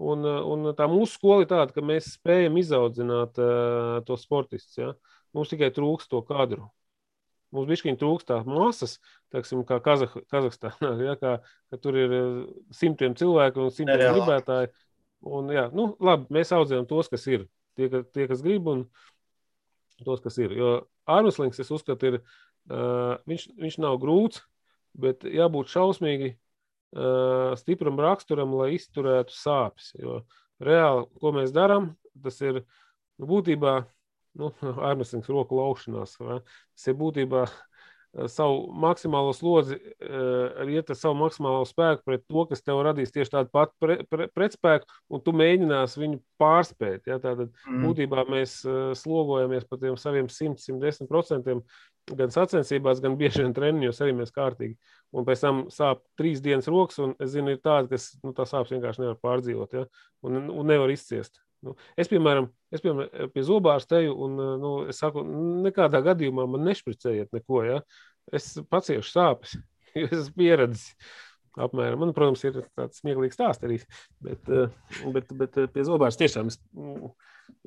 Un, 0.00 0.24
uh, 0.24 0.40
un 0.48 0.72
tā 0.74 0.88
mūsu 0.88 1.18
skola 1.18 1.44
ir 1.44 1.50
tāda, 1.50 1.74
ka 1.76 1.84
mēs 1.84 2.14
spējam 2.16 2.56
izaudzināt 2.56 3.38
uh, 3.38 4.00
to 4.06 4.16
sportistus. 4.16 4.78
Ja? 4.80 4.92
Mums 5.36 5.52
tikai 5.52 5.68
trūkst 5.76 6.10
to 6.10 6.22
kadru. 6.26 6.66
Mums 7.54 7.66
bija 7.70 7.96
trūkst 7.98 8.28
tās 8.30 8.44
masas, 8.46 8.98
teksim, 9.34 9.64
kā 9.66 9.80
Kazah 9.82 10.12
Kazahstānā, 10.30 10.92
ja? 11.08 11.16
kā, 11.18 11.36
ka 11.70 11.78
tur 11.82 11.98
ir 11.98 12.14
uh, 12.14 12.42
simtiem 12.74 13.16
cilvēku 13.18 13.64
un 13.64 13.72
simtiem 13.74 13.96
Nereāli. 13.96 14.20
gribētāju. 14.20 14.70
Un, 15.30 15.50
jā, 15.52 15.66
nu, 15.76 15.90
labi, 16.00 16.30
mēs 16.32 16.52
audzējam 16.56 16.86
tos, 16.88 17.10
kas 17.12 17.26
ir. 17.28 17.48
Tie, 17.76 17.90
ka, 17.92 18.04
tie 18.14 18.26
kas 18.30 18.44
grib, 18.44 18.70
un 18.70 18.86
tos, 20.06 20.22
kas 20.24 20.38
ir. 20.40 20.54
Jo 20.56 20.70
Arnslings, 21.10 21.58
es 21.60 21.72
uzskatu, 21.74 22.12
ir, 22.12 22.20
uh, 22.70 23.18
viņš, 23.28 23.50
viņš 23.60 23.80
nav 23.82 23.98
grūts, 24.02 24.44
bet 25.00 25.26
jābūt 25.26 25.70
šausmīgi 25.74 26.32
uh, 26.32 27.52
stipram 27.58 28.00
raksturam, 28.00 28.54
lai 28.62 28.72
izturētu 28.78 29.34
sāpes. 29.34 29.90
Jo 29.98 30.22
reāli, 30.62 31.06
ko 31.20 31.34
mēs 31.34 31.52
darām, 31.56 31.92
tas 32.22 32.38
ir 32.44 32.62
nu, 32.62 33.26
būtībā 33.26 33.80
nu, 34.38 34.52
ārmēslīgs 34.90 35.30
roku 35.32 35.58
laušanās. 35.58 36.16
vai? 36.20 36.40
Tas 36.76 36.90
ir 36.90 36.96
būtībā 37.00 37.44
eh, 37.46 38.28
savu 38.30 38.68
maksimālo 38.84 39.32
slodzi, 39.36 39.78
uh, 39.78 40.66
iet 40.70 40.90
ar 40.90 40.98
savu 40.98 41.18
maksimālo 41.20 41.62
spēku 41.68 42.06
pret 42.06 42.26
to, 42.26 42.44
kas 42.50 42.64
tev 42.66 42.82
radīs 42.86 43.14
tieši 43.14 43.34
tādu 43.36 43.52
patu 43.54 43.74
pre, 43.82 44.00
pre, 44.10 44.28
pretspēku, 44.34 44.90
un 45.10 45.22
tu 45.24 45.34
mēģināsi 45.36 46.02
viņu 46.04 46.20
pārspēt. 46.40 47.06
Ja? 47.10 47.18
Tātad 47.22 47.48
Mm. 47.66 47.84
būtībā 47.86 48.26
mēs 48.30 48.60
uh, 48.66 48.92
slogojamies 48.98 49.66
par 49.68 49.82
tiem 49.82 49.96
saviem 50.00 50.30
100-110% 50.30 51.60
gan 52.16 52.32
sacensībās, 52.32 53.00
gan 53.02 53.16
bieži 53.20 53.44
vien 53.44 53.54
treniņos 53.54 54.00
arī 54.02 54.14
mēs 54.18 54.32
kārtīgi. 54.34 54.76
Un 55.14 55.26
pēc 55.26 55.44
tam 55.44 55.62
sāp 55.72 56.02
trīs 56.18 56.42
dienas 56.42 56.68
rokas, 56.70 56.98
un 57.02 57.14
es 57.22 57.32
zinu, 57.34 57.54
ir 57.54 57.62
tādi, 57.62 57.90
kas 57.92 58.12
nu, 58.24 58.32
tā 58.36 58.46
sāpes 58.48 58.72
vienkārši 58.74 59.04
nevar 59.04 59.18
pārdzīvot 59.22 59.78
ja? 59.78 59.86
un, 60.26 60.42
un 60.50 60.66
nevar 60.70 60.90
izciest. 60.94 61.42
Nu, 61.66 61.74
es, 62.00 62.08
piemēram, 62.08 62.46
es, 62.72 62.80
piemēram, 62.80 63.32
pie 63.34 63.42
zobārsteju, 63.44 64.14
un 64.26 64.38
uh, 64.40 64.52
nu, 64.60 64.70
es 64.88 65.00
saku, 65.02 65.24
nekādā 65.66 66.00
gadījumā 66.06 66.46
man 66.48 66.64
nešpricējiet 66.68 67.34
neko. 67.36 67.64
Ja? 67.66 67.80
Es 68.32 68.54
paciešu 68.72 69.10
sāpes, 69.12 69.58
jo 69.98 70.06
es 70.08 70.16
esmu 70.22 70.38
pieredzējis. 70.40 70.86
Apmēram. 71.60 71.98
Man, 71.98 72.12
protams, 72.14 72.44
ir 72.46 72.60
tāds 72.78 73.00
smieklīgs 73.02 73.34
stāsts 73.34 73.66
arī. 73.66 73.80
Bet, 74.22 74.46
uh, 74.48 74.70
bet, 75.12 75.32
bet 75.36 75.58
uh, 75.58 75.66
pie 75.72 75.82
zobārs 75.84 76.16
tiešām 76.16 76.48
es, 76.48 76.60
mm, 76.78 77.10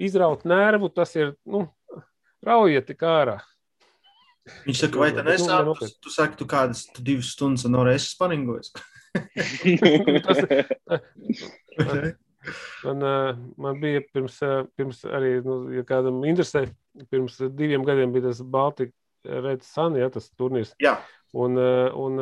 izraut 0.07 0.45
nervu, 0.47 0.87
tas 0.95 1.11
ir 1.19 1.33
nu, 1.43 1.65
raujiet 2.47 2.87
tik 2.87 3.03
ārā. 3.05 3.41
Viņš 4.63 4.85
saka, 4.85 4.99
vai 4.99 5.11
tā 5.11 5.21
Bet, 5.21 5.27
nu, 5.27 5.45
nesāp? 5.45 5.83
Tu, 5.83 5.91
tu 6.03 6.11
saki, 6.15 6.39
tu 6.39 6.47
kādas 6.49 6.87
tu 6.95 7.03
divas 7.05 7.29
stundas 7.35 7.67
no 7.71 7.83
reizes 7.87 8.15
sparingojis. 8.15 8.71
Tas- 10.25 10.47
Man, 12.83 13.03
man 13.61 13.77
bija 13.79 14.01
pirms, 14.11 14.41
pirms 14.75 15.03
arī, 15.07 15.37
nu, 15.45 15.61
ja 15.71 15.85
kādam 15.87 16.19
interesē, 16.27 16.65
pirms 17.13 17.37
diviem 17.55 17.85
gadiem 17.87 18.11
bija 18.11 18.27
tas 18.29 18.41
Baltika 18.43 18.91
Reds 19.23 19.69
Sun, 19.71 19.95
ja, 19.95 20.09
tas 20.11 20.27
turnīrs. 20.35 20.73
Jā, 20.83 20.97
Un, 21.33 21.57
un 21.57 22.21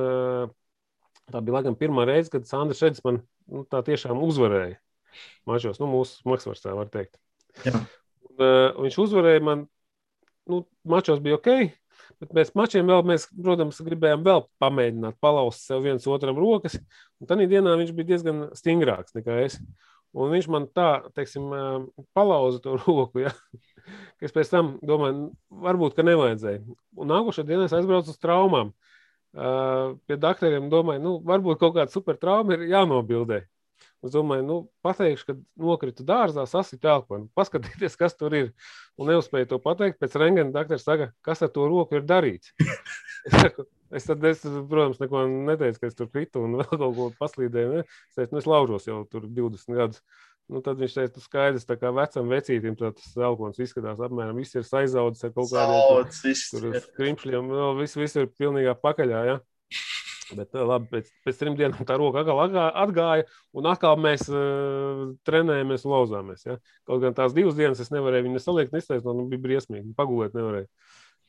tā 1.32 1.42
bija 1.44 1.58
laikam 1.58 1.76
pirmā 1.80 2.06
reize, 2.08 2.32
kad 2.32 2.48
Sandra 2.48 2.78
Šedis 2.78 3.04
man 3.04 3.20
nu, 3.52 3.66
tā 3.68 3.84
tiešām 3.88 4.22
uzvarēja 4.24 4.80
mačos, 5.48 5.82
nu, 5.82 5.90
mūsu 5.92 6.24
maksvarsā, 6.32 6.72
var 6.78 6.88
teikt. 6.92 7.18
Jā. 7.68 7.76
Un, 8.32 8.42
viņš 8.86 8.98
uzvarēja 9.04 9.44
man, 9.44 9.66
nu, 10.50 10.64
mačos 10.88 11.20
bija 11.24 11.36
ok, 11.40 11.50
bet 12.24 12.32
mēs 12.38 12.54
mačiem 12.56 12.88
vēl, 12.88 13.04
mēs, 13.12 13.28
protams, 13.36 13.82
gribējām 13.84 14.24
vēl 14.28 14.46
pamēģināt 14.64 15.20
palauzt 15.24 15.68
sev 15.68 15.84
viens 15.84 16.08
otram 16.08 16.40
rokas, 16.40 16.80
un 17.20 17.28
tad 17.28 17.44
dienā 17.52 17.76
viņš 17.82 17.96
bija 17.98 18.14
diezgan 18.14 18.46
stingrāks 18.56 19.18
nekā 19.18 19.42
es. 19.44 19.60
Un 20.12 20.32
viņš 20.34 20.48
man 20.52 20.68
tā, 20.76 20.90
teiksim, 21.16 21.52
uh, 21.56 22.06
palauza 22.18 22.60
to 22.64 22.76
roku, 22.84 23.24
ja? 23.24 23.32
es 24.24 24.34
pēc 24.36 24.52
tam 24.52 24.74
domāju, 24.86 25.30
varbūt, 25.64 25.96
ka 25.98 26.06
nevajadzēja. 26.08 26.64
Un 27.00 27.12
nākošajā 27.12 27.48
dienā 27.48 27.68
es 27.70 27.76
aizbraucu 27.78 28.14
uz 28.14 28.20
traumām. 28.22 28.74
Uh, 29.32 29.96
pie 30.08 30.18
doktoriem 30.20 30.68
domāju, 30.72 31.04
nu, 31.06 31.14
varbūt 31.24 31.62
kaut 31.62 31.78
kāda 31.78 31.94
super 31.94 32.20
trauma 32.20 32.58
ir 32.58 32.68
jānobildē. 32.74 33.46
Es 34.02 34.14
domāju, 34.16 34.46
nu, 34.48 34.56
pateikšu, 34.86 35.28
ka 35.28 35.36
nokritu 35.62 36.06
dārzā, 36.08 36.48
sasita 36.50 36.96
elponu, 36.96 37.28
paskatieties, 37.38 37.98
kas 38.00 38.16
tur 38.18 38.34
ir. 38.38 38.48
Un 38.98 39.12
neuzspēju 39.12 39.52
to 39.52 39.60
pateikt. 39.62 40.00
Pēc 40.02 40.18
rengena 40.18 40.54
doktors 40.56 40.86
saka, 40.88 41.12
kas 41.26 41.44
ar 41.46 41.52
to 41.54 41.68
roku 41.70 42.00
ir 42.00 42.08
darīts. 42.10 42.54
es, 42.62 43.36
saku, 43.44 43.68
es, 43.94 44.08
tad, 44.10 44.26
es, 44.26 44.42
protams, 44.42 45.00
neko 45.04 45.28
neteicu, 45.30 45.84
ka 45.84 45.92
es 45.92 45.98
tur 46.00 46.10
kritu 46.10 46.42
un 46.48 46.58
vēl 46.64 46.74
kaut 46.74 46.98
ko 46.98 47.08
paslīdēju. 47.22 47.78
Ne? 47.78 47.86
Es 48.10 48.18
teicu, 48.18 48.34
nu, 48.36 48.42
es 48.42 48.50
laužos 48.50 48.90
jau 48.90 49.04
tur 49.12 49.30
20 49.30 49.78
gadus. 49.78 50.02
Nu, 50.52 50.60
tad 50.66 50.82
viņš 50.82 50.96
teica, 50.98 51.14
tu 51.16 51.22
skaidrs, 51.24 51.64
tā 51.70 51.78
kā 51.80 51.94
vecam 51.96 52.28
vecītim, 52.28 52.74
tad 52.76 52.98
tas 52.98 53.14
elpons 53.16 53.62
izskatās 53.62 54.02
apmēram, 54.04 54.36
viss 54.42 54.58
ir 54.58 54.66
saizaudzis 54.68 55.30
ar 55.30 55.32
kaut 55.38 55.48
kādiem 55.54 55.78
tur- 55.86 56.10
viss 56.26 56.50
tur 56.52 56.66
ir. 56.68 56.80
skrimšļiem, 56.90 57.54
no, 57.54 57.70
viss, 57.78 57.96
viss 57.96 58.18
ir 58.20 58.28
pilnīgā 58.36 58.74
pakaļā. 58.82 59.22
Ja? 59.30 59.38
Bet 60.38 60.56
labi, 60.56 60.88
pēc, 60.92 61.10
pēc 61.26 61.40
trim 61.40 61.56
dienām 61.60 61.88
tā 61.88 61.98
roka 62.00 62.22
atkal 62.22 62.40
atgāja, 62.46 63.26
un 63.58 63.68
atkal 63.72 63.98
mēs 64.00 64.28
uh, 64.32 65.10
trenējamies 65.28 65.84
lauzāmies. 65.88 66.46
Ja? 66.48 66.58
Kaut 66.88 67.04
gan 67.04 67.16
tās 67.18 67.36
divas 67.36 67.58
dienas 67.58 67.82
es 67.84 67.92
nevarēju 67.94 68.30
viņu 68.30 68.44
saliekt, 68.44 68.76
nestaisnot, 68.76 69.18
nu 69.18 69.28
bija 69.32 69.44
briesmīgi. 69.44 69.92
Pagulēt 69.98 70.38
nevarēju. 70.38 70.70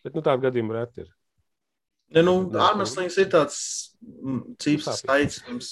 Bet 0.06 0.18
nu, 0.18 0.24
tāda 0.24 0.46
gadījuma 0.46 0.78
reti 0.78 1.04
ir. 1.04 1.10
Ja, 2.12 2.24
nu, 2.26 2.34
Armstrings 2.60 3.16
ir 3.22 3.30
tāds 3.32 3.60
cīps 4.62 4.90
skaits. 4.98 5.40
Mums, 5.48 5.70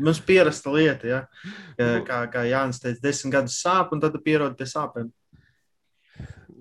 mums 0.00 0.22
pierasta 0.24 0.72
lieta, 0.72 1.08
ja? 1.08 1.24
Nu. 1.76 2.00
kā, 2.08 2.22
kā 2.32 2.46
Jānis 2.48 2.80
teica, 2.82 3.02
desmit 3.04 3.36
gadus 3.36 3.58
sāp, 3.60 3.92
un 3.92 4.00
tad 4.02 4.16
pierod 4.24 4.56
pie 4.58 4.68
sāpēm. 4.70 5.12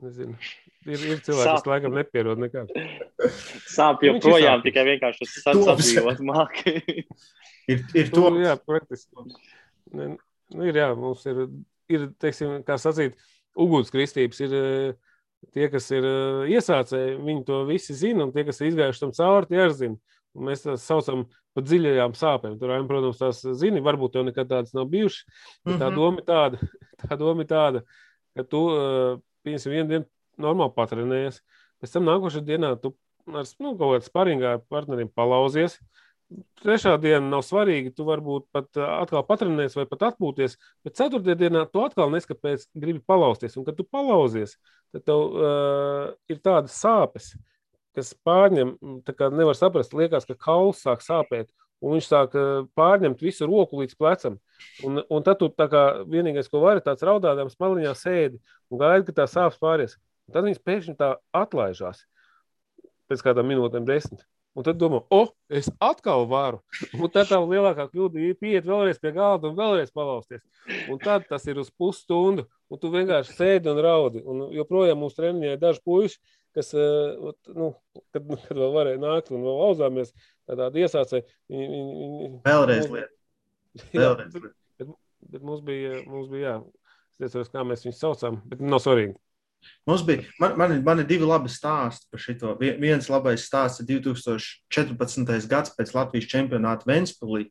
Nezinu. 0.01 0.35
Ir, 0.87 0.97
ir 0.97 1.19
cilvēki, 1.21 1.45
Sāp. 1.45 1.59
kas 1.59 1.67
laikam 1.69 1.93
nepierod 1.93 2.41
nekad. 2.41 2.71
Sāp 3.69 4.01
joprojām, 4.05 4.63
tikai 4.65 4.85
vienkārši 4.87 5.27
tas 5.27 5.59
sadzīvot 5.67 6.23
māki. 6.25 6.73
ir, 7.69 7.83
ir 7.97 8.09
to. 8.13 8.31
Nu, 8.33 8.41
jā, 8.41 8.55
praktiski. 8.57 9.27
Nu, 9.93 10.15
ir, 10.65 10.79
jā, 10.81 10.89
mums 10.97 11.25
ir, 11.29 11.43
ir 11.91 12.07
teiksim, 12.21 12.59
kā 12.65 12.79
sacīt, 12.81 13.19
ugunskritības 13.61 14.41
ir 14.47 14.57
tie, 15.53 15.67
kas 15.73 15.89
ir 15.93 16.07
iesācēji, 16.49 17.19
viņi 17.29 17.45
to 17.45 17.63
visi 17.69 17.97
zina, 17.97 18.25
un 18.25 18.33
tie, 18.33 18.45
kas 18.47 18.61
ir 18.61 18.71
izgājuši 18.71 19.05
tam 19.05 19.15
cauri, 19.17 19.51
tie 19.51 19.61
arī 19.61 19.77
zina. 19.77 20.17
Un 20.37 20.47
mēs 20.47 20.63
tā 20.63 20.77
saucam 20.79 21.27
par 21.53 21.65
dziļajām 21.67 22.13
sāpēm. 22.15 22.53
Tur, 22.57 22.73
protams, 22.87 23.19
tās 23.19 23.41
zini, 23.59 23.83
varbūt 23.83 24.15
tev 24.15 24.29
nekad 24.29 24.49
tādas 24.49 24.73
nav 24.77 24.87
bijušas, 24.89 25.25
bet 25.67 25.75
tā 25.75 25.89
mhm. 25.91 25.97
doma 25.99 26.23
ir 26.23 26.29
tāda, 26.29 26.71
tā 27.03 27.17
doma 27.19 27.45
ir 27.45 27.51
tāda 27.51 27.83
ka 28.37 28.45
tu, 28.47 28.61
piemēram, 29.45 29.73
vienu 29.73 29.89
dienu 29.89 30.07
normāli 30.39 30.75
patrenējies. 30.75 31.41
Pēc 31.81 31.95
tam 31.95 32.05
nākošajā 32.07 32.45
dienā 32.45 32.75
tu 32.81 32.93
ar 33.29 33.45
nu, 33.59 33.75
kaut 33.75 33.81
kādā 33.81 34.05
sparingā 34.05 34.55
ar 34.55 34.63
partneriem 34.71 35.09
palauzies. 35.13 35.77
Trešā 36.61 36.95
diena 37.01 37.25
nav 37.27 37.43
svarīga. 37.43 37.91
Tu 37.95 38.05
varbūt 38.07 38.47
pat 38.55 38.79
atkal 38.79 39.25
patrenēties 39.27 39.75
vai 39.75 39.87
pat 39.89 40.11
atpūties. 40.11 40.55
Bet 40.85 40.95
ceturtajā 40.99 41.37
dienā 41.43 41.65
tu 41.67 41.83
atkal 41.83 42.11
neskapēc 42.13 42.69
gribi 42.71 43.03
palausties. 43.07 43.57
Un, 43.59 43.65
kad 43.67 43.75
tu 43.77 43.83
palauzies, 43.83 44.55
tad 44.95 45.05
tev 45.09 45.25
uh, 45.27 46.13
ir 46.31 46.39
tādas 46.43 46.77
sāpes, 46.79 47.33
kas 47.97 48.13
pārņem, 48.23 48.77
tā 49.03 49.15
kā 49.17 49.27
nevar 49.33 49.57
saprast, 49.59 49.95
liekas, 49.97 50.27
ka 50.29 50.37
kauls 50.39 50.85
sāk 50.85 51.03
sāpēt. 51.03 51.51
Un 51.81 51.95
viņš 51.97 52.07
sāk 52.07 52.35
pārņemt 52.77 53.23
visu 53.25 53.47
roku 53.49 53.79
līdz 53.81 53.97
plecam. 53.97 54.37
Un, 54.85 55.01
un 55.01 55.23
tad 55.25 55.39
tu 55.41 55.49
kā, 55.49 55.83
vienīgais, 56.05 56.47
ko 56.47 56.61
vari, 56.61 56.83
tāds 56.85 57.01
raudādams 57.03 57.57
maliņā 57.59 57.93
sēdi 57.97 58.37
un 58.69 58.79
gaidi, 58.79 59.07
ka 59.09 59.23
tā 59.23 59.25
sāpes 59.27 59.57
pāries. 59.59 59.97
Tad 60.33 60.47
viņas 60.47 60.63
pēkšņi 60.67 60.97
tā 60.99 61.15
atlaižās 61.37 62.05
pēc 63.11 63.23
kādām 63.25 63.49
minūtēm, 63.51 63.87
desmit. 63.87 64.23
Un 64.51 64.65
tad 64.67 64.75
domā, 64.75 64.99
o, 65.07 65.19
oh, 65.21 65.29
es 65.47 65.69
atkal 65.79 66.25
varu. 66.27 66.59
Un 66.97 67.07
tad 67.11 67.29
tā 67.29 67.37
lielākā 67.39 67.85
kļūda 67.87 68.19
ir 68.19 68.35
pieiet 68.39 68.65
vēlreiz 68.67 68.97
pie 68.99 69.13
galda 69.15 69.47
un 69.47 69.55
vēlreiz 69.55 69.93
palausties. 69.95 70.41
Un 70.91 70.99
tad 70.99 71.23
tas 71.29 71.45
ir 71.47 71.61
uz 71.61 71.69
pusstundu, 71.71 72.43
un 72.67 72.81
tu 72.81 72.91
vienkārši 72.91 73.37
sēdi 73.37 73.71
un 73.71 73.79
raudi. 73.83 74.23
Un 74.27 74.49
joprojām 74.51 74.99
mums 74.99 75.15
treniņā 75.15 75.53
ir 75.55 75.61
daži 75.61 75.79
puiši, 75.87 76.19
kas, 76.57 76.73
eh, 76.75 77.31
nu, 77.55 77.71
kad, 78.11 78.27
kad 78.27 78.59
vēl 78.59 78.75
varēja 78.75 78.99
nākt 78.99 79.31
un 79.31 79.47
vēl 79.47 79.57
lauzāmies, 79.63 80.11
tādā 80.51 80.67
iesācē. 80.83 81.23
Viņi, 81.51 81.71
viņi, 81.71 82.11
viņi, 82.11 82.31
vēlreiz 82.49 82.91
lieta. 82.97 83.11
Vēlreiz 83.95 84.35
lieta. 84.35 84.55
Bet, 84.81 84.93
bet 85.31 85.47
mums 85.47 85.63
bija, 85.63 86.03
mums 86.11 86.27
bija 86.33 86.57
jā, 86.57 86.59
es 87.23 87.37
teicu, 87.37 87.55
kā 87.55 87.63
mēs 87.71 87.87
viņus 87.87 88.03
saucam, 88.03 88.43
bet 88.51 88.59
nav 88.59 88.83
svarīgi. 88.83 89.15
Mums 89.89 90.03
bija, 90.05 90.25
man, 90.41 90.55
man, 90.59 90.73
man 90.85 91.03
ir 91.03 91.09
divi 91.09 91.27
labi 91.27 91.51
stāsti 91.51 92.09
par 92.11 92.21
šo. 92.21 92.55
Viens 92.61 93.09
labais 93.11 93.45
stāsts 93.45 93.83
ir 93.83 93.89
2014. 93.91 95.47
gads 95.51 95.73
pēc 95.77 95.93
Latvijas 95.97 96.29
čempionāta 96.31 96.89
Ventspīlī. 96.89 97.47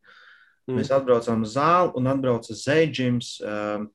Mm. 0.68 0.78
Mēs 0.78 0.92
atbraucām 0.94 1.46
uz 1.46 1.56
zāli 1.56 1.94
un 1.98 2.10
atbrauca 2.10 2.56
Zēģims. 2.56 3.32
Um, 3.42 3.88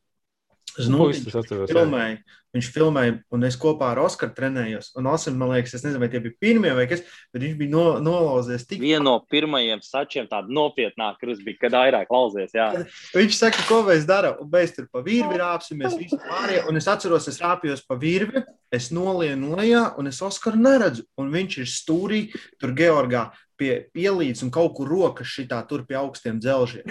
Nu, 0.92 1.06
viņš, 1.08 1.36
filmēja, 1.70 2.18
viņš 2.56 2.68
filmēja, 2.76 3.14
un 3.32 3.46
es 3.48 3.56
kopā 3.60 3.94
ar 3.94 4.02
Oskaru 4.04 4.34
trenējos. 4.36 4.90
Un 5.00 5.08
Osakas, 5.08 5.38
man 5.40 5.54
liekas, 5.54 5.76
es 5.78 5.86
nezinu, 5.86 6.02
vai 6.04 6.10
tie 6.12 6.20
bija 6.24 6.36
pirmie 6.44 6.74
vai 6.76 6.84
kas, 6.92 7.04
bet 7.32 7.46
viņš 7.46 7.56
bija 7.62 7.72
no, 7.72 7.84
nolauzies 8.04 8.68
tik. 8.68 8.82
Viena 8.84 9.04
no 9.06 9.14
pirmajiem 9.32 9.80
sačiem, 9.86 10.28
tāda 10.32 10.52
nopietnāka, 10.52 11.22
kas 11.24 11.40
bija, 11.46 11.62
kad 11.64 11.78
vairāk 11.78 12.12
lauzies. 12.12 12.52
Jā. 12.58 12.68
Viņš 13.16 13.40
saka, 13.40 13.64
ko 13.70 13.82
mēs 13.88 14.08
darām, 14.10 14.44
un 14.44 14.52
mēs 14.52 14.76
tur 14.76 14.90
pa 14.92 15.04
virvi 15.06 15.40
rāpsimies, 15.40 15.96
visi 16.02 16.20
pārējie. 16.28 16.66
Un 16.68 16.82
es 16.82 16.92
atceros, 16.92 17.32
es 17.32 17.40
rāpjos 17.44 17.86
pa 17.88 18.00
virvi, 18.02 18.44
es 18.76 18.92
nolienu 18.96 19.56
lejā, 19.56 19.88
un 20.02 20.12
es 20.12 20.20
Oskaru 20.26 20.60
neredzu. 20.60 21.08
Un 21.22 21.32
viņš 21.32 21.60
ir 21.64 21.72
stūrī, 21.72 22.24
tur 22.60 22.76
Georgā 22.76 23.30
pie 23.56 23.86
pielīdz 23.96 24.44
un 24.44 24.52
kaut 24.52 24.76
kur 24.76 24.90
rokas 24.92 25.32
šitā 25.32 25.62
tur 25.70 25.86
pie 25.88 25.96
augstiem 26.00 26.42
dzelžiem. 26.44 26.84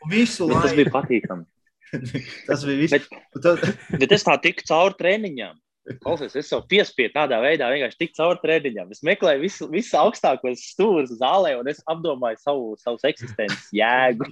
Un 0.00 0.12
visu 0.12 0.46
laiku. 0.46 0.62
Tas 0.68 0.76
bija 0.78 0.92
patīkami. 0.94 1.44
Tas 2.46 2.64
bija 2.66 2.78
viss. 2.84 2.94
Bet, 2.94 3.42
tad... 3.42 3.66
bet 3.98 4.14
es 4.14 4.24
tā 4.26 4.36
tiku 4.42 4.66
cauri 4.68 4.96
treniņam. 5.00 5.58
Klausies, 6.02 6.34
es 6.36 6.50
jau 6.52 6.60
piespiedu 6.68 7.14
tādā 7.16 7.38
veidā, 7.42 7.70
vienkārši 7.72 7.98
tik 8.02 8.14
cauri 8.16 8.40
treniņam. 8.42 8.90
Es 8.94 9.02
meklēju 9.06 9.42
visu, 9.42 9.68
visu 9.72 9.96
augstākos 9.98 10.62
stūrus 10.74 11.14
zālē, 11.18 11.54
un 11.58 11.70
es 11.72 11.80
apdomāju 11.90 12.40
savu, 12.42 12.66
savus 12.80 13.06
eksistences 13.08 13.70
jēgu. 13.80 14.28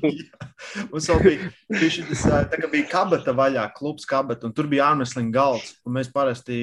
Mums 0.92 1.08
vēl 1.10 1.22
bija, 1.24 1.52
bija 1.72 1.92
šis, 1.96 2.26
tā 2.28 2.60
kā 2.60 2.70
bija 2.70 2.90
kabata 2.92 3.34
vaļā, 3.36 3.64
klubs 3.76 4.06
kabata, 4.08 4.48
un 4.48 4.56
tur 4.56 4.68
bija 4.70 4.90
ārmesliņa 4.92 5.34
galds. 5.34 5.72
Un 5.88 5.96
mēs 5.98 6.12
parasti 6.14 6.60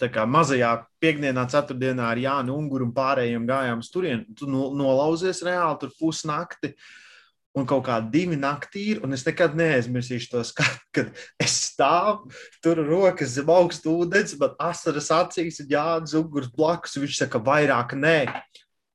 tā 0.00 0.08
kā 0.12 0.24
mazajā 0.24 0.72
piekdienā, 1.02 1.44
ceturtdienā 1.52 2.06
ar 2.08 2.20
Jānu 2.22 2.54
Unguru 2.56 2.86
un 2.88 2.96
pārējiem 2.96 3.44
gājām 3.48 3.82
uz 3.84 3.90
turieni. 3.92 4.24
Tu 4.38 4.48
nolauzies 4.48 5.42
reāli 5.44 5.82
tur 5.82 5.92
pusnakti. 5.98 6.72
Uh, 6.72 7.09
un 7.58 7.66
kaut 7.68 7.84
kādi 7.88 8.12
divi 8.14 8.38
naktī 8.38 8.86
ir. 8.94 9.02
Es 9.14 9.26
nekad 9.26 9.56
neaizmirsīšu 9.58 10.30
to 10.32 10.44
skatu, 10.46 10.80
kad 10.94 11.12
es 11.42 11.56
stāvu 11.70 12.30
tur 12.64 12.82
rokas 12.86 13.36
zem 13.36 13.50
augsta 13.52 13.90
ūdens, 13.92 14.36
bet 14.40 14.58
asaras 14.62 15.10
acīs 15.14 15.60
ir 15.64 15.74
jāatdz 15.74 16.16
uguns 16.20 16.50
blakus. 16.56 16.98
Viņš 17.00 17.24
saka, 17.24 17.42
vairāk 17.42 17.96
nē. 17.98 18.18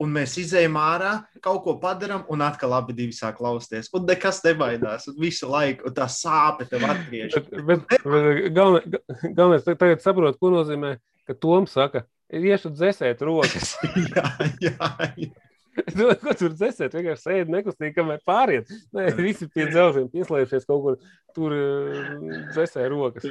Un 0.03 0.09
mēs 0.11 0.33
izējām 0.41 0.75
ārā, 0.75 1.11
kaut 1.39 1.61
ko 1.63 1.77
padarām, 1.79 2.25
un 2.27 2.41
atkal 2.43 2.73
abi 2.75 2.91
divi 2.97 3.15
sāk 3.15 3.37
klausties. 3.37 3.87
Un 3.95 4.03
nekas 4.09 4.41
nebaidās. 4.43 5.07
Un 5.07 5.15
visu 5.21 5.47
laiku 5.47 5.87
un 5.87 5.95
tā 5.95 6.09
sāpe 6.11 6.67
tev 6.67 6.83
atgriežas. 6.83 7.47
bet, 7.47 7.85
bet, 7.87 8.03
bet 8.03 8.51
galvenais, 8.51 9.63
tagad 9.63 10.03
saprot, 10.03 10.35
ko 10.41 10.51
nozīmē, 10.51 10.97
ka 11.23 11.37
Toms 11.39 11.77
saka, 11.79 12.03
iešu 12.27 12.73
dzēsēt 12.75 13.23
rokas. 13.23 13.77
jā, 14.11 14.27
jā, 14.67 14.91
jā. 15.15 15.31
Nu, 15.97 16.09
ko 16.21 16.33
tur 16.37 16.53
dzēsēt? 16.55 16.95
Vienkārši 16.95 17.21
sēdi 17.21 17.53
nekustīgi, 17.55 17.95
kamēr 17.97 18.21
pāriet. 18.27 18.69
Nē, 18.95 19.09
visi 19.19 19.47
pie 19.51 19.67
dzelziem 19.69 20.07
pieslēgšies 20.13 20.67
kaut 20.69 20.83
kur 20.85 20.99
tur 21.35 21.55
dzēsē 22.55 22.87
rokas. 22.91 23.27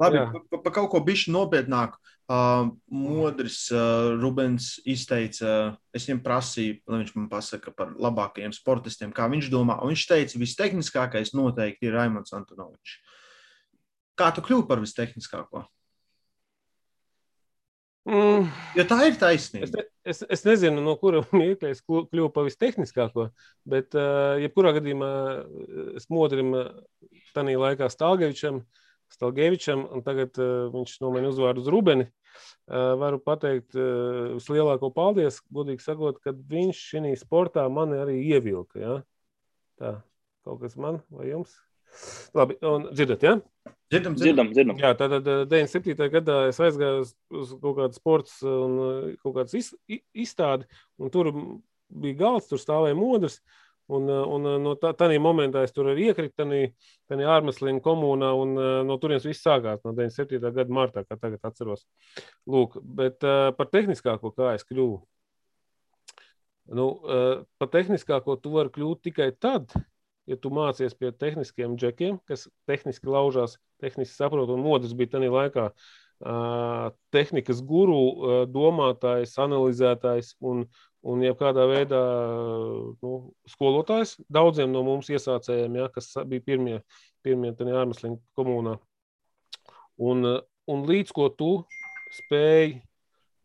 Labi, 0.00 0.22
pa, 0.48 0.60
pa 0.64 0.72
kaut 0.72 0.88
ko 0.92 1.02
bišķi 1.04 1.34
nopietnāku. 1.34 2.00
Uh, 2.30 2.68
modris 2.94 3.64
uh, 3.74 4.12
Rubens 4.14 4.76
izteica, 4.86 5.48
uh, 5.74 5.78
es 5.90 6.04
viņam 6.06 6.20
prasīju, 6.22 6.76
lai 6.86 7.00
viņš 7.00 7.10
man 7.16 7.24
pasaka 7.32 7.72
par 7.74 7.90
labākajiem 7.98 8.54
sportistiem, 8.54 9.10
kā 9.10 9.26
viņš 9.32 9.48
domā. 9.50 9.80
Un 9.82 9.90
viņš 9.90 10.04
teica, 10.06 10.38
vistehniskākais 10.38 11.34
noteikti 11.34 11.88
ir 11.88 11.96
Raimons 11.98 12.30
Antonovičs. 12.38 13.00
Kā 14.14 14.30
tu 14.36 14.44
kļūsi 14.46 14.68
par 14.70 14.78
vistehniskāko? 14.84 15.64
Mm. 18.08 18.46
Jo 18.78 18.84
tā 18.88 18.96
ir 19.10 19.16
taisnība. 19.20 19.82
Es, 20.00 20.22
es, 20.22 20.22
es 20.38 20.44
nezinu, 20.46 20.80
no 20.84 20.94
kura 21.00 21.20
mirkļa 21.36 21.72
es 21.74 21.82
kļuvu 21.84 22.30
par 22.32 22.46
visstehniskāko, 22.48 23.28
bet, 23.68 23.92
uh, 23.98 24.40
jebkurā 24.40 24.72
gadījumā, 24.78 25.10
es 26.00 26.08
modrim 26.12 26.54
tajā 27.36 27.58
laikā 27.60 27.90
Stalgevičam, 27.92 28.62
Stalgevičam, 29.12 29.84
un 29.92 30.04
tagad 30.06 30.40
uh, 30.40 30.70
viņš 30.72 30.96
nomaina 31.04 31.32
uzvārdu 31.32 31.64
uz 31.64 31.70
Rubeni. 31.72 32.08
Uh, 32.70 32.94
varu 32.96 33.18
pateikt 33.20 33.74
uh, 33.74 34.36
vislielāko 34.36 34.92
paldies, 34.94 35.40
godīgi 35.52 35.82
sakot, 35.84 36.20
ka 36.22 36.32
viņš 36.32 36.84
šī 36.92 37.16
sportā 37.18 37.66
mani 37.68 37.98
arī 38.00 38.20
ievilka. 38.30 38.78
Ja? 38.80 38.94
Tā, 39.82 39.96
kaut 40.46 40.62
kas 40.62 40.78
man 40.80 41.02
vai 41.10 41.32
jums? 41.32 41.58
Labi, 42.36 42.56
un 42.66 42.90
dzirdat, 42.92 43.24
ja? 43.26 43.38
Dzirdam, 43.90 44.14
dzirdam. 44.14 44.52
dzirdam. 44.54 44.76
Jā, 44.78 44.92
tātad 44.94 45.26
97. 45.50 45.96
Eh, 45.98 46.10
gadā 46.12 46.36
es 46.50 46.60
aizgāju 46.62 47.02
uz, 47.02 47.08
uz 47.34 47.56
kaut 47.58 47.74
kādu 47.80 47.98
sporta 47.98 48.46
un 48.46 48.76
eh, 48.84 49.16
kaut 49.24 49.34
kādu 49.40 49.58
iz, 49.58 49.72
izstādi, 50.14 50.68
un 51.02 51.10
tur 51.10 51.32
bija 51.90 52.20
galds, 52.22 52.46
tur 52.52 52.62
stāvēja 52.62 52.98
modrs. 52.98 53.40
Un, 53.90 54.06
eh, 54.06 54.22
un 54.36 54.46
no 54.62 54.76
tā, 54.78 54.92
tādā 54.94 55.18
momentā 55.18 55.64
es 55.66 55.74
tur 55.74 55.90
arī 55.90 56.06
iekritu, 56.12 56.46
tādā 57.10 57.32
ārmeslīna 57.34 57.82
komunā, 57.82 58.30
un 58.38 58.54
no 58.86 58.98
turienes 59.02 59.26
viss 59.26 59.42
sākās 59.42 59.82
no 59.82 59.96
97. 59.98 60.38
gada 60.54 60.70
martā, 60.70 61.02
kā 61.02 61.18
tagad 61.18 61.50
atceros. 61.50 61.82
Lūk, 62.46 62.78
bet 62.78 63.26
uh, 63.26 63.50
par 63.58 63.72
tehniskāko 63.74 64.30
kā 64.36 64.54
es 64.54 64.62
kļuvu. 64.70 65.00
Nu, 66.78 66.86
uh, 67.02 67.42
par 67.58 67.74
tehniskāko 67.74 68.38
tu 68.38 68.54
vari 68.54 68.70
kļūt 68.70 69.08
tikai 69.10 69.32
tad, 69.34 69.74
ja 70.30 70.38
tu 70.38 70.52
mācies 70.54 70.94
pie 70.96 71.10
tehniskiem 71.12 71.74
džekiem, 71.80 72.20
kas 72.28 72.46
tehniski 72.70 73.10
laužās, 73.10 73.58
tehniski 73.82 74.14
saprot, 74.14 74.50
un 74.52 74.62
modrs 74.64 74.94
bija 74.96 75.16
tajā 75.16 75.32
laikā 75.34 75.66
uh, 75.70 76.92
tehnikas 77.14 77.64
guru, 77.66 77.98
uh, 78.00 78.36
domātājs, 78.50 79.34
analizētājs 79.42 80.36
un, 80.40 80.68
Un, 81.00 81.22
ja 81.24 81.32
kādā 81.32 81.64
veidā 81.64 81.98
nu, 83.00 83.10
skolotājs. 83.48 84.18
Daudziem 84.28 84.68
no 84.68 84.82
mums 84.84 85.08
iesācējiem, 85.08 85.78
ja, 85.80 85.86
kas 85.94 86.10
bija 86.28 86.44
pirmie, 86.44 86.74
pirmie 87.24 87.54
ārmeslīgi 87.56 88.18
komunā, 88.36 88.74
un, 89.96 90.28
un 90.68 90.84
līdz 90.90 91.14
ko 91.16 91.30
tu 91.32 91.50
spēj, 92.18 92.82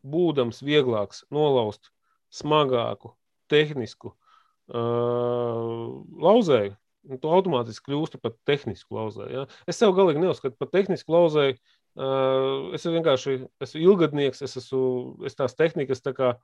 būdams 0.04 0.60
vieglāks, 0.68 1.24
nolaust 1.32 1.88
smagāku, 2.28 3.14
tehnisku 3.48 4.12
uh, 4.12 4.25
lauzēju, 4.72 6.74
tu 7.22 7.30
automātiski 7.30 7.90
kļūsti 7.90 8.20
par 8.22 8.34
tehnisku 8.48 8.98
lauzēju. 8.98 9.30
Ja? 9.30 9.46
Es 9.70 9.78
sev 9.78 9.94
galīgi 9.96 10.22
neuzskatu 10.22 10.58
par 10.58 10.70
tehnisku 10.72 11.14
lauzēju. 11.14 11.58
Uh, 11.96 12.74
es 12.76 12.84
vienkārši 12.84 13.38
esmu 13.64 13.80
ilgadnieks, 13.80 14.42
es 14.44 14.58
esmu 14.60 15.16
es 15.24 15.38
tās 15.38 15.56
tehnikas, 15.56 16.02
tā 16.04 16.12
kā, 16.12 16.34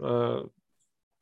uh, 0.00 0.38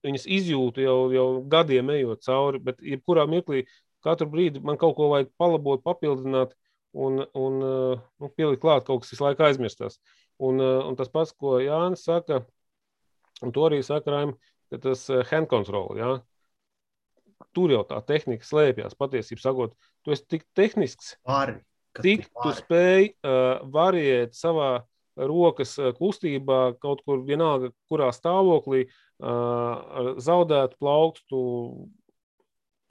viņas 0.06 0.28
izjūtu 0.30 0.84
jau, 0.84 0.98
jau 1.11 1.24
gadiem 1.50 1.90
ejot 1.96 2.22
cauri, 2.22 2.61
bet 2.68 2.78
jebkurā 2.86 3.24
mirklī, 3.26 3.64
katru 4.06 4.28
brīdi 4.30 4.62
man 4.62 4.78
kaut 4.80 4.94
ko 4.94 5.11
vajag 5.11 5.32
palabot, 5.40 5.82
papildināt 5.82 6.54
un, 6.94 7.24
un 7.34 7.58
uh, 7.66 8.06
nu, 8.22 8.30
pielikt 8.36 8.62
klāt 8.62 8.86
kaut 8.86 9.02
kas 9.02 9.16
visu 9.16 9.26
laiku 9.26 9.48
aizmirstās. 9.48 9.98
Un, 10.38 10.62
uh, 10.62 10.86
un 10.86 10.94
tas 10.96 11.11
pats, 11.11 11.34
ko 11.34 11.58
Jānis 11.61 12.06
saka, 12.06 12.44
un 13.42 13.50
to 13.56 13.66
arī 13.66 13.82
saka 13.84 14.14
Raim, 14.14 14.36
ka 14.70 14.78
tas 14.86 15.02
uh, 15.11 15.26
hand 15.32 15.50
control, 15.50 15.98
ja? 15.98 16.14
Tur 17.57 17.72
jau 17.74 17.82
tā 17.88 18.01
tehnika 18.07 18.47
slēpjas. 18.47 18.97
Patiesībā 18.99 19.43
sakot, 19.43 19.74
tu 20.05 20.14
esi 20.14 20.26
tik 20.36 20.47
tehnisks, 20.59 21.14
Vari, 21.28 21.59
ka 21.97 22.05
tik 22.05 22.26
tu 22.28 22.32
tu 22.43 22.49
vari. 22.49 22.59
spēj 22.62 23.09
uh, 23.11 23.64
variēt 23.74 24.36
savā 24.38 24.70
rokas 25.16 25.74
uh, 25.80 25.91
kustībā, 25.97 26.76
kaut 26.80 27.03
kur 27.07 27.24
vienalga, 27.26 27.72
kurā 27.91 28.11
stāvoklī, 28.14 28.86
uh, 28.86 29.26
ar 29.26 30.12
zaudētu 30.22 30.78
plaukstu, 30.80 31.43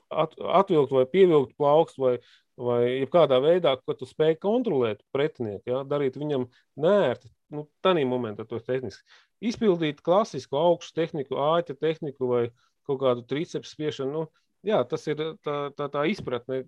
at, 0.10 0.36
atvilkt 0.62 0.94
vai 0.94 1.06
pievilkt 1.10 1.56
plaukstu, 1.58 2.04
vai, 2.04 2.14
vai 2.60 2.82
jebkādā 3.00 3.40
veidā, 3.44 3.76
ko 3.82 3.96
tu 3.98 4.08
spēj 4.10 4.38
kontrolēt 4.44 5.04
pretinieku, 5.16 5.64
ja, 5.72 5.84
darīt 5.88 6.20
viņam 6.20 6.50
nērti. 6.78 7.32
Nu, 7.54 7.66
Tādā 7.82 8.04
momentā 8.06 8.46
tas 8.46 8.62
ir 8.62 8.68
tehniski. 8.68 9.06
Izpildīt 9.42 10.04
klasisku 10.06 10.58
augstu 10.60 11.00
tehniku, 11.00 11.40
āķa 11.40 11.78
tehniku 11.80 12.28
vai 12.30 12.44
kaut 12.90 13.02
kādu 13.04 13.26
triceps 13.30 13.74
spiešanu. 13.76 14.12
Nu, 14.14 14.24
jā, 14.66 14.82
tas 14.90 15.06
ir 15.10 15.20
tā, 15.46 15.58
tā, 15.76 15.90
tā 15.92 16.06
izpratne. 16.12 16.64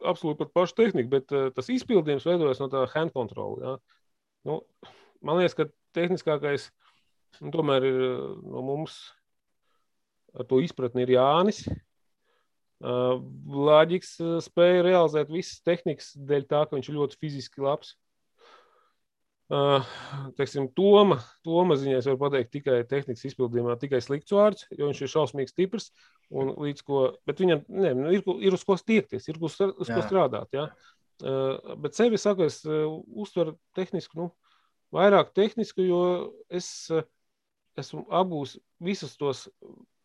Absolūti 0.00 0.40
par 0.40 0.50
pašu 0.56 0.78
tehniku, 0.78 1.10
bet 1.12 1.32
uh, 1.36 1.48
tas 1.52 1.68
izpildījums 1.72 2.24
veidojas 2.28 2.60
no 2.62 2.70
tā 2.72 2.86
hand 2.94 3.12
control. 3.12 3.58
Ja. 3.60 3.74
Nu, 4.48 4.60
man 5.24 5.40
liekas, 5.40 5.56
ka 5.58 5.68
tehniskākais 5.96 6.70
nu, 7.42 7.52
tomēr 7.52 7.84
ir 7.84 8.00
uh, 8.06 8.30
no 8.48 8.64
mums 8.64 8.98
ar 10.32 10.46
to 10.48 10.60
izpratni 10.64 11.04
ir 11.04 11.16
Jānis. 11.18 11.64
Uh, 12.80 13.18
Lāģiks 13.68 14.14
uh, 14.24 14.38
spēja 14.40 14.86
realizēt 14.86 15.32
visas 15.32 15.60
tehnikas 15.66 16.14
dēļ 16.16 16.46
tā, 16.48 16.62
ka 16.64 16.78
viņš 16.78 16.88
ir 16.88 16.96
ļoti 16.96 17.20
fiziski 17.20 17.66
labs. 17.66 17.92
Uh, 17.92 18.09
teiksim, 20.38 20.68
Toma, 20.76 21.18
Toma 21.46 21.76
ziņā 21.78 21.98
es 21.98 22.06
varu 22.06 22.20
pateikt 22.20 22.52
tikai 22.54 22.80
tehnikas 22.88 23.24
izpildījumā, 23.30 23.74
tikai 23.80 23.98
slikts 24.04 24.34
vārds, 24.34 24.66
jo 24.76 24.90
viņš 24.90 25.02
ir 25.02 25.10
šausmīgi 25.10 25.50
stiprs. 25.50 25.90
Un 26.30 26.52
līdz 26.54 26.84
ko, 26.86 27.02
bet 27.26 27.42
viņam 27.42 27.64
ne, 27.74 27.90
ir, 28.14 28.22
ir 28.46 28.54
uz 28.54 28.62
ko 28.66 28.76
stiekties, 28.78 29.26
ir 29.26 29.40
uz, 29.42 29.56
uz 29.58 29.88
ko 29.88 29.98
Jā. 29.98 30.04
strādāt. 30.06 30.52
Ja? 30.54 30.68
Uh, 31.20 31.74
bet 31.82 31.98
sevi 31.98 32.20
saku, 32.20 32.46
es 32.46 32.60
uh, 32.68 32.84
uztveru 33.18 33.56
tehnisku, 33.76 34.14
nu, 34.20 34.28
vairāk 34.94 35.32
tehnisku, 35.34 35.82
jo 35.82 36.02
es 36.46 36.68
uh, 36.94 37.02
esmu 37.80 38.04
apgūlis 38.06 38.54
visus 38.86 39.16
tos 39.18 39.48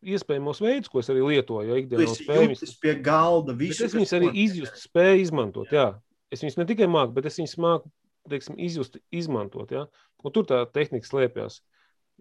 iespējamos 0.06 0.62
veidus, 0.62 0.90
ko 0.90 1.02
es 1.02 1.12
arī 1.14 1.22
lietoju. 1.22 1.78
Esi 2.02 2.26
spēju 2.26 2.58
pie 2.82 2.96
galda. 3.06 3.54
Bet 3.54 3.70
Visu, 3.70 3.86
es 3.86 3.94
viņus 3.94 4.16
arī 4.18 4.32
izjust, 4.46 4.82
spēju 4.90 5.22
izmantot. 5.22 5.70
Jā. 5.74 5.92
Es 6.34 6.42
viņus 6.42 6.58
ne 6.58 6.66
tikai 6.70 6.90
māku, 6.90 7.14
bet 7.16 7.30
es 7.30 7.38
viņus 7.38 7.56
māku 7.62 7.94
teiksim, 8.30 8.58
izjust, 8.62 9.00
izmantot. 9.14 9.72
Ja? 9.74 9.86
Un 10.26 10.34
tur 10.36 10.48
tā 10.50 10.64
tehnika 10.74 11.08
slēpjas. 11.08 11.62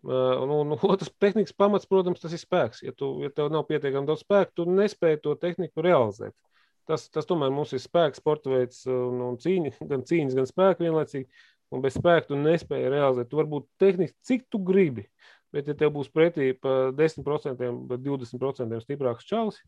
Uh, 0.05 0.43
un, 0.43 0.51
un 0.53 0.75
otrs 0.93 1.13
tehnikas 1.23 1.55
pamats, 1.57 1.89
protams, 1.89 2.21
tas 2.21 2.35
ir 2.35 2.43
spēks. 2.43 2.83
Ja, 2.85 2.93
tu, 2.97 3.15
ja 3.25 3.31
tev 3.33 3.53
nav 3.55 3.65
pietiekami 3.69 4.09
daudz 4.09 4.25
spēka, 4.25 4.53
tu 4.59 4.67
nespēji 4.69 5.23
to 5.25 5.37
tehniku 5.41 5.85
realizēt. 5.85 6.35
Tas, 6.85 7.07
tas 7.09 7.25
tomēr 7.29 7.53
mums 7.55 7.73
ir 7.73 7.81
spēks, 7.81 8.21
sporta 8.21 8.53
veids 8.53 8.83
un, 8.91 9.23
un 9.25 9.39
cīņa, 9.41 9.79
gan 9.91 10.05
cīņas, 10.05 10.37
gan 10.37 10.51
spēka 10.51 10.85
vienlaicīgi. 10.85 11.29
Un 11.75 11.81
bez 11.83 11.97
spēka 11.97 12.29
tu 12.29 12.37
nespēji 12.39 12.91
realizēt. 12.93 13.31
Tu 13.31 13.39
vari 13.39 13.51
būt 13.51 13.71
tehniski, 13.81 14.19
cik 14.29 14.45
tu 14.53 14.61
gribi. 14.63 15.07
Bet, 15.55 15.71
ja 15.71 15.77
tev 15.79 15.95
būs 15.95 16.11
pretī 16.11 16.51
pa 16.59 16.91
10%, 16.95 17.65
vai 17.89 17.99
20% 18.03 18.79
stiprāks 18.83 19.27
čalis, 19.27 19.61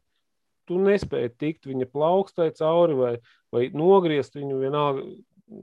tu 0.67 0.81
nespēji 0.83 1.33
tikt 1.39 1.69
viņa 1.71 1.87
plaukstai 1.93 2.51
cauri 2.59 2.97
vai, 2.99 3.13
vai 3.55 3.69
nogriezt 3.75 4.35
viņu 4.39 4.59
vienalga. 4.61 5.07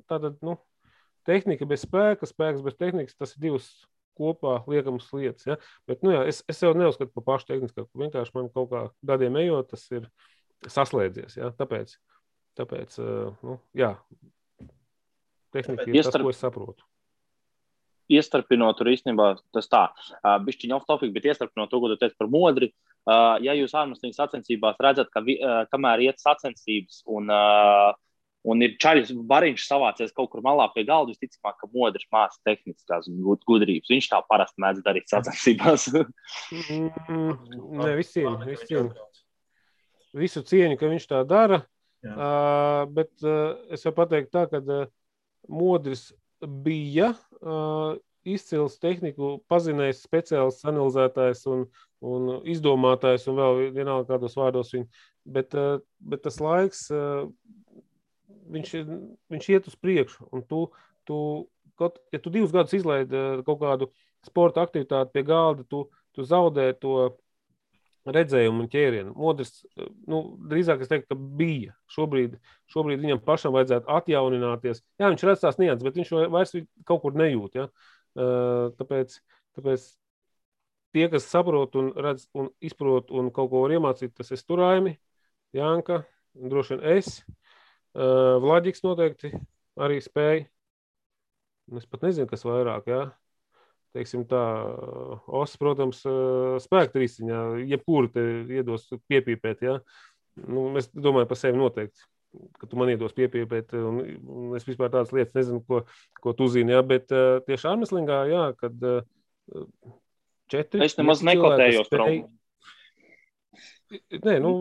Tātad, 0.09 0.38
nu, 0.45 0.57
tehnika 1.27 1.67
bez 1.67 1.84
spēka, 1.88 2.27
spēks 2.29 2.63
bez 2.63 2.77
tehnikas, 2.79 3.17
tas 3.19 3.36
ir 3.36 3.43
divas 3.47 3.67
kopā 4.17 4.59
liekamas 4.69 5.09
lietas. 5.15 5.47
Ja? 5.47 5.57
Bet, 5.89 6.03
nu, 6.05 6.13
jā, 6.13 6.23
es, 6.29 6.43
es 6.49 6.61
jau 6.63 6.73
neuzskatu 6.77 7.13
par 7.15 7.25
pašu 7.31 7.49
tehnisku. 7.49 7.88
Vienkārši 7.97 8.36
man 8.38 8.49
kaut 8.53 8.69
kā 8.71 8.86
gadiem 9.05 9.39
ejot, 9.41 9.71
tas 9.73 9.86
ir 9.93 10.07
saslēdzies. 10.69 11.38
Ja? 11.39 11.51
Tāpēc, 11.57 11.95
tāpēc 12.59 12.97
uh, 13.01 13.45
nu, 13.45 13.59
jā, 13.77 13.95
tehnika 15.55 15.88
ir 15.88 15.93
tas, 15.93 16.01
Iestarp- 16.03 16.27
ko 16.27 16.34
es 16.34 16.41
saprotu. 16.43 16.89
Iestarpinot, 18.13 18.75
tur 18.77 18.89
īstenībā 18.91 19.29
tas 19.55 19.69
tā, 19.71 19.86
uh, 20.19 20.38
bišķiņa 20.43 20.75
off 20.75 20.88
topic, 20.89 21.13
bet 21.15 21.29
iestarpinot 21.31 21.71
to, 21.71 21.79
ko 21.79 21.89
tu 21.89 21.97
teici 22.01 22.19
par 22.19 22.29
modri. 22.29 22.73
Uh, 23.03 23.39
ja 23.43 23.55
jūs 23.55 23.73
ārmeslīgas 23.75 24.19
sacensībās 24.19 24.77
redzat, 24.84 25.09
ka 25.11 25.23
vi, 25.23 25.38
uh, 25.41 25.63
kamēr 25.71 26.05
iet 26.05 26.21
sacensības 26.21 27.01
un, 27.11 27.31
uh, 27.31 27.95
un 28.43 28.63
ir 28.65 28.75
čaļs 28.81 29.13
bariņš 29.29 29.65
savācies 29.69 30.13
kaut 30.15 30.31
kur 30.33 30.43
malā 30.45 30.67
pie 30.73 30.85
galda, 30.87 31.13
visticamāk, 31.13 31.57
ka 31.59 31.69
modrs 31.73 32.07
māca 32.13 32.39
tehniskās 32.47 33.07
gud- 33.07 33.45
gudrības. 33.47 33.91
Viņš 33.91 34.09
tā 34.11 34.19
parasti 34.29 34.63
mēdz 34.63 34.83
darīt 34.85 35.11
sacensībās. 35.11 35.87
Mm, 36.51 37.29
ne 37.79 37.93
visiem, 37.99 38.35
visiem. 38.47 38.91
Visu 40.13 40.43
cieņu, 40.45 40.77
ka 40.77 40.91
viņš 40.91 41.07
tā 41.09 41.23
dara. 41.27 41.63
Jā. 42.03 42.13
Uh, 42.13 42.81
bet 42.91 43.13
uh, 43.23 43.55
es 43.71 43.85
varu 43.87 43.95
pateikt, 44.01 44.33
tā, 44.35 44.43
ka 44.51 44.59
uh, 44.59 44.89
Modris 45.47 46.09
bija 46.43 47.13
uh, 47.39 47.95
izcils 48.27 48.75
tehniku, 48.83 49.37
pazinējis 49.51 50.03
speciāls 50.03 50.59
analizētājs 50.67 51.45
un, 51.51 51.63
un 52.03 52.27
izdomātājs, 52.51 53.29
un 53.31 53.39
vēl 53.39 53.61
vienalga 53.75 54.13
kādos 54.13 54.35
vārdos 54.39 54.73
viņa. 54.75 55.03
Bet, 55.23 55.55
uh, 55.55 55.79
bet 56.03 56.25
tas 56.27 56.41
laiks, 56.43 56.89
uh, 56.91 57.23
viņš, 58.51 58.73
ir- 58.81 58.93
viņš 59.33 59.49
iet 59.53 59.67
uz 59.71 59.75
priekšu. 59.79 60.27
Un 60.33 60.43
tu, 60.47 60.65
tu, 61.07 61.17
kaut, 61.79 61.99
ja 62.13 62.19
tu 62.19 62.29
divus 62.33 62.51
gadus 62.53 62.73
izlaidi 62.77 63.15
uh, 63.17 63.43
kaut 63.47 63.61
kādu 63.63 63.89
sporta 64.25 64.63
aktivitāti 64.63 65.13
pie 65.13 65.23
galda, 65.27 65.63
tu, 65.67 65.85
tu 66.15 66.23
zaudē 66.27 66.71
to 66.79 67.13
redzējumu 68.03 68.65
un 68.65 68.69
ķērienu. 68.71 69.13
Modrs, 69.15 69.63
uh, 69.79 69.87
nu, 70.11 70.21
drīzāk 70.51 70.83
es 70.83 70.91
teiktu, 70.91 71.13
ka 71.13 71.19
bija. 71.39 71.75
Šobrīd, 71.93 72.37
šobrīd 72.73 73.03
viņam 73.03 73.23
pašam 73.23 73.55
vajadzētu 73.55 73.87
atjaunināties. 73.97 74.83
Jā, 74.99 75.09
viņš 75.13 75.27
redz 75.29 75.43
tās 75.45 75.59
nianses, 75.61 75.83
bet 75.87 75.99
viņš 75.99 76.11
vai- 76.17 76.29
vairs 76.37 76.55
kaut 76.89 77.03
kur 77.05 77.15
nejūt. 77.19 77.59
Ja? 77.61 77.69
Uh, 78.13 78.69
Tāpēc, 78.77 79.15
tāpēc 79.57 79.85
tie, 80.93 81.07
kas 81.09 81.25
saprot 81.25 81.73
un 81.79 81.87
redz 81.97 82.27
un 82.37 82.51
izprot 82.61 83.09
un 83.09 83.31
kaut 83.33 83.49
ko 83.49 83.63
var 83.63 83.73
iemācīt, 83.73 84.13
tas 84.13 84.29
ir 84.35 84.43
Turājumi, 84.45 84.97
Janka, 85.57 86.03
droši 86.37 86.75
vien 86.77 86.97
es. 86.99 87.23
Vladiks 87.93 88.81
noteikti 88.85 89.33
arī 89.81 89.99
spēja. 90.01 90.47
Es 91.77 91.85
pat 91.87 92.07
nezinu, 92.07 92.27
kas 92.29 92.43
vairāk. 92.45 92.89
Ja? 92.91 93.03
Teiksim 93.93 94.23
tā, 94.27 94.41
Osakas, 95.29 95.59
protams, 95.61 95.99
spēka 96.65 96.95
trīsciņā, 96.95 97.43
jebkuru 97.69 98.09
te 98.11 98.23
iedos 98.57 98.87
piepīpēt. 99.09 99.61
Ja? 99.63 99.77
Nu, 100.43 100.71
es 100.81 100.89
domāju 100.89 101.29
par 101.29 101.37
sevi 101.39 101.61
noteikti, 101.61 102.01
ka 102.57 102.67
tu 102.69 102.79
man 102.81 102.89
iedos 102.89 103.13
piepīpēt, 103.13 103.75
un, 103.77 104.01
un 104.25 104.55
es 104.57 104.65
vispār 104.65 104.89
tādas 104.89 105.13
lietas 105.13 105.37
nezinu, 105.37 105.61
ko, 105.69 105.83
ko 106.19 106.33
tu 106.37 106.49
zini. 106.49 106.73
Ja? 106.73 106.81
Bet 106.81 107.13
tieši 107.13 107.69
ārmeslīgā, 107.69 108.19
jā, 108.33 108.47
kad 108.57 108.87
četri. 110.51 110.81
Es 110.87 110.97
nemaz 110.97 111.21
nekotējos 111.25 111.85
spēj- 111.87 111.93
traumu. 111.99 112.31
Nē, 113.93 114.37
nu, 114.43 114.51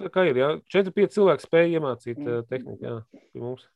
tā 0.00 0.10
kā 0.12 0.26
ir. 0.28 0.40
Jā. 0.40 0.50
Četri, 0.72 0.94
pieci 0.96 1.18
cilvēki 1.18 1.46
spēja 1.46 1.78
iemācīt 1.78 2.20
uh, 2.22 2.42
tehniku 2.48 2.78
jā, 2.84 2.98
pie 3.32 3.42
mums. 3.42 3.66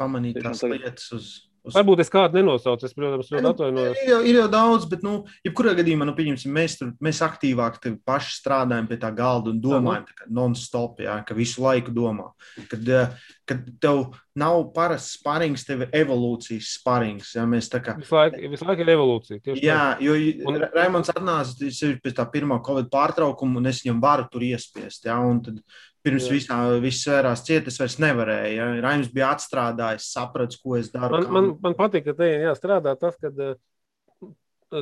Pamanīt 0.00 0.40
tās 0.44 0.62
lietas 0.66 1.12
Uz... 1.16 1.28
Varbūt 1.74 2.02
es 2.04 2.10
kādu 2.12 2.38
nenosaucu, 2.38 2.86
es, 2.86 2.94
protams, 2.96 3.30
ļoti 3.32 3.50
atvainojos. 3.50 4.02
Ir 4.02 4.12
jau, 4.12 4.20
ir 4.30 4.38
jau 4.40 4.46
daudz, 4.52 4.86
bet, 4.90 5.02
nu, 5.06 5.16
jebkurā 5.46 5.74
gadījumā, 5.78 6.06
nu, 6.08 6.14
pieņemsim, 6.18 6.52
mēs, 6.54 6.76
tur, 6.80 6.92
mēs 7.02 7.22
aktīvāk 7.26 7.80
paši 8.06 8.36
strādājam 8.38 8.86
pie 8.90 9.00
tā 9.02 9.10
galda 9.16 9.52
un 9.52 9.62
domājam, 9.62 10.06
non-stop, 10.38 11.02
jā, 11.04 11.16
ka 11.26 11.36
visu 11.36 11.64
laiku 11.64 11.94
domā. 11.94 12.30
Kad, 12.70 12.86
eh, 12.88 13.32
kad 13.46 13.66
tev 13.82 14.04
nav 14.36 14.60
parasts 14.74 15.16
sparings, 15.16 15.64
tev 15.66 15.86
ir 15.86 15.92
evolūcijas 16.02 16.72
sparings. 16.76 17.32
Jā, 17.38 17.46
mēs 17.48 17.70
tā 17.72 17.80
kā. 17.84 17.96
Visu 17.98 18.16
laiku, 18.16 18.50
visu 18.52 18.68
laiku 18.68 18.84
ir 18.84 18.92
evolūcija. 18.96 19.42
tieši 19.44 19.64
Jā, 19.64 19.80
tā. 19.96 20.06
jo 20.06 20.16
Un-. 20.50 20.66
Raimons 20.74 21.12
atnāca 21.14 21.70
pēc 22.02 22.16
tā 22.16 22.26
pirmā 22.32 22.58
Covid 22.66 22.90
pārtraukuma, 22.92 23.60
un 23.60 23.70
es 23.70 23.82
viņam 23.84 24.02
varu 24.02 24.26
tur 24.32 24.44
iespiest. 24.46 25.06
Jā, 25.08 25.16
un 25.22 25.40
tad 25.46 25.62
pirms 26.06 26.30
visā, 26.30 26.58
visas 26.82 27.04
svērās 27.04 27.44
ciet, 27.46 27.68
es 27.70 27.80
vairs 27.82 27.98
nevarēju. 28.02 28.56
Jā. 28.56 28.68
Raims 28.86 29.12
bija 29.12 29.34
atstrādājis, 29.34 30.10
saprats, 30.14 30.58
ko 30.62 30.78
es 30.78 30.92
daru. 30.94 31.18
Man, 31.18 31.32
man, 31.34 31.52
man 31.66 31.78
patīk, 31.78 32.06
ka 32.08 32.16
te 32.16 32.30
jāstrādā 32.46 32.94
tas, 33.00 33.18
ka 33.20 33.56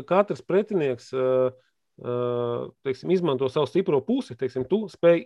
katrs 0.08 0.42
pretinieks 0.44 1.10
uh, 1.16 1.54
uh, 2.02 2.68
teiksim, 2.84 3.12
izmanto 3.14 3.48
savu 3.48 3.68
stipro 3.70 4.00
pusi. 4.04 4.36
Teiksim, 4.38 4.66
tu 4.68 4.84
spēj 4.92 5.24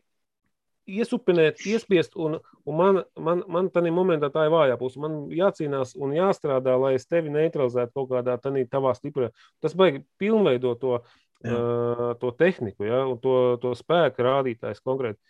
iesupinēt, 0.89 1.61
iespiest, 1.69 2.17
un, 2.17 2.39
un 2.65 2.77
man, 2.77 3.03
man, 3.21 3.43
man 3.53 3.69
tādā 3.73 3.93
momentā 3.93 4.31
tā 4.33 4.47
ir 4.47 4.55
vājā 4.55 4.79
puse. 4.81 5.01
Man 5.03 5.27
jācīnās 5.35 5.95
un 6.01 6.15
jāstrādā, 6.17 6.79
lai 6.81 6.95
es 6.97 7.07
tevi 7.09 7.33
neutralizētu 7.35 7.95
kaut 7.95 8.11
kādā 8.15 8.39
tādā 8.41 8.65
tavā 8.73 8.95
stiprā. 8.97 9.29
Tas 9.63 9.77
baigi 9.77 10.05
pilnveidot 10.21 10.81
to, 10.81 11.01
Jā. 11.45 11.55
uh, 11.55 12.07
to 12.21 12.33
tehniku, 12.39 12.89
ja, 12.89 13.05
un 13.07 13.21
to, 13.23 13.35
to 13.63 13.75
spēku 13.79 14.25
rādītājs 14.27 14.81
konkrēti. 14.85 15.21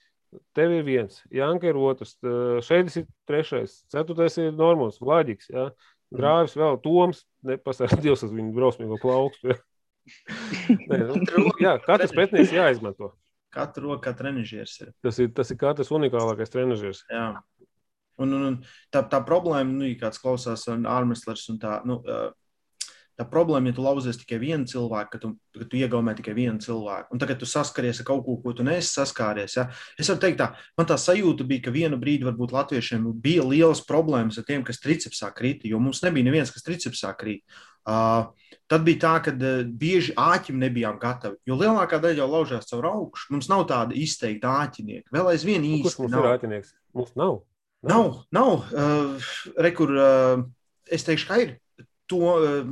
Tev 0.57 0.74
ir 0.76 0.83
viens, 0.85 1.22
Janka 1.33 1.70
ir 1.70 1.79
otrs, 1.81 2.16
uh, 2.24 2.59
šeit 2.64 2.91
ir 3.01 3.07
trešais, 3.29 3.79
ceturtais 3.93 4.37
ir 4.41 4.53
normāls, 4.57 5.01
Vladiks. 5.01 5.49
Ja. 5.53 5.70
Grāvis 6.14 6.57
vēl 6.57 6.79
Toms, 6.85 7.22
nepasaka 7.45 7.99
Dievs 8.01 8.24
uz 8.24 8.33
viņu 8.33 8.55
drausmīgo 8.57 8.97
plaukstu. 9.03 9.53
Ja. 9.53 9.59
Nē, 10.89 10.99
nu, 11.05 11.18
jā, 11.66 11.74
katrs 11.85 12.14
pretinieks 12.16 12.55
jāizmanto. 12.55 13.12
Katru 13.53 13.89
roku, 13.89 14.03
kā 14.05 14.12
trenižieris 14.16 14.74
ir. 14.85 14.93
Tas 15.05 15.18
ir, 15.20 15.31
tas 15.37 15.53
ir 15.53 15.59
katrs 15.61 15.93
unikālākais 15.95 16.53
trenižers. 16.53 17.05
Jā. 17.12 17.31
Un, 18.18 18.33
un, 18.35 18.45
un 18.49 18.57
tā, 18.93 19.05
tā 19.07 19.20
problēma, 19.24 19.70
nu, 19.70 19.91
kāds 20.01 20.20
klausās 20.20 20.66
ārmeslers 20.68 21.45
un 21.53 21.61
tā, 21.62 21.79
nu, 21.89 22.01
ā, 22.03 22.33
tā 23.19 23.27
problēma, 23.27 23.73
ja 23.73 23.75
tu 23.75 23.83
lauzies 23.83 24.19
tikai 24.21 24.39
vienu 24.39 24.69
cilvēku, 24.71 25.11
ka 25.11 25.21
tu, 25.23 25.33
ka 25.59 25.66
tu 25.66 25.79
iegaumē 25.81 26.14
tikai 26.19 26.37
vienu 26.37 26.62
cilvēku, 26.62 27.11
un 27.14 27.23
tagad 27.23 27.41
tu 27.41 27.49
saskaries 27.51 27.99
ar 27.99 28.07
kaut 28.07 28.23
ko, 28.27 28.37
ko 28.45 28.55
tu 28.55 28.66
neesi 28.66 28.93
saskāries. 28.95 29.57
Ja? 29.59 29.66
Es 29.99 30.11
varu 30.12 30.23
teikt, 30.23 30.39
tā, 30.39 30.53
man 30.79 30.87
tā 30.87 30.99
sajūta 31.03 31.47
bija, 31.49 31.64
ka 31.66 31.75
vienu 31.75 31.99
brīdi 31.99 32.29
varbūt 32.29 32.55
latviešiem 32.55 33.09
bija 33.25 33.47
lielas 33.49 33.83
problēmas 33.89 34.39
ar 34.39 34.47
tiem, 34.47 34.62
kas 34.66 34.79
tricepsā 34.85 35.33
krita, 35.35 35.66
jo 35.71 35.83
mums 35.83 36.05
nebija 36.07 36.31
neviens, 36.31 36.55
kas 36.55 36.66
tricepsā 36.66 37.12
krīt. 37.19 37.43
Uh, 37.89 38.31
tad 38.69 38.83
bija 38.87 39.03
tā, 39.07 39.12
ka 39.25 39.35
uh, 39.35 39.61
bieži 39.66 40.14
āķim 40.21 40.59
nebijām 40.62 40.99
gatavi, 41.03 41.41
jo 41.49 41.57
lielākā 41.59 41.99
daļa 42.03 42.21
jau 42.23 42.33
laužās 42.37 42.69
caur 42.71 42.87
augšu. 42.91 43.33
Mums 43.35 43.49
nav 43.51 43.64
tāda 43.71 43.97
izteikta 43.99 44.59
āķinieka. 44.62 45.09
Vēl 45.14 45.31
aizvien 45.33 45.64
Nu, 45.64 45.79
Kurš 45.83 45.95
īsti 45.95 46.05
mums 46.05 46.14
nav. 46.14 46.27
ir 46.27 46.35
āķinieks? 46.37 46.75
Mums 46.95 47.14
nav. 47.19 47.39
Nav, 47.89 48.11
nav. 48.35 48.69
Uh, 48.75 49.31
Rekur, 49.57 49.95
uh, 49.97 50.45
es 50.91 51.07
teikšu, 51.07 51.31
ka 51.31 51.41
ir. 51.43 51.57
To 52.12 52.21
uh, 52.35 52.69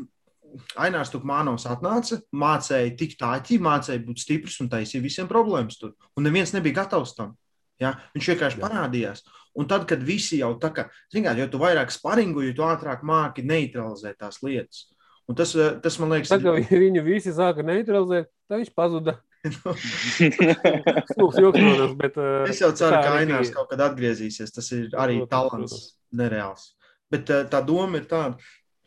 Ainārs 0.83 1.11
Tukmānovs 1.13 1.67
atnāca, 1.71 2.21
mācīja 2.35 2.95
tik 2.99 3.17
tāķi, 3.21 3.59
mācīja 3.63 4.05
būt 4.07 4.23
stiprs 4.23 4.61
un 4.65 4.71
taisīja 4.73 5.05
visiem 5.05 5.29
problēmas 5.31 5.79
tur. 5.81 5.95
Un 6.17 6.27
neviens 6.29 6.55
nebija 6.57 6.83
gatavs 6.83 7.15
tam. 7.17 7.35
Ja? 7.83 7.95
Viņš 8.17 8.31
vienkārši 8.33 8.61
Jā. 8.61 8.65
parādījās. 8.65 9.25
Un 9.57 9.69
tad, 9.69 9.87
kad 9.89 10.03
visi 10.05 10.43
jau 10.43 10.53
tā 10.61 10.71
kā, 10.77 10.87
zināmā 11.13 11.33
mērā, 11.33 11.45
jo 11.45 11.49
tu 11.53 11.61
vairāk 11.63 11.93
sparingu, 11.95 12.45
jo 12.45 12.53
tu 12.57 12.65
ātrāk 12.67 13.05
māki 13.09 13.45
neutralizēt 13.47 14.19
tās 14.21 14.43
lietas. 14.45 14.87
Un 15.27 15.35
tas, 15.39 15.55
uh, 15.59 15.75
tas 15.83 15.97
man 15.99 16.13
liekas, 16.15 16.31
Tad, 16.31 16.45
kad 16.45 16.69
viņu 16.71 17.03
visi 17.07 17.33
sāka 17.35 17.65
neutralizēt, 17.67 18.29
tad 18.47 18.61
viņš 18.63 18.73
pazuda. 18.77 19.17
Stulbs 21.11 21.39
joks, 21.41 21.61
bet. 21.99 22.17
uh, 22.19 22.47
Es 22.51 22.61
jau 22.63 22.71
ceru, 22.77 23.01
ka 23.01 23.17
Ainārs 23.21 23.53
kaut 23.55 23.71
kad 23.73 23.83
atgriezīsies. 23.89 24.53
Tas 24.55 24.71
ir 24.77 24.89
arī 24.99 25.21
talants, 25.31 25.97
nereāls. 26.15 26.73
Bet 27.13 27.31
uh, 27.31 27.45
tā 27.51 27.63
doma 27.67 28.01
ir 28.01 28.09
tāda, 28.11 28.39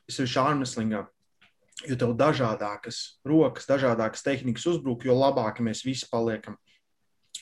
es 0.10 0.18
esmu 0.18 0.30
šārmeslingā. 0.36 1.06
Jo 1.88 1.96
tev 2.00 2.16
dažādākas 2.20 3.22
rokas, 3.28 3.68
dažādākas 3.70 4.26
tehnikas 4.26 4.66
uzbruk, 4.68 5.06
jo 5.08 5.16
labāk 5.16 5.62
mēs 5.64 5.86
visi 5.88 6.10
paliekam. 6.12 6.58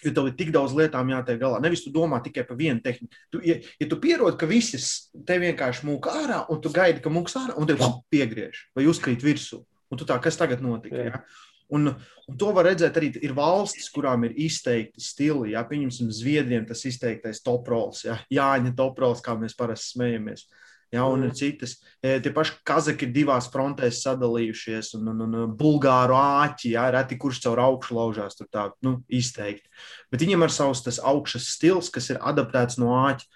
Jo 0.05 0.11
tev 0.13 0.29
ir 0.29 0.35
tik 0.38 0.51
daudz 0.53 0.75
lietām 0.77 1.09
jātiek 1.09 1.39
galā. 1.41 1.57
Nevis 1.63 1.81
tu 1.81 1.89
domā 1.93 2.19
tikai 2.21 2.43
par 2.45 2.59
vienu 2.59 2.83
tehniku. 2.85 3.09
Tu, 3.33 3.41
ja, 3.47 3.57
ja 3.81 3.88
tu 3.89 3.97
pierod, 4.01 4.35
ka 4.38 4.49
visas 4.49 5.09
te 5.25 5.39
vienkārši 5.41 5.88
mūka 5.89 6.13
ārā, 6.21 6.43
un 6.53 6.61
tu 6.61 6.69
gaidi, 6.73 7.01
ka 7.01 7.09
mūks 7.13 7.38
ārā, 7.39 7.57
un 7.57 7.69
te 7.69 7.77
piegriež 8.13 8.67
vai 8.77 8.85
uzkrīt 8.91 9.25
virsū. 9.25 9.63
Un 9.88 9.97
tu 9.97 10.05
tā, 10.05 10.19
kas 10.21 10.38
tagad 10.38 10.61
notika? 10.61 10.99
Jā. 11.01 11.15
Ja? 11.15 11.47
Un, 11.73 11.89
un 12.27 12.38
to 12.39 12.53
var 12.55 12.69
redzēt 12.69 12.95
arī 12.99 13.09
ir 13.19 13.33
valstis, 13.35 13.89
kurām 13.91 14.23
ir 14.27 14.38
izteikti 14.39 15.03
stili. 15.03 15.51
Jā, 15.55 15.65
pieņemsim, 15.67 16.11
Zviedriem 16.15 16.67
tas 16.67 16.85
izteiktais 16.88 17.41
toprols, 17.43 18.05
jā, 18.07 18.15
Jāņa 18.31 18.71
toprols, 18.77 19.23
kā 19.23 19.35
mēs 19.39 19.57
parasti 19.57 19.97
smejamies. 19.97 20.45
Jā, 20.93 21.03
un 21.03 21.19
Mm. 21.19 21.25
ir 21.27 21.33
citas. 21.35 21.75
E, 22.01 22.19
Tie 22.23 22.31
paši 22.31 22.53
kazaki 22.63 23.03
ir 23.05 23.11
divās 23.11 23.49
frontēs 23.51 23.99
sadalījušies, 24.05 24.93
un, 24.95 25.09
un, 25.11 25.33
un 25.35 25.51
bulgāru 25.57 26.15
āķi, 26.15 26.71
jā, 26.77 26.85
reti 26.95 27.17
kurš 27.19 27.41
caur 27.43 27.59
augšu 27.59 27.97
laužās, 27.97 28.38
tur 28.39 28.47
tā 28.47 28.69
nu, 28.81 29.03
izteikti. 29.09 29.67
Bet 30.11 30.23
viņam 30.23 30.47
ir 30.47 30.53
savs 30.55 30.83
tas 30.85 30.99
augšas 31.03 31.49
stils, 31.57 31.89
kas 31.91 32.09
ir 32.09 32.21
adaptēts 32.23 32.79
no 32.79 32.95
āķa. 33.03 33.27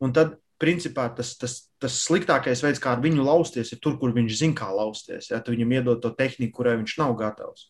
Un 0.00 0.12
tad, 0.16 0.38
principā, 0.58 1.10
tas, 1.14 1.34
tas, 1.36 1.68
tas 1.78 1.98
sliktākais 2.06 2.62
veids, 2.64 2.80
kā 2.80 2.94
ar 2.96 3.02
viņu 3.04 3.20
lausties, 3.26 3.74
ir 3.74 3.78
tur, 3.84 3.98
kur 4.00 4.14
viņš 4.16 4.38
zina, 4.38 4.56
kā 4.56 4.70
lausties. 4.72 5.28
Ja? 5.28 5.42
Tu 5.44 5.52
viņam 5.52 5.76
iedod 5.76 6.00
to 6.00 6.14
tehniku, 6.16 6.62
kurai 6.62 6.78
viņš 6.80 6.96
nav 7.02 7.12
gatavs. 7.20 7.68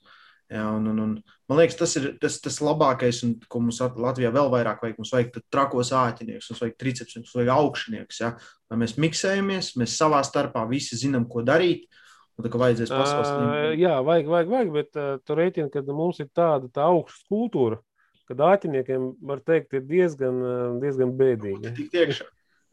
Ja? 0.52 0.68
Un, 0.76 0.86
un, 0.92 0.98
un, 1.02 1.12
man 1.50 1.60
liekas, 1.60 1.78
tas 1.80 1.96
ir 1.98 2.08
tas, 2.22 2.38
tas 2.44 2.58
labākais, 2.62 3.22
un 3.26 3.34
ko 3.50 3.60
mums 3.64 3.80
Lat- 3.82 3.98
Latvijā 4.06 4.30
vēl 4.34 4.50
vairāk 4.52 4.82
vajag. 4.84 4.98
Mums 5.00 5.12
vajag 5.14 5.38
trakos 5.52 5.92
āķinieks, 5.96 6.50
mums 6.52 6.62
vajag 6.64 6.76
triceps, 6.80 7.16
mums 7.18 7.34
vajag 7.36 7.52
augšnieks. 7.56 8.20
Ja? 8.22 8.32
Lai 8.70 8.80
mēs 8.82 8.96
miksējamies, 9.02 9.72
mēs 9.80 9.96
savā 9.98 10.22
starpā 10.26 10.66
visi 10.70 10.98
zinām, 11.00 11.28
ko 11.30 11.44
darīt. 11.46 11.88
Tā 12.36 12.50
kā 12.52 12.58
vajadzēs 12.60 12.90
pasaules 12.92 13.30
Uh, 13.32 13.74
jā, 13.80 13.94
vajag, 14.04 14.26
vajag, 14.28 14.48
vajag 14.52 14.72
bet 14.74 14.98
uh, 15.00 15.12
tur 15.24 15.38
rēķina, 15.40 15.70
ka 15.72 15.80
mums 15.88 16.20
ir 16.20 16.28
tāda 16.36 16.68
tā 16.68 16.84
augsta 16.84 17.24
kultūra, 17.32 17.78
ka 18.28 18.36
āķiniekiem, 18.52 19.06
var 19.24 19.40
teikt, 19.40 19.72
ir 19.78 19.86
diezgan, 19.88 20.42
diezgan 20.82 21.14
bēdīgi. 21.16 21.72
Tik 21.78 21.88
tiekšā. 21.94 22.26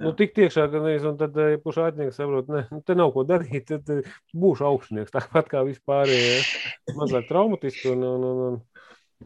Nu, 0.03 0.13
tik 0.17 0.33
tiekšā, 0.35 0.67
ka 0.71 0.81
nevis, 0.83 1.05
un 1.07 1.17
tad, 1.19 1.37
ja 1.37 1.59
kurš 1.61 1.79
āķinieks 1.87 2.19
saprot, 2.19 2.51
ne, 2.51 2.65
nu, 2.71 2.81
te 2.85 2.95
nav 2.97 3.13
ko 3.15 3.23
darīt, 3.27 3.65
tad 3.69 3.89
eh, 3.93 4.13
būšu 4.37 4.67
augšnieks, 4.69 5.13
tāpat 5.15 5.49
kā 5.51 5.63
vispārējie, 5.67 6.35
ja. 6.37 6.97
mazāk 6.99 7.29
traumatiski 7.29 7.93
un, 7.93 8.05
un, 8.07 8.27
un, 8.27 8.43
un, 8.49 8.59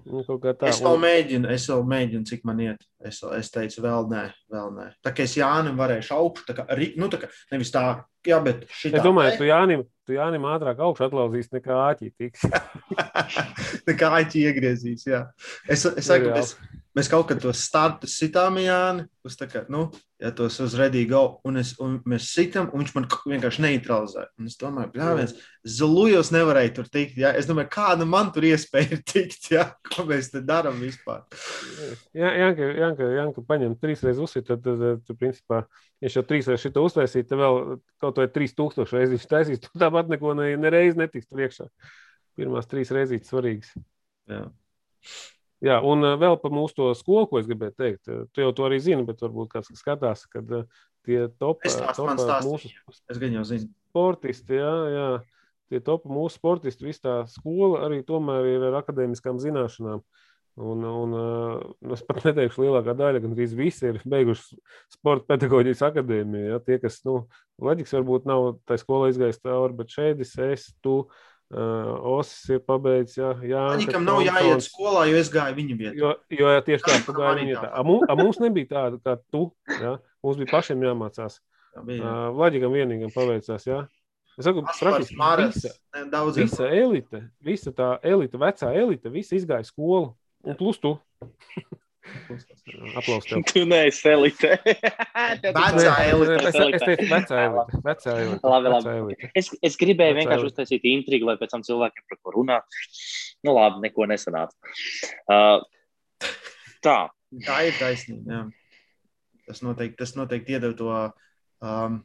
un 0.05 0.28
kaut 0.28 0.41
kā 0.45 0.53
tā. 0.57 0.71
Es 0.71 0.82
vēl 0.86 1.01
mēģinu, 1.03 1.51
es 1.55 1.67
vēl 1.71 1.84
mēģinu, 1.93 2.30
cik 2.30 2.47
man 2.47 2.63
iet. 2.65 2.88
Es, 3.03 3.21
es 3.38 3.51
teicu, 3.53 3.84
vēl 3.86 4.09
nē, 4.11 4.23
vēl 4.53 4.71
nē. 4.78 4.88
Tā 5.05 5.13
kā 5.17 5.25
es 5.28 5.36
Jānim 5.39 5.78
varēšu 5.80 6.15
augšu, 6.17 6.47
tā 6.49 6.57
kā, 6.57 6.67
nu, 6.99 7.11
tā 7.13 7.21
kā 7.23 7.32
nevis 7.53 7.73
tā, 7.73 7.86
jā, 8.28 8.41
bet 8.45 8.65
šī 8.71 8.93
es 8.93 9.05
domāju, 9.05 9.38
tu 9.41 9.49
Jānim, 9.49 9.86
tu 10.07 10.17
Jānim 10.17 10.47
ātrāk 10.49 10.82
augšu 10.86 11.07
atlauzīs 11.09 11.51
nekā 11.53 11.78
āķī 11.91 12.11
tiks. 12.17 12.47
tā 13.88 13.97
kā 13.97 14.11
aici 14.19 14.47
iegriezīs. 14.47 15.07
Jā. 15.09 15.28
Es, 15.67 15.86
es 15.89 16.07
saku, 16.07 16.32
Reāli. 16.32 16.75
Mēs, 16.98 17.10
kaut 17.12 17.28
kad 17.30 17.39
tos 17.41 17.62
startus 17.64 18.18
sitām 18.20 18.58
Jāni, 18.60 19.06
uz 19.28 19.36
tā 19.38 19.45
kā, 19.50 19.62
nu, 19.72 19.86
ja 20.22 20.32
tos 20.36 20.58
uz 20.64 20.74
redīgi 20.78 21.12
go, 21.12 21.22
un, 21.48 21.60
es, 21.62 21.76
un 21.84 22.00
mēs 22.10 22.32
sitam, 22.34 22.70
un 22.74 22.82
viņš 22.82 22.93
man 22.95 23.06
vienkārši 23.32 23.64
neutralizē. 23.64 24.26
Un 24.39 24.50
es 24.50 24.58
domāju, 24.60 24.89
bļāviens, 24.95 25.36
Zulujos 25.78 26.32
nevarēja 26.34 26.74
tur 26.80 26.89
tikt, 26.91 27.20
jā. 27.22 27.34
Es 27.38 27.50
domāju, 27.50 27.70
kāda 27.76 28.08
man 28.10 28.32
tur 28.34 28.48
iespēja 28.50 28.98
ir 28.98 29.04
tikt, 29.14 29.50
jā, 29.54 29.68
ko 29.91 30.08
mēs 30.10 30.32
te 30.34 30.41
darām 30.45 30.82
vispār. 30.82 31.24
Jā, 32.18 32.34
Janka, 32.41 32.72
Janka, 32.82 33.12
Janka 33.20 33.45
paņem 33.54 33.78
trīs 33.82 34.04
reizes 34.06 34.24
uzsit, 34.26 34.48
tad, 34.50 34.66
tad, 34.66 34.82
tad, 34.82 35.06
tu, 35.06 35.18
principā, 35.20 35.64
ja 36.02 36.14
jau 36.14 36.26
trīs 36.26 36.50
reizes 36.50 36.66
šito 36.66 36.84
uztaisīt, 36.88 37.30
tad 37.30 37.41
vēl 37.43 37.62
kaut 38.02 38.22
vai 38.24 38.30
3000 38.34 38.98
reizes 38.98 39.18
viņš 39.18 39.32
taisīs, 39.32 39.64
tu 39.64 39.74
tāpat 39.78 40.10
neko 40.14 40.34
ne, 40.39 40.52
nereiz 40.60 40.98
netiks 40.98 41.30
priekšā. 41.30 41.70
Pirmās 42.38 42.70
trīs 42.70 42.93
reizes 42.93 43.30
svarīgas. 43.30 43.74
Jā. 44.30 44.45
Jā, 45.66 45.80
un 45.82 46.05
uh, 46.05 46.14
vēl 46.22 46.36
par 46.41 46.53
mūsu 46.53 46.78
to 46.78 46.91
skolu, 46.97 47.26
ko 47.30 47.39
es 47.39 47.47
gribēju 47.49 47.74
teikt. 47.78 48.03
Uh, 48.12 48.26
Tu 48.34 48.43
jau 48.43 48.51
to 48.53 48.68
arī 48.68 48.78
zini, 48.84 49.05
bet 49.08 49.24
varbūt 49.24 49.49
kāds 49.55 49.72
skatās, 49.80 50.28
kad 50.30 50.51
uh, 50.53 50.68
tie 51.08 51.26
top, 51.41 51.66
Es 51.66 51.74
stāstu, 51.74 52.03
top 52.03 52.22
stāstu. 52.22 52.51
mūsu 52.51 52.70
Es 53.10 53.66
sportisti, 53.89 54.60
jā, 54.60 54.74
jā, 54.93 55.08
tie 55.72 55.82
top 55.82 56.05
mūsu 56.05 56.38
sportisti, 56.38 56.86
viss 56.86 57.01
tā 57.01 57.24
skola 57.32 57.88
arī 57.88 58.03
tomēr 58.05 58.51
ir 58.51 58.68
ar 58.70 58.82
akadēmiskām 58.84 59.41
zināšanām. 59.41 60.03
Un, 60.58 60.86
un 60.89 61.12
uh, 61.14 61.91
es 61.93 62.01
pat 62.05 62.24
neteikšu, 62.26 62.64
lielākā 62.66 62.93
daļa, 62.97 63.22
gan 63.22 63.34
arī 63.34 63.45
visi 63.58 63.89
ir 63.91 63.99
beiguši 64.10 64.58
sporta 64.93 65.34
pedagoģijas 65.34 65.84
akadēmiju. 65.89 66.53
Ja? 66.53 66.62
Tie, 66.66 66.78
kas, 66.82 67.01
nu, 67.05 67.24
Latvijas 67.62 67.93
varbūt 67.97 68.30
nav 68.30 68.47
tā 68.70 68.78
skolā 68.82 69.12
izgājis 69.12 69.41
cauri, 69.41 69.78
bet 69.78 69.93
šeit 69.93 70.24
es, 70.26 70.66
tu, 70.86 71.03
uh, 71.05 71.36
Osis 71.48 72.50
ir 72.52 72.64
pabeidzis. 72.68 73.20
Jā, 73.22 73.30
jā 73.48 73.64
Viņam 73.80 74.04
nav 74.04 74.20
jāiet 74.26 74.66
skolā, 74.66 75.06
jo 75.08 75.20
es 75.20 75.30
gāju 75.32 75.56
viņa 75.56 75.78
vietā. 75.80 75.93
Jo, 75.95 76.10
jo 76.34 76.50
jā, 76.52 76.64
tieši 76.66 76.84
tā, 76.84 76.98
tu 77.06 77.16
gāji 77.16 77.45
viņa 77.45 77.56
tā. 77.56 77.62
tā. 77.64 77.70
A, 77.72 77.84
mums, 77.88 78.04
mums 78.20 78.41
nebija 78.43 78.72
tāda 78.74 79.00
kā 79.00 79.16
tu. 79.32 79.45
Ja? 79.80 79.95
Mums 80.26 80.41
bija 80.41 80.52
pašiem 80.52 80.84
jāmācās. 80.84 81.39
Tā 81.72 81.86
bija. 81.88 82.04
Uh, 82.04 82.28
Vlaģikam 82.36 82.76
vienīgam 82.76 83.14
paveicās, 83.16 83.68
jā. 83.70 83.86
Es 84.38 84.45
saku, 84.45 84.62
praktiski 84.68 85.16
visa, 85.18 85.72
visa 86.36 86.68
elite, 86.70 87.24
visa 87.41 87.72
tā 87.74 87.95
elite, 88.06 88.38
vecā 88.38 88.70
elite, 88.78 89.10
visi 89.10 89.39
izgāja 89.39 89.66
skolu. 89.66 90.12
Un 90.45 90.58
plus 90.60 90.78
tu. 90.84 90.93
Aplaus 92.99 93.28
tev. 93.28 93.43
Tu 93.49 93.64
neesi 93.70 94.10
elite. 94.12 94.53
Vecā 95.58 95.95
elite. 96.05 96.38
Es, 96.38 96.55
es 96.55 96.86
teicu, 96.86 97.10
vecā 97.12 97.41
elite. 97.47 97.82
Vecā 97.86 98.16
elite. 98.22 98.53
Labi, 98.53 98.72
labi. 98.76 98.95
elite. 99.01 99.32
Es, 99.38 99.51
es 99.64 99.78
gribēju 99.80 100.16
Vecā 100.16 100.22
vienkārši 100.24 100.43
elite. 100.45 100.53
uztaisīt 100.53 100.88
intrigu, 100.91 101.30
lai 101.30 101.38
pēc 101.41 101.55
tam 101.55 101.66
cilvēkiem 101.68 102.08
par 102.12 102.22
ko 102.22 102.36
runāt. 102.39 102.82
Nu, 103.45 103.53
labi, 103.58 103.84
neko 103.88 104.10
nesanāca. 104.10 104.76
Uh, 105.30 105.62
tā, 106.84 106.97
Tā 107.47 107.58
ir 107.68 107.76
taisnība. 107.76 108.32
Jā. 108.32 108.43
Tas 109.47 109.64
noteikti, 109.64 109.97
tas 109.99 110.14
noteikti 110.16 110.55
iedod 110.55 110.78
to. 110.80 110.91
Um, 111.64 112.01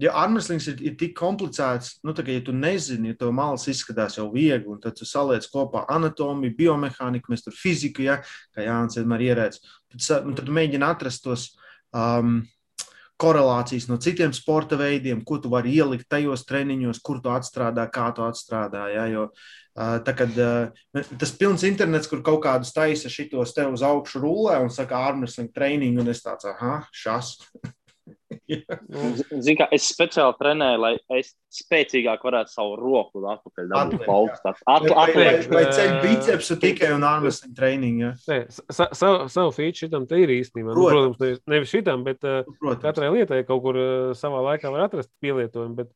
ja 0.00 0.14
armslings 0.18 0.66
ir, 0.72 0.80
ir 0.82 0.96
tik 0.98 1.14
komplicēts, 1.18 1.98
nu, 2.06 2.14
tā, 2.16 2.24
ka, 2.26 2.34
ja 2.34 2.42
tu 2.44 2.54
nezini, 2.56 3.12
ja 3.12 3.18
to 3.18 3.30
malas 3.34 3.68
izskatās 3.70 4.18
jau 4.18 4.26
viegli, 4.32 4.66
un 4.74 4.80
tad 4.82 4.96
tu 4.98 5.06
saliec 5.08 5.46
kopā 5.52 5.84
anatomiju, 5.94 6.56
biomehāniku, 6.58 7.30
mēs 7.32 7.46
tur 7.46 7.54
fiziku, 7.56 8.06
ja, 8.08 8.18
kā 8.54 8.66
Jānis 8.66 8.98
vienmēr 8.98 9.28
ierēdz, 9.28 9.60
tad, 9.94 10.26
nu, 10.26 10.34
tad 10.38 10.50
mēģini 10.50 10.88
atrast 10.88 11.24
tos 11.26 11.52
um, 11.94 12.40
korelācijas 13.20 13.86
no 13.86 13.98
citiem 14.02 14.32
sporta 14.34 14.76
veidiem, 14.78 15.22
ko 15.24 15.38
tu 15.38 15.52
vari 15.52 15.76
ielikt 15.76 16.08
tajos 16.10 16.42
treniņos, 16.48 16.98
kur 17.04 17.20
tu 17.22 17.30
atstrādā, 17.30 17.86
kā 17.92 18.08
tu 18.16 18.24
atstrādā. 18.26 18.88
Ja, 18.90 19.06
jo, 19.12 19.28
uh, 19.30 19.94
tā, 20.04 20.16
kad, 20.18 20.34
uh, 20.34 21.06
tas 21.20 21.34
pilns 21.38 21.62
internets, 21.68 22.10
kur 22.10 22.24
kaut 22.26 22.42
kādus 22.48 22.74
taisa 22.74 23.12
šitos 23.12 23.54
te 23.54 23.68
uz 23.70 23.86
augšu 23.86 24.24
rullē 24.26 24.58
un 24.64 24.74
saka, 24.74 25.04
armsling 25.12 25.54
treniņu, 25.54 26.02
un 26.02 26.10
es 26.10 26.24
tāds, 26.26 26.50
ah, 26.50 26.90
šas. 26.90 27.36
Zini, 29.44 29.56
kā 29.56 29.66
es 29.72 29.86
speciāli 29.88 30.36
trenēju, 30.36 30.80
lai 30.82 30.92
es 31.16 31.32
spēcīgāk 31.54 32.24
varētu 32.26 32.52
savu 32.52 32.76
roku 32.80 33.22
atpakaļ 33.30 33.70
dabūt 33.72 34.04
vai, 34.04 34.94
Atliekt. 35.04 35.50
vai 35.52 35.64
ceļ 35.70 35.92
bicepsu 36.02 36.58
tikai 36.60 36.92
un 36.96 37.06
armsling 37.08 37.56
treniņu. 37.56 38.04
Ja? 38.04 38.12
Nē, 38.30 38.38
sa, 38.50 38.90
savu, 38.92 39.28
savu 39.32 39.54
feature 39.56 39.86
šitam 39.86 40.08
te 40.10 40.20
ir 40.20 40.32
īstenībā. 40.36 40.74
Nu, 40.74 40.88
Protams. 40.90 41.18
protams, 41.18 41.44
nevis, 41.50 41.72
šitam, 41.72 42.04
bet 42.06 42.24
uh, 42.26 42.42
Protams. 42.60 42.82
katrai 42.84 43.12
lietai 43.14 43.40
kaut 43.48 43.64
kur 43.64 43.80
uh, 43.80 44.12
savā 44.18 44.44
laikā 44.50 44.72
var 44.74 44.88
atrast 44.90 45.12
pielietojumu. 45.24 45.78
Bet, 45.80 45.90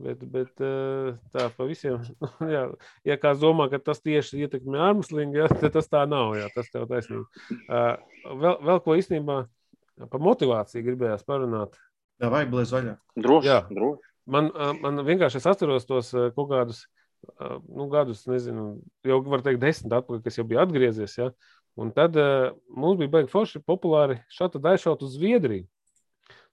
bet, 0.00 0.26
bet 0.32 0.64
uh, 0.64 1.12
tā 1.36 1.50
pa 1.56 1.68
visiem. 1.68 2.00
jā, 2.56 2.66
ja 3.12 3.20
kāds 3.20 3.44
domā, 3.44 3.68
ka 3.72 3.82
tas 3.90 4.00
tieši 4.00 4.46
ietekmē 4.46 4.80
armslingu, 4.88 5.42
ja, 5.42 5.52
tad 5.52 5.76
tas 5.76 5.92
tā 5.92 6.06
nav. 6.08 6.32
Jā, 6.40 6.48
tas 6.56 6.72
tev 6.72 6.88
taisnība. 6.90 7.26
Vēl, 7.68 8.60
vēl 8.70 8.84
ko 8.86 8.96
īstenībā 8.96 9.42
par 10.08 10.22
motivāciju 10.24 10.86
gribējās 10.86 11.26
parunāt. 11.28 11.76
Jā, 12.20 12.30
vai 12.32 12.44
blēz 12.48 12.72
vaļā. 12.74 12.96
Droši, 13.16 13.48
Jā. 13.48 13.60
droši. 13.72 14.08
Man, 14.30 14.50
ā, 14.52 14.72
man 14.78 15.02
vienkārši 15.06 15.40
es 15.40 15.48
atceros 15.48 15.88
tos 15.88 16.12
ā, 16.14 16.28
kaut 16.36 16.50
kādus 16.52 16.84
ā, 17.40 17.56
nu, 17.64 17.88
gadus, 17.92 18.26
nezinu, 18.30 18.66
jau 19.06 19.20
var 19.26 19.42
teikt, 19.46 19.62
desmit 19.62 19.96
atpakaļ, 19.96 20.22
kas 20.26 20.38
jau 20.38 20.46
bija 20.48 20.64
atgriezies. 20.66 21.16
Ja? 21.18 21.30
Un 21.80 21.92
tad 21.96 22.16
mums 22.68 22.98
bija 23.00 23.12
baigi 23.16 23.32
forši 23.32 23.62
populāri 23.64 24.18
šādi 24.34 24.60
dažādi 24.62 25.06
uz 25.06 25.14
Zviedriju. 25.16 25.68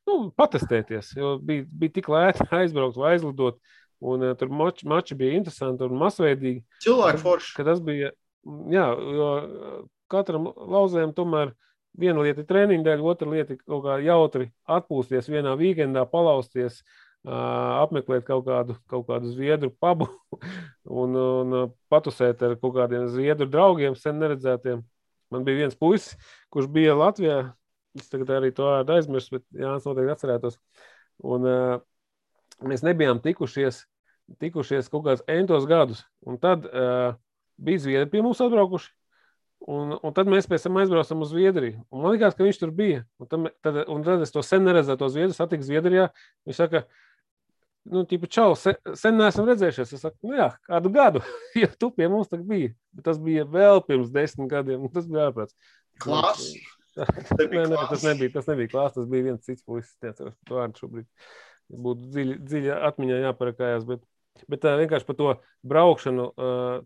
Nu, 0.07 0.30
patestēties, 0.39 1.11
jo 1.20 1.36
bija, 1.43 1.65
bija 1.68 1.97
tik 1.97 2.07
lēti 2.11 2.47
aizbraukt 2.61 2.99
vai 2.99 3.18
aizlidot. 3.18 3.59
Un, 3.97 4.22
uh, 4.22 4.36
tur 4.38 4.51
mači, 4.53 4.86
mači 4.86 5.15
bija 5.18 5.39
interesanti 5.39 5.82
un 5.84 5.97
masveidīgi. 5.97 6.61
Cilvēku 6.86 7.22
forši. 7.24 7.55
ka 7.57 7.65
tas 7.65 7.80
bija. 7.84 8.11
Jā, 8.72 8.86
jo 8.93 9.30
ā, 9.34 9.72
katram 10.13 10.51
lauzējam 10.53 11.15
tomēr 11.18 11.55
viena 12.00 12.24
lieta 12.24 12.43
ir 12.43 12.48
treniņa 12.50 12.86
dēļ, 12.86 13.04
otra 13.12 13.30
lieta 13.32 13.56
ir 13.56 13.62
kaut 13.66 13.84
kā 13.86 13.98
jautri 14.06 14.50
atpūsties 14.78 15.30
vienā 15.32 15.56
weekendā, 15.60 16.06
palausties, 16.10 16.82
apmeklēt 17.28 18.24
kaut 18.28 18.45
kādu, 18.48 18.78
kaut 18.88 19.08
kādu 19.10 19.32
zviedru 19.34 19.72
pubu 19.82 20.08
un, 21.02 21.18
un 21.18 21.58
patusēt 21.91 22.43
ar 22.45 22.56
kaut 22.62 22.78
kādiem 22.78 23.10
zviedru 23.12 23.50
draugiem, 23.52 23.98
sen 24.00 24.22
neredzētiem. 24.22 24.86
Man 25.34 25.43
bija 25.43 25.66
viens 25.66 25.76
puisis, 25.76 26.16
kurš 26.54 26.70
bija 26.72 26.95
Latvijā. 26.95 27.41
Es 27.98 28.12
tagad 28.12 28.30
arī 28.38 28.54
to 28.56 28.68
aizmirsu, 28.78 29.38
bet 29.38 29.43
Jānis 29.58 29.88
noteikti 29.88 30.14
atcerētos. 30.14 30.60
Un, 31.26 31.48
uh, 31.50 31.80
mēs 32.64 32.84
nebijām 32.86 33.20
tikušies, 33.24 33.82
tikušies 34.39 34.88
kaut 34.93 35.08
kādus 35.08 35.26
entos 35.28 35.66
gadus. 35.68 36.06
Un 36.24 36.38
tad 36.39 36.68
uh, 36.70 37.18
bija 37.58 37.84
zviedri 37.84 38.12
pie 38.14 38.24
mums 38.24 38.41
atbraukuši. 38.43 38.93
Un, 39.66 39.95
un 39.95 40.14
tad 40.16 40.30
mēs 40.30 40.45
pēc 40.47 40.68
tam 40.68 40.78
aizbraucam 40.80 41.24
uz 41.26 41.32
Zviedriju. 41.34 41.82
Un 41.91 42.03
man 42.03 42.14
liekas, 42.14 42.36
ka 42.38 42.45
viņš 42.45 42.60
tur 42.62 42.72
bija. 42.76 43.01
Un 43.20 43.30
tad, 43.32 43.47
tad, 43.66 43.80
un 43.89 44.05
tad 44.05 44.22
es 44.24 44.32
to 44.32 44.43
sen 44.45 44.64
neredzēju, 44.68 44.99
to 45.01 45.10
Zviedru 45.12 45.36
satiku 45.36 45.66
Zviedrijā. 45.66 46.05
Viņš 46.47 46.60
saka, 46.62 46.84
nu, 47.89 48.03
tipu, 48.08 48.30
čau, 48.32 48.53
sen, 48.60 48.78
sen 48.99 49.18
neesam 49.18 49.49
redzējušies. 49.49 49.95
Es 49.97 50.05
saku, 50.05 50.30
nu 50.30 50.38
jā, 50.38 50.51
kādu 50.70 50.91
gadu, 50.93 51.24
jo 51.62 51.72
tu 51.82 51.89
pie 51.95 52.08
mums 52.12 52.30
tā 52.32 52.39
bija. 52.39 52.76
Bet 52.95 53.10
tas 53.10 53.20
bija 53.22 53.47
vēl 53.49 53.82
pirms 53.88 54.14
desmit 54.14 54.51
gadiem. 54.53 54.86
un 54.86 54.93
Tas 54.93 55.10
bija 55.10 55.32
ārprāts. 55.32 55.58
Klāsts. 56.03 56.53
Nē, 56.97 57.68
nē, 57.70 57.82
tas 57.91 58.01
nebija, 58.01 58.32
tas 58.34 58.47
nebija 58.49 58.72
klāsts, 58.72 58.97
tas 58.97 59.10
bija 59.10 59.28
viens 59.28 59.43
cits 59.45 59.66
puisis. 59.66 59.93
Neatceros 60.01 60.34
par 60.34 60.49
to 60.49 60.58
vārdu 60.58 60.82
šobrīd. 60.82 61.10
Būtu 61.86 62.08
dziļi, 62.14 62.38
dziļi 62.47 62.72
atmiņā 62.88 63.20
jāparakājās. 63.22 63.86
Bet, 63.89 64.01
bet 64.49 64.64
tā, 64.64 64.74
vienkārši 64.80 65.05
par 65.05 65.18
to 65.20 65.34
braukšanu, 65.68 66.26
uh, 66.32 66.80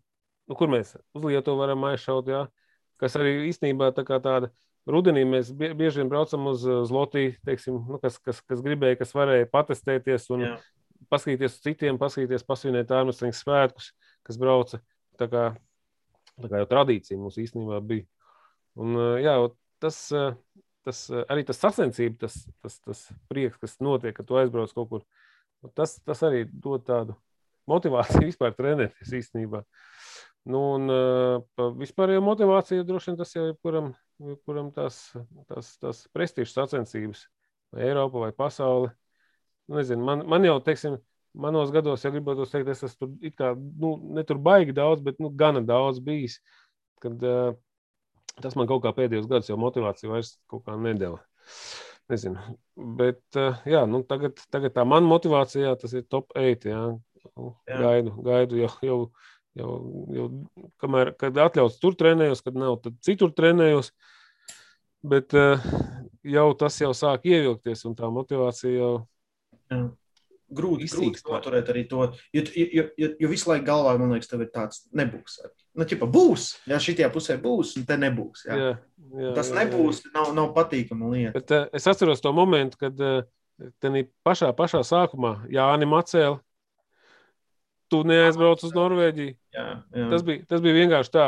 nu, 0.52 0.58
kur 0.60 0.72
mēs 0.74 0.98
uz 0.98 1.28
Lietuvu 1.28 1.62
varam 1.62 1.86
aizšaut, 1.88 2.28
jā, 2.28 2.42
kas 3.02 3.18
arī 3.20 3.50
īstenībā 3.50 3.92
tā 3.98 4.06
kā 4.08 4.22
tāda. 4.24 4.52
Rudenī 4.90 5.22
mēs 5.30 5.52
bie- 5.54 5.76
bieži 5.78 6.02
vien 6.02 6.10
braucam 6.10 6.48
uz, 6.50 6.64
Latviju, 6.66 7.36
nu, 7.70 8.00
kas, 8.02 8.18
kas, 8.18 8.40
kas 8.42 8.64
gribēja, 8.66 8.98
kas 8.98 9.12
varēja 9.14 9.50
patestēties 9.52 10.26
un 10.34 10.46
Jā. 10.48 10.56
paskatīties 11.12 11.54
uz 11.54 11.62
citiem, 11.62 12.00
paskatīties, 12.02 12.46
pasvinēt 12.48 12.90
ārmeslīgas 12.90 13.44
svētkus, 13.44 13.92
kas 14.26 14.40
brauca. 14.42 14.82
Tā 15.22 15.28
kā, 15.30 15.44
tā 16.42 16.50
kā 16.50 16.64
jau 16.64 16.70
tradīcija 16.72 17.20
mums 17.22 17.38
īstenībā 17.38 17.78
bija. 17.86 18.08
Un, 18.82 18.96
jā, 19.22 19.36
tas, 19.84 20.00
tas 20.86 21.02
arī 21.30 21.46
tas 21.46 21.62
sacensība, 21.62 22.24
tas, 22.26 22.40
tas, 22.64 22.80
tas 22.82 23.04
prieks, 23.30 23.60
kas 23.62 23.78
notiek, 23.86 24.16
kad 24.18 24.26
tu 24.26 24.40
aizbrauc 24.40 24.74
kaut 24.74 24.90
kur, 24.90 25.06
tas, 25.78 26.00
tas 26.02 26.24
arī 26.26 26.48
dod 26.50 26.88
tādu 26.88 27.14
motivāciju 27.70 28.28
vispār 28.32 28.56
trenēties 28.58 29.14
īstenībā. 29.22 29.62
Nu, 30.50 30.62
un 30.78 30.90
ā, 30.90 31.02
par 31.58 31.76
vispārējo 31.78 32.24
motivāciju 32.26 32.86
droši 32.88 33.12
vien 33.12 33.20
tas 33.20 33.36
jau 33.36 33.44
ir 33.52 33.58
kuram, 33.62 33.92
kuram 34.48 34.72
tās, 34.74 35.04
tās, 35.50 35.76
tās 35.82 36.02
prestižas 36.16 36.56
sacensības, 36.58 37.28
vai 37.74 37.86
Eiropa 37.92 38.24
vai 38.24 38.32
pasaule. 38.34 38.90
Nu, 39.70 39.78
Nezinu, 39.78 40.04
man, 40.08 40.24
man 40.28 40.48
jau, 40.48 40.58
teiksim, 40.66 40.98
manos 41.38 41.72
gados, 41.72 42.02
ja 42.04 42.12
gribētu 42.12 42.48
teikt, 42.50 42.72
es 42.74 42.82
esmu 42.88 42.98
tur, 43.04 43.12
it 43.30 43.38
kā, 43.38 43.52
nu, 43.56 43.94
ne 44.18 44.24
tur 44.28 44.42
baigi 44.42 44.74
daudz, 44.76 45.04
bet 45.06 45.22
nu, 45.22 45.30
gana 45.30 45.62
daudz 45.64 46.02
bijis. 46.04 46.40
Kad, 47.02 47.22
uh, 47.22 47.54
tas 48.42 48.58
man 48.58 48.68
kaut 48.70 48.82
kā 48.84 48.92
pēdējos 48.98 49.30
gados 49.30 49.50
jau 49.50 49.60
motivāciju 49.62 50.12
vairs 50.16 50.36
kaut 50.52 50.66
kā 50.66 50.76
nedēļa. 50.78 51.22
Nezinu. 52.12 52.58
Bet, 52.98 53.22
uh, 53.40 53.62
jā, 53.70 53.86
nu, 53.88 54.02
tagad, 54.10 54.42
tagad 54.52 54.74
tā 54.76 54.84
mana 54.88 55.08
motivācija, 55.08 55.70
jā, 55.70 55.78
tas 55.80 55.94
ir 55.96 56.10
top 56.10 56.34
8. 56.36 56.68
Jā. 56.74 56.84
Jā. 57.70 57.78
Gaidu, 57.78 58.16
gaidu 58.26 58.58
jau, 58.58 58.72
jau, 58.84 59.00
jau, 59.60 59.76
jau 60.16 60.28
kamēr, 60.82 61.14
kad 61.20 61.38
atļauts 61.48 61.80
tur 61.82 61.98
trenējos, 62.00 62.44
kad 62.46 62.58
nav, 62.60 62.80
tad 62.84 62.98
citur 63.06 63.34
trenējos. 63.36 63.92
Bet 65.02 65.34
uh, 65.34 65.58
jau 66.22 66.52
tas 66.54 66.76
jau 66.78 66.92
sāk 66.94 67.26
ievilkties, 67.26 67.88
un 67.90 67.96
tā 67.98 68.10
motivācija 68.14 68.76
jau 68.76 68.94
Jā. 69.72 69.82
Grūti, 70.52 70.90
grūti 70.92 71.22
noturēt 71.24 71.70
arī 71.72 71.86
to. 71.88 72.10
Jo, 72.36 72.42
jo, 72.52 72.84
jo, 73.00 73.08
jo, 73.24 73.28
visu 73.32 73.48
laiku 73.48 73.64
galvā, 73.70 73.94
man 73.96 74.12
liekas, 74.12 74.28
tev 74.28 74.42
ir 74.44 74.50
tāds, 74.52 74.82
nebūs. 75.00 75.38
Nu, 75.80 75.86
ķipa, 75.88 76.10
būs, 76.12 76.50
ja 76.68 76.80
šitajā 76.84 77.08
pusē 77.14 77.38
būs, 77.40 77.78
un 77.80 77.86
te 77.88 77.96
nebūs. 77.96 78.44
Jā. 78.50 78.58
Jā, 78.60 78.74
jā, 79.16 79.30
Tas 79.38 79.48
jā, 79.48 79.56
jā. 79.56 79.62
nebūs, 79.62 80.02
nav, 80.12 80.34
nav 80.36 80.50
patīkama 80.58 81.14
lieta. 81.14 81.32
Bet 81.38 81.54
uh, 81.56 81.70
es 81.72 81.88
atceros 81.88 82.20
to 82.24 82.34
momentu, 82.36 82.82
kad 82.84 83.00
uh, 83.00 83.24
tādā 83.80 84.04
pašā, 84.28 84.52
pašā 84.58 84.84
sākumā 84.92 85.38
Jānis 85.56 85.92
Macēlis, 85.94 86.44
tu 87.92 88.02
neaizbrauc 88.08 88.64
uz 88.64 88.74
Norvēģiju. 88.76 89.34
Jā, 89.56 89.66
jā. 89.96 90.06
Tas 90.14 90.24
bija, 90.28 90.46
tas 90.50 90.64
bija 90.64 90.78
vienkārši 90.80 91.14
tā. 91.16 91.28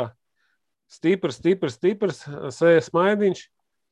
Stiprs, 0.94 1.38
stiprs, 1.40 1.76
stiprs, 1.78 2.22
sēž 2.56 2.88
smaidiņš. 2.88 3.44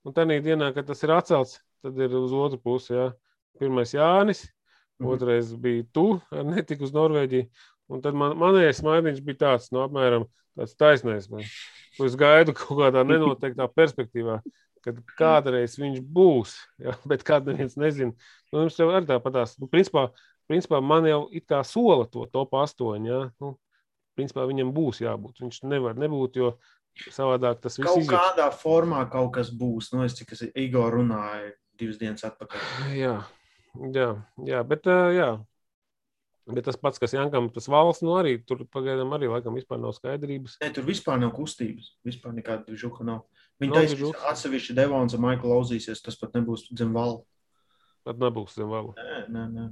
Un 0.06 0.14
tā 0.16 0.24
dienā, 0.26 0.72
kad 0.74 0.88
tas 0.88 1.02
ir 1.06 1.12
atcelts, 1.14 1.60
tad 1.84 1.98
ir 2.02 2.14
uz 2.18 2.32
otru 2.34 2.58
pusi. 2.58 2.94
Jā. 2.96 3.12
Pirmais 3.60 3.92
Jānis, 3.94 4.46
Mhm. 5.02 5.08
otrais 5.10 5.52
bija 5.58 5.84
tu, 5.92 6.20
ar 6.30 6.44
netiku 6.44 6.84
uz 6.86 6.92
Norvēģiju. 6.94 7.48
Un 7.90 8.00
tad 8.02 8.14
man, 8.14 8.36
manējais 8.38 8.80
smaidiņš 8.80 9.22
bija 9.24 9.38
tāds, 9.42 9.70
no 9.72 9.82
apmēram 9.88 10.26
tāds 10.56 10.76
taisnais. 10.78 11.28
Man. 11.30 11.42
Ko 11.98 12.06
Es 12.06 12.14
gaidu 12.16 12.54
kaut 12.54 12.78
kādā 12.78 13.02
nenoteiktā 13.04 13.66
perspektīvā, 13.68 14.40
kad 14.84 14.96
kādreiz 15.18 15.76
viņš 15.78 16.00
būs. 16.00 16.54
Jā, 16.78 16.94
bet 17.06 17.24
kāda 17.24 17.52
neviens 17.52 17.76
nezina. 17.76 18.12
Nu, 18.52 18.64
jums 18.64 18.78
jau 18.78 18.88
arī 18.92 19.06
tāpatās. 19.10 19.58
Nu, 19.60 19.66
principā, 19.68 20.10
principā 20.52 20.82
man 20.84 21.08
jau 21.08 21.24
it 21.32 21.48
kā 21.48 21.62
sola 21.64 22.04
to 22.12 22.28
top 22.30 22.52
8. 22.60 23.08
Jā. 23.08 23.22
Nu, 23.40 23.54
principā 24.18 24.44
viņam 24.48 24.70
būs 24.76 25.00
jābūt. 25.02 25.40
Viņš 25.42 25.62
nevar 25.72 25.96
nebūt, 25.96 26.36
jo 26.36 26.52
savādāk 27.08 27.62
tas 27.64 27.78
viss 27.80 27.88
Kaut 27.88 28.02
iziet. 28.04 28.12
kādā 28.12 28.50
formā 28.52 29.06
kaut 29.10 29.32
kas 29.40 29.48
būs. 29.48 29.94
Nu, 29.96 30.04
es 30.04 30.14
cik 30.18 30.34
es 30.36 30.44
Igor 30.52 30.92
runāju 31.00 31.54
divas 31.80 31.96
dienas 31.98 32.28
atpakaļ. 32.28 32.92
Jā, 32.98 33.22
Jā, 33.72 34.10
jā 34.44 34.60
bet, 34.68 34.84
jā. 35.16 35.30
bet 36.44 36.66
tas 36.66 36.76
pats, 36.76 37.00
kas 37.00 37.14
Jankam, 37.16 37.46
tas 37.54 37.68
valsts, 37.72 38.04
nu 38.04 38.12
arī 38.18 38.34
tur 38.44 38.66
pagaidām 38.68 39.14
arī 39.16 39.30
laikam 39.32 39.56
vispār 39.56 39.80
nav 39.80 39.94
skaidrības. 39.96 40.58
Ne, 40.60 40.68
tur 40.76 40.84
vispār 40.84 41.16
nav 41.22 41.32
kustības. 41.32 41.94
Vispār 42.04 42.34
nekāda 42.36 42.76
žuka 42.76 43.06
nav. 43.08 43.22
Viņi 43.62 43.72
Nav 43.72 43.86
teica, 43.86 44.10
ka 44.18 44.32
atsevišķi 44.34 44.76
Devons 44.76 45.16
un 45.16 45.24
Maikls 45.24 45.48
lauzīsies, 45.54 46.02
tas 46.04 46.18
pat 46.20 46.36
nebūs 46.36 46.66
zem 46.76 46.92
valu. 46.92 47.22
Pat 48.04 48.20
nebūs 48.20 48.58
zem 48.58 48.68
valu. 48.68 48.92
Nē, 48.98 49.22
nē, 49.32 49.46
nē. 49.56 49.66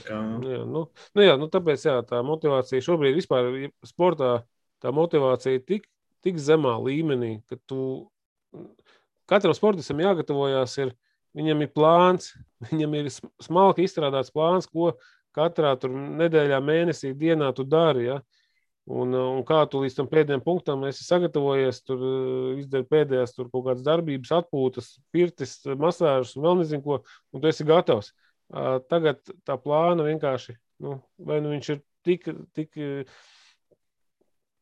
Kā, 0.00 0.18
Nu 0.40 0.48
Jā, 0.48 0.62
nu, 0.64 0.86
nu 1.16 1.24
jā, 1.24 1.36
nu 1.40 1.48
tāpēc 1.52 1.84
jā, 1.84 1.98
tā 2.08 2.22
motivācija 2.24 2.84
šobrīd 2.84 3.16
vispār 3.18 3.50
sportā, 3.86 4.42
tā 4.80 4.92
motivācija 4.94 5.58
ir 5.58 5.64
tik, 5.68 5.88
tik 6.24 6.38
zemā 6.40 6.78
līmenī, 6.80 7.42
ka 7.50 7.58
tu 7.68 8.08
katram 9.28 9.56
sportistam 9.56 10.00
jāgatavojās, 10.00 10.76
ir, 10.84 10.94
viņam 11.36 11.64
ir 11.64 11.72
plāns, 11.76 12.32
viņam 12.70 12.96
ir 13.00 13.10
sm- 13.12 13.32
smalki 13.42 13.86
izstrādāts 13.88 14.32
plāns, 14.32 14.70
ko 14.70 14.94
katrā 15.36 15.74
tur 15.80 15.92
nedēļā, 15.92 16.60
mēnesī, 16.64 17.12
dienā 17.16 17.52
tu 17.56 17.64
dari. 17.68 18.08
Ja? 18.08 18.22
Un, 18.88 19.12
un 19.14 19.44
kā 19.46 19.60
tu 19.70 19.84
līdz 19.84 20.00
tam 20.00 20.08
pēdējiem 20.10 20.42
punktam 20.42 20.82
esi 20.88 21.04
sagatavojies, 21.06 21.84
tur 21.86 22.00
uh, 22.02 22.58
izdari 22.58 22.88
pēdējās 22.90 23.36
tur 23.36 23.46
kaut 23.52 23.68
kādas 23.68 23.84
darbības, 23.86 24.32
atpūtas, 24.40 24.96
pirtis, 25.14 25.60
masāžas 25.78 26.34
un 26.34 26.48
vēl 26.48 26.60
nezinu 26.64 26.82
ko, 26.82 26.98
un 27.30 27.44
tu 27.44 27.50
esi 27.52 27.68
gatavs. 27.68 28.10
Uh, 28.10 28.31
Tagad 28.52 29.22
tā 29.48 29.56
plāna 29.56 30.04
vienkārši, 30.04 30.54
nu, 30.84 30.98
vai 31.16 31.38
nu 31.40 31.54
viņš 31.54 31.68
ir 31.72 31.78
tik, 32.04 32.26
tik, 32.52 32.76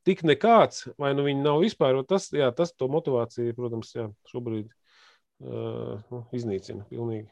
tik 0.07 0.23
nekāds, 0.29 0.85
vai 1.01 1.11
nu 1.17 1.25
viņi 1.27 1.43
nav 1.43 1.59
vispār. 1.65 1.99
Tas, 2.07 2.29
jā, 2.35 2.53
tas 2.55 2.71
to 2.77 2.87
motivāciju, 2.93 3.57
protams, 3.59 3.91
jā, 3.97 4.07
šobrīd 4.31 4.69
uh, 4.71 5.99
nu, 6.13 6.23
iznīcina 6.37 6.87
pilnīgi. 6.91 7.27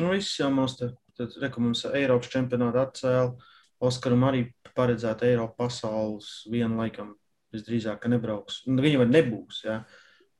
nu, 0.00 0.12
viss 0.14 0.38
jau 0.38 0.52
mums 0.54 0.78
te, 0.78 0.92
tad, 1.18 1.34
reku 1.42 1.64
mums 1.64 1.82
Eiropas 1.90 2.30
čempionātu 2.32 2.84
atcēla. 2.84 3.32
Oskaram 3.80 4.28
arī 4.28 4.44
paredzēta 4.76 5.26
Eiropas 5.26 5.56
pasaules 5.58 6.30
vienu 6.52 6.78
laikam 6.78 7.14
visdrīzāk, 7.50 7.98
ka 8.02 8.10
nebrauks. 8.12 8.62
Nu, 8.68 8.78
Viņa 8.84 9.02
var 9.02 9.08
nebūs, 9.10 9.62
jā. 9.66 9.80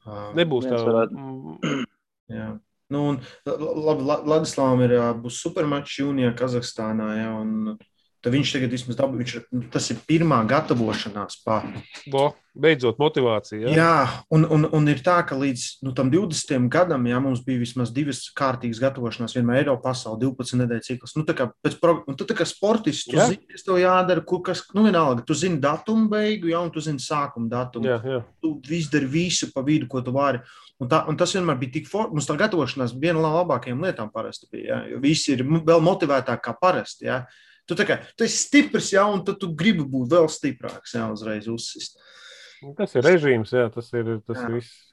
Um, 0.06 0.34
Nebūs 0.38 0.68
tā, 0.68 0.78
varētu. 0.86 1.16
mm, 1.16 1.86
Jā. 2.30 2.50
Nu, 2.90 3.04
un, 3.12 3.18
la- 3.46 3.56
labi, 3.86 4.06
La- 4.08 4.22
Ladislavam 4.34 4.80
ir 4.86 4.96
būs 5.22 5.40
supermačs 5.44 6.00
jūnijā 6.00 6.32
Kazahstānā, 6.38 7.10
jā, 7.20 7.28
un 7.38 7.76
tad 8.20 8.34
viņš 8.34 8.52
tagad 8.54 8.74
vismaz 8.74 8.98
dabū, 8.98 9.18
viņš, 9.20 9.34
nu, 9.56 9.64
tas 9.72 9.88
ir 9.92 9.98
pirmā 10.08 10.42
gatavošanās 10.48 11.38
bo, 12.12 12.30
beidzot 12.52 12.98
motivācija. 13.00 13.60
Jā, 13.62 13.72
Jā? 13.72 13.76
jā 13.78 14.22
un, 14.36 14.44
un, 14.44 14.66
un 14.76 14.88
ir 14.92 15.00
tā, 15.04 15.16
ka 15.26 15.38
līdz 15.38 15.66
nu, 15.86 15.94
tam 15.96 16.10
20. 16.12 16.68
gadam, 16.72 17.06
jā, 17.08 17.20
mums 17.22 17.42
bija 17.46 17.62
vismaz 17.62 17.92
divas 17.94 18.22
kārtīgas 18.36 18.82
gatavošanās, 18.82 19.36
vienmēr 19.38 19.62
Eiropā 19.62 19.90
pasaulē, 19.90 20.20
12 20.26 20.60
nedēļu 20.62 20.86
cikls. 20.86 21.16
Nu, 21.16 21.26
kā, 21.26 21.50
pro- 21.80 22.00
un 22.10 22.18
tu 22.18 22.28
kā 22.28 22.46
sportists, 22.48 23.08
tu 23.08 23.16
Jā. 23.18 23.30
zini, 23.32 23.46
kas 23.50 23.64
tev 23.66 23.80
jādara, 23.80 24.24
kur 24.26 24.42
kas, 24.46 24.64
nu, 24.76 24.84
vienalga, 24.88 25.24
tu 25.26 25.36
zini 25.36 25.60
datumu 25.62 26.10
beigu, 26.12 26.52
jā, 26.52 26.60
un 26.60 26.72
tu 26.74 26.82
zini 26.84 27.00
sākumu 27.02 27.48
datumu. 27.50 27.88
Jā, 27.88 28.00
jā. 28.04 28.24
tu 28.42 28.56
izdari 28.76 29.08
visu 29.08 29.50
pa 29.54 29.64
vidu, 29.66 29.88
ko 29.90 30.04
tu 30.04 30.12
vari. 30.16 30.42
Un, 30.80 30.88
tā, 30.88 31.02
un 31.08 31.16
tas 31.20 31.32
vienmēr 31.36 31.58
bija 31.60 31.76
tik 31.76 31.88
forši. 31.90 32.14
Mums 32.16 32.28
tā 32.28 32.36
gatavošanās 32.40 32.94
viena 32.96 33.20
no 33.20 33.34
labākajām 33.34 33.82
lietām 33.84 34.08
parasti. 34.12 34.48
Bija, 34.52 34.80
ja? 34.80 34.94
Jo 34.94 35.00
visi 35.02 35.34
ir 35.34 35.44
vēl 35.44 35.82
motivētāki 35.84 36.44
kā 36.46 36.54
parasti. 36.56 37.04
Ja? 37.10 37.18
Tu, 37.70 37.86
kā, 37.86 38.00
tu 38.18 38.26
esi 38.26 38.42
stiprs, 38.46 38.92
ja, 38.94 39.06
un 39.06 39.22
tu 39.26 39.52
gribi 39.54 39.86
būt 39.86 40.10
vēl 40.14 40.26
stiprāks, 40.32 40.96
ja 40.98 41.06
uzreiz 41.12 41.46
uzsist. 41.50 42.00
Tas 42.76 42.94
ir 42.98 43.06
režīms, 43.06 43.54
jā, 43.56 43.68
tas 43.72 43.88
ir, 43.96 44.18
tas 44.26 44.40
Jā. 44.42 44.48
viss. 44.52 44.86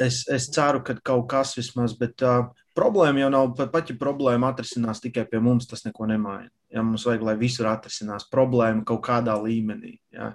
Es, 0.00 0.22
es 0.32 0.46
ceru, 0.48 0.80
ka 0.82 0.94
kaut 1.04 1.26
kas 1.28 1.52
vismaz, 1.58 1.92
bet 1.98 2.22
uh, 2.24 2.48
problēma 2.74 3.20
jau 3.20 3.28
nav, 3.34 3.50
pat, 3.60 3.92
ja 3.92 3.98
problēma 4.00 4.48
atrisinās 4.50 5.02
tikai 5.04 5.26
pie 5.28 5.42
mums, 5.44 5.68
tas 5.68 5.84
neko 5.84 6.08
nemaina. 6.08 6.48
Ja, 6.72 6.82
mums 6.86 7.04
vajag, 7.06 7.26
lai 7.26 7.36
visur 7.38 7.68
atrisinās 7.68 8.26
problēma 8.32 8.82
kaut 8.88 9.02
kādā 9.06 9.36
līmenī. 9.42 9.98
Ja? 10.14 10.32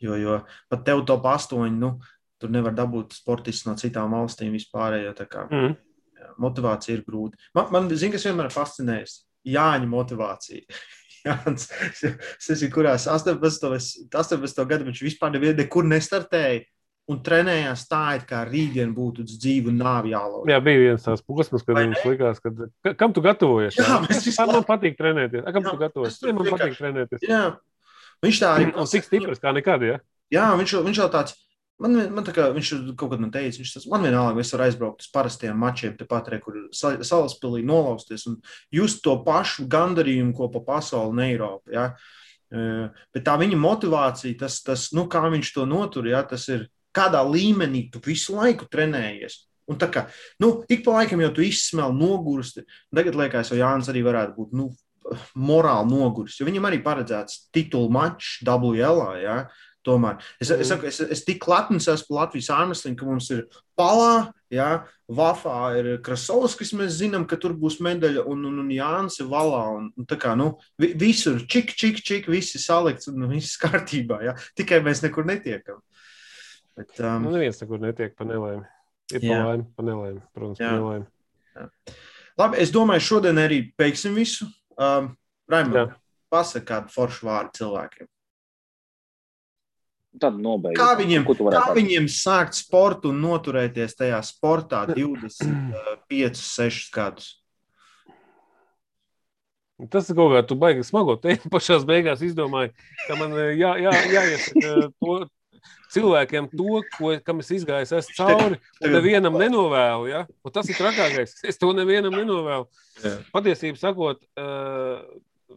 Jo, 0.00 0.16
jo 0.16 0.38
pat 0.70 0.86
tev 0.86 1.02
top 1.08 1.26
8, 1.26 1.74
nu, 1.80 1.96
tur 2.40 2.52
nevar 2.54 2.72
dabūt 2.76 3.18
sportistus 3.18 3.66
no 3.68 3.74
citām 3.80 4.14
valstīm 4.16 4.54
vispār. 4.56 5.00
Tā 5.18 5.26
kā 5.28 5.44
Mm. 5.50 5.74
jā, 6.22 6.30
motivācija 6.38 6.96
ir 6.96 7.04
grūta. 7.04 7.36
Man, 7.54 7.68
man 7.74 7.90
zina, 7.90 8.14
kas 8.14 8.24
vienmēr 8.24 8.48
ir 8.48 8.56
fascinējis. 8.56 9.18
Jāņa 9.50 9.88
motivācija. 9.88 10.80
Jānis, 11.26 11.68
es 12.00 12.48
nezinu, 12.50 12.72
kurās 12.74 13.06
18, 13.10 14.08
18 14.10 14.68
gadu 14.70 14.86
viņš 14.88 15.02
vispār 15.04 15.34
nekur 15.36 15.84
nestartēja 15.84 16.62
un 17.10 17.18
trenējās 17.26 17.82
tā, 17.90 18.00
it 18.20 18.24
kā 18.28 18.44
rītdien 18.46 18.92
būtu 18.94 19.24
uz 19.26 19.32
dzīvi 19.42 19.72
un 19.72 19.80
nāvi 19.82 20.12
jālauž. 20.12 20.46
Jā, 20.52 20.60
bija 20.62 20.78
viens 20.84 21.02
tāds 21.02 21.24
posms, 21.26 21.64
kad 21.66 21.74
mums 21.80 22.04
likās, 22.06 22.38
ka 22.38 22.52
ka- 22.86 22.94
kam 23.00 23.12
tu 23.16 23.20
gatavojies? 23.24 23.74
Jā, 23.80 23.96
mēs 24.04 24.20
visu 24.28 24.36
Kā 24.38 24.46
man 24.46 24.62
patīk 24.68 24.94
trenēties? 25.00 25.42
A, 25.42 25.50
kam 25.56 25.64
Jā, 25.66 25.72
tu 25.74 25.80
gatavojies? 25.80 26.20
Jā, 26.22 26.32
man 26.36 26.46
vienkārši- 26.46 26.60
patīk 26.60 26.78
trenēties. 26.78 27.24
Jā, 27.26 27.42
viņš 28.22 28.40
tā 28.44 28.52
arī 28.54 28.68
Un 28.78 28.86
cik 28.86 29.08
stiprs 29.08 29.42
kā 29.42 29.52
nekad, 29.56 29.82
ja? 29.82 29.98
Jā, 30.30 30.46
viņš, 30.60 30.76
viņš 30.86 31.00
jau 31.02 31.08
tāds. 31.10 31.34
Man, 31.80 31.96
man 32.12 32.24
tā 32.26 32.34
kā 32.36 32.48
viņš 32.52 32.70
kaut 33.00 33.14
kad 33.14 33.22
man 33.22 33.30
teica, 33.32 33.56
viņš 33.56 33.72
tas 33.72 33.86
man 33.88 34.04
vienalga, 34.04 34.42
es 34.42 34.52
varu 34.52 34.66
aizbraukt 34.66 35.04
uz 35.04 35.10
parastiem 35.12 35.56
mačiem, 35.56 35.94
tepat 35.96 36.28
arī, 36.28 36.40
kur 36.44 36.58
sa- 36.76 36.98
salaspēlī 37.00 37.62
nolausties 37.64 38.26
un 38.28 38.36
just 38.70 39.00
to 39.02 39.14
pašu 39.24 39.64
gandarījumu, 39.70 40.34
ko 40.36 40.50
pa 40.52 40.60
pasauli 40.60 41.14
un 41.14 41.22
Eiropu. 41.24 41.72
Ja? 41.72 41.94
Eh, 42.52 42.90
Bet 43.14 43.24
tā 43.24 43.38
viņa 43.40 43.56
motivācija, 43.56 44.38
tas, 44.38 44.60
tas 44.62 44.90
nu, 44.92 45.06
kā 45.08 45.22
viņš 45.32 45.54
to 45.54 45.64
notur, 45.64 46.06
ja? 46.06 46.22
tas 46.22 46.48
ir 46.48 46.68
kādā 46.92 47.22
līmenī 47.24 47.90
tu 47.90 48.02
visu 48.04 48.34
laiku 48.36 48.68
trenējies. 48.68 49.46
Un 49.70 49.78
tā 49.78 49.86
kā, 49.86 50.08
nu, 50.42 50.64
ik 50.68 50.84
pa 50.84 50.98
laikam 50.98 51.20
jau 51.22 51.30
tu 51.32 51.42
izsmēli 51.46 51.94
nogursti. 51.94 52.64
Tagad, 52.92 53.14
liekas, 53.14 53.52
jau 53.52 53.60
Jānis 53.60 53.88
arī 53.88 54.02
varētu 54.02 54.34
būt, 54.36 54.52
nu, 54.58 54.72
morāli 55.38 55.90
noguris, 55.90 56.36
jo 56.38 56.46
viņam 56.46 56.66
arī 56.68 56.80
paredzēts 56.84 57.46
titulu 57.54 57.90
mačs 57.92 58.40
WL. 58.46 59.00
Ja? 59.22 59.36
Tomēr 59.86 60.18
es, 60.36 60.50
es, 60.52 60.68
saku, 60.68 60.84
es, 60.90 60.98
es 61.00 61.22
tik 61.24 61.46
lepns 61.48 61.86
esmu 61.88 62.18
Latvijas 62.18 62.50
ārmeslīnu, 62.52 62.98
ka 63.00 63.06
mums 63.08 63.30
ir 63.32 63.46
palā, 63.78 64.30
ja, 64.52 64.82
Vafā 65.10 65.72
ir 65.80 65.88
Krasovskis, 66.04 66.70
mēs 66.78 66.98
zinām, 67.00 67.24
ka 67.26 67.38
tur 67.40 67.56
būs 67.58 67.80
medaļa, 67.82 68.22
un, 68.30 68.44
un, 68.46 68.58
un 68.62 68.68
Jānis 68.70 69.18
ir 69.22 69.30
valā. 69.30 69.62
Un, 69.78 69.88
un 69.98 70.06
tā 70.06 70.18
kā, 70.20 70.36
nu, 70.38 70.52
vi, 70.78 70.92
visur 71.00 71.40
čik, 71.50 71.72
čik, 71.80 71.98
čik, 72.06 72.28
viss 72.30 72.54
ir 72.54 72.62
salikts 72.62 73.10
un 73.10 73.26
viss 73.32 73.58
kārtībā. 73.62 74.20
Ja? 74.28 74.36
Tikai 74.58 74.82
mēs 74.86 75.02
nekur 75.02 75.26
netiekam. 75.26 75.80
Bet, 76.78 76.92
um, 77.00 77.26
Nu, 77.26 77.34
neviens 77.34 77.58
nekur 77.64 77.82
netiek 77.82 78.14
pa 78.16 78.28
nelaimi. 78.28 78.62
Ir 79.10 79.24
pa 79.24 79.32
Jā. 79.32 79.40
laimi, 79.48 79.66
pa 79.74 79.88
nelaimi, 79.88 80.22
protams, 80.36 80.60
pa 80.60 80.68
Jā. 80.68 80.76
nelaimi. 80.78 81.96
labi, 82.38 82.60
es 82.62 82.70
domāju, 82.70 83.06
šodien 83.08 83.42
arī 83.42 83.64
beigsim 83.80 84.14
visu. 84.14 84.46
Um, 84.78 85.16
Raimond, 85.50 85.80
Jā. 85.80 85.98
pasaka 86.30 86.68
kādu 86.68 86.94
foršu 86.94 87.26
vārdu 87.26 87.58
cilvēkiem. 87.58 88.06
Tad 90.18 90.38
nobeigts. 90.42 90.74
Kā 90.80 90.96
viņiem, 90.98 91.22
kā 91.22 91.66
viņiem 91.76 92.08
sākt 92.10 92.56
sportu 92.58 93.12
un 93.12 93.20
noturēties 93.22 93.94
tajā 93.94 94.18
sportā 94.26 94.82
25, 94.90 96.40
6 96.40 96.88
gadus? 96.96 97.36
Tas 99.88 100.10
ir 100.10 100.18
kaut 100.18 100.34
kā, 100.34 100.40
tu 100.44 100.58
baigi 100.60 100.82
smago 100.84 101.14
teikt, 101.16 101.46
pašā 101.52 101.78
beigās 101.88 102.24
izdomāji, 102.26 102.74
ka 103.06 103.16
man 103.16 103.32
eh, 103.38 103.54
jā, 103.56 103.70
jā, 103.80 103.94
jāiesaka 104.12 104.90
to 105.00 105.14
cilvēkiem 105.94 106.50
to, 106.52 106.82
ko, 106.96 107.14
kam 107.24 107.40
es 107.42 107.50
izgāju, 107.54 107.86
es 107.86 107.94
esmu 108.02 108.16
cauri, 108.18 108.58
un 108.82 108.94
nevienam 108.94 109.38
nenovēlu, 109.40 110.10
ja? 110.10 110.24
Un 110.44 110.54
tas 110.54 110.68
ir 110.70 110.78
trakākais, 110.78 111.38
es 111.46 111.58
to 111.60 111.72
nevienam 111.76 112.14
nenovēlu. 112.14 112.68
Patiesībā 113.34 113.80
sakot, 113.80 114.22
uh, 114.38 115.00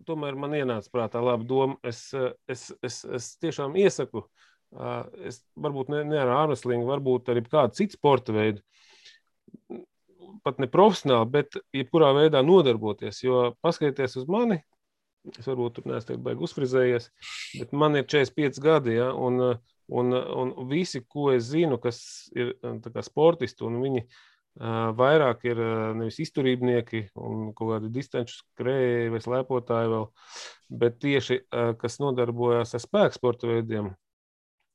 tomēr 0.07 0.37
man 0.39 0.55
ienāca 0.57 0.91
prātā 0.93 1.21
laba 1.23 1.45
doma, 1.47 1.77
es, 1.85 2.05
es, 2.49 2.67
es, 2.83 3.01
es 3.05 3.29
tiešām 3.43 3.75
iesaku, 3.79 4.25
es 5.27 5.41
varbūt 5.59 5.91
ne, 5.93 6.03
ne 6.09 6.19
ar 6.21 6.33
ārmeslīgu, 6.43 6.85
varbūt 6.89 7.31
arī 7.33 7.45
kādu 7.45 7.77
citu 7.77 7.99
sporta 7.99 8.35
veidu, 8.35 8.63
pat 10.43 10.59
ne 10.59 10.67
profesionāli, 10.71 11.29
bet 11.35 11.59
jebkurā 11.75 12.11
veidā 12.17 12.41
nodarboties. 12.43 13.21
Jo 13.23 13.51
paskatieties 13.63 14.17
uz 14.23 14.27
mani, 14.31 14.59
es 15.37 15.45
varbūt 15.47 15.77
tur 15.77 15.87
neesmu 15.91 16.17
baigi 16.25 16.47
uzfrizējies, 16.47 17.09
bet 17.61 17.77
man 17.77 17.99
ir 17.99 18.09
45 18.09 18.59
gadi, 18.63 18.97
ja, 18.97 19.11
un, 19.13 19.39
un, 19.87 20.17
un 20.17 20.53
visi, 20.71 21.03
ko 21.05 21.29
es 21.35 21.51
zinu, 21.53 21.79
kas 21.81 22.01
ir 22.35 22.55
kā 22.63 23.05
sportisti, 23.05 23.63
un 23.67 23.79
viņi 23.85 24.03
uh, 24.03 24.21
vairāk 24.59 25.45
ir 25.47 25.59
nevis 25.97 26.19
izturībnieki 26.21 27.07
un 27.17 27.47
kaut 27.57 27.71
kādi 27.71 27.91
distanču 27.93 28.35
skrēji 28.37 29.09
vai 29.13 29.21
slēpotāji 29.23 29.91
vēl, 29.93 30.05
bet 30.83 30.99
tieši, 31.01 31.39
kas 31.81 31.99
nodarbojas 32.03 32.75
ar 32.77 32.83
spēku 32.83 33.17
sporta 33.17 33.49
veidiem, 33.49 33.89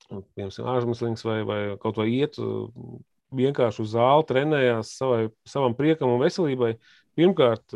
piemēram, 0.08 0.72
ārzemslings 0.74 1.22
vai, 1.28 1.38
vai 1.46 1.60
kaut 1.82 2.00
vai 2.00 2.08
iet 2.16 2.40
vienkārši 3.38 3.84
uz 3.84 3.94
zāli, 3.94 4.26
trenējās 4.26 4.96
savai, 4.98 5.22
savam 5.46 5.76
priekam 5.78 6.14
un 6.14 6.22
veselībai. 6.24 6.74
Pirmkārt, 7.18 7.74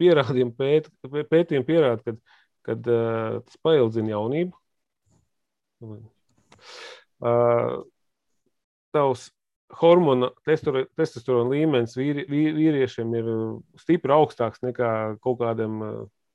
pierādījumi 0.00 0.54
pēt, 0.58 0.88
pētījumi 1.30 1.68
pierāda, 1.68 2.02
ka 2.04 2.38
kad, 2.66 2.86
uh, 2.86 3.40
tas 3.46 3.58
paildzina 3.62 4.14
jaunību. 4.14 4.56
Tavs 8.94 9.28
hormona 9.80 10.30
testosterona 10.46 11.50
līmenis 11.52 11.96
vīri, 11.96 12.26
vīriešiem 12.28 13.14
ir 13.16 13.30
stipri 13.80 14.14
augstāks 14.14 14.62
nekā 14.64 14.90
kaut 15.24 15.40
kādiem 15.40 15.78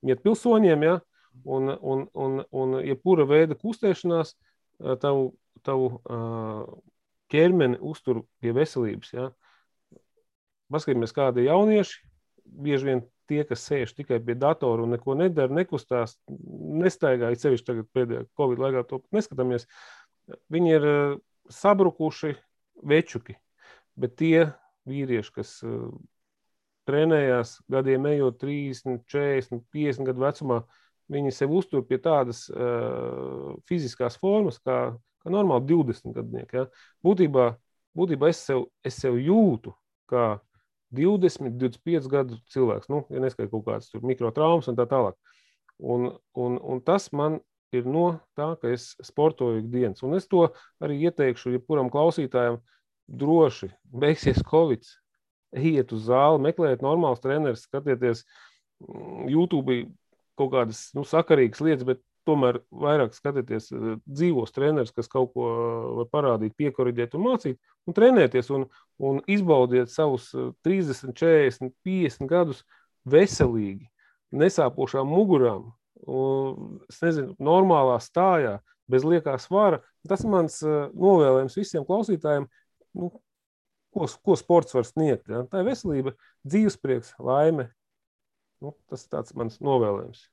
mietpilsoņiem. 0.05 0.85
Ja? 0.88 0.99
Un, 1.45 1.69
un, 1.69 2.07
un, 2.17 2.39
un 2.49 2.77
jebkura 2.81 3.27
veida 3.29 3.57
kustēšanās 3.57 4.33
tavu, 5.03 5.29
tavu 5.65 5.91
ķermeni 7.33 7.77
uztur 7.83 8.23
pie 8.41 8.55
veselības. 8.57 9.13
Ja? 9.13 9.29
Paskatīsimies, 10.73 11.15
kādi 11.15 11.45
ir 11.45 11.51
jaunieši. 11.51 12.01
Bieži 12.47 12.88
vien 12.88 13.05
tie, 13.27 13.41
kas 13.43 13.65
sēž 13.67 13.91
tikai 13.97 14.21
pie 14.23 14.38
datora 14.39 14.85
un 14.85 14.93
neko 14.95 15.17
nedara, 15.19 15.51
nekustās, 15.51 16.15
nestaigā, 16.27 17.33
it 17.35 17.43
sevišķi 17.43 17.67
tagad 17.67 17.89
pēdējā 17.95 18.25
Covid 18.39 18.61
laikā, 18.63 18.83
to 18.88 19.01
neskatāmies. 19.15 19.67
Viņi 20.51 20.71
ir 20.77 20.88
sabrukuši 21.51 22.38
večuki, 22.84 23.38
bet 23.97 24.15
tie 24.19 24.47
vīrieši, 24.88 25.34
kas 25.36 25.53
uh, 25.65 25.89
trenējās 26.88 27.57
gadiem 27.71 28.07
ejot 28.13 28.39
30, 28.41 29.03
40, 29.11 29.63
50 29.73 30.07
gadu 30.07 30.23
vecumā, 30.23 30.61
viņi 31.11 31.34
sev 31.36 31.53
uztur 31.55 31.84
pie 31.88 31.99
tādas 32.03 32.45
uh, 32.51 33.55
fiziskās 33.67 34.17
formas, 34.19 34.59
kā, 34.63 34.80
kā 35.23 35.34
normāli 35.34 35.67
20 35.71 36.15
gadnieki. 36.15 36.61
Ja? 36.61 36.67
Būtībā, 37.03 37.49
būtībā 37.97 38.32
es, 38.32 38.43
sev, 38.47 38.67
es 38.86 38.99
sev 39.01 39.19
jūtu 39.19 39.75
kā 40.11 40.38
20, 40.95 41.57
25 41.59 42.07
gadu 42.11 42.39
cilvēks, 42.53 42.88
nu, 42.91 43.03
ja 43.11 43.23
neskaidrs 43.23 43.51
kaut 43.51 43.65
kāds 43.67 43.91
mikrotraumas 43.99 44.69
un 44.71 44.78
tā 44.80 44.88
tālāk. 44.88 45.17
Un, 45.78 46.09
un, 46.39 46.55
un 46.57 46.80
tas 46.82 47.11
man 47.13 47.41
ir 47.76 47.88
no 47.88 48.07
tā, 48.38 48.53
ka 48.61 48.72
es 48.72 48.93
sportoju 49.03 49.61
ikdienas. 49.63 50.03
Un 50.05 50.18
es 50.18 50.28
to 50.30 50.47
arī 50.84 50.99
ieteikšu 51.07 51.55
jebkuram 51.55 51.91
klausītājam, 51.93 52.61
droši 53.07 53.72
beigsies 53.91 54.43
Covid. 54.47 54.88
Ejiet 55.57 55.93
uz 55.95 56.07
zāli, 56.09 56.43
meklējiet 56.43 56.84
normālus 56.84 57.24
trenerus, 57.24 57.63
skatieties 57.68 58.26
mm, 58.84 59.30
YouTube 59.32 59.80
kaut 60.38 60.51
kādas 60.53 60.82
nu, 60.93 61.05
sakarīgas 61.07 61.63
lietas, 61.63 61.88
bet 61.88 62.03
tomēr 62.28 62.59
vairāk 62.84 63.15
skatieties 63.15 63.72
eh, 63.72 63.95
dzīvos 64.05 64.53
trenerus, 64.55 64.93
kas 64.95 65.09
kaut 65.11 65.32
ko 65.36 65.47
var 66.01 66.09
parādīt, 66.11 66.55
piekoriģēt 66.59 67.15
un 67.18 67.24
mācīt, 67.24 67.59
un 67.88 67.97
trenēties 67.97 68.51
un, 68.55 68.68
un 68.99 69.22
izbaudiet 69.32 69.91
savus 69.93 70.30
30, 70.68 71.15
40, 71.15 71.72
50 71.88 72.30
gadus 72.30 72.63
veselīgi, 73.07 73.88
nesāpošām 74.36 75.07
mugurām, 75.07 75.72
es 76.89 77.00
nezinu, 77.04 77.36
normālā 77.41 77.98
stājā, 78.04 78.58
bez 78.91 79.06
liekā 79.08 79.36
svara. 79.41 79.82
Tas 80.08 80.24
ir 80.24 80.32
mans 80.32 80.60
uh, 80.66 80.88
novēlējums 80.95 81.58
visiem 81.60 81.86
klausītājiem, 81.88 82.48
nu, 82.98 83.12
ko, 83.93 84.08
ko 84.24 84.38
sports 84.39 84.76
var 84.78 84.88
sniegt. 84.88 85.28
Ja? 85.32 85.43
Tā 85.50 85.62
ir 85.64 85.70
veselība, 85.72 86.16
dzīvesprieks, 86.48 87.16
laime. 87.24 87.70
Nu, 88.64 88.74
tas 88.89 89.06
ir 89.06 89.14
tāds 89.14 89.36
mans 89.38 89.60
novēlējums. 89.64 90.24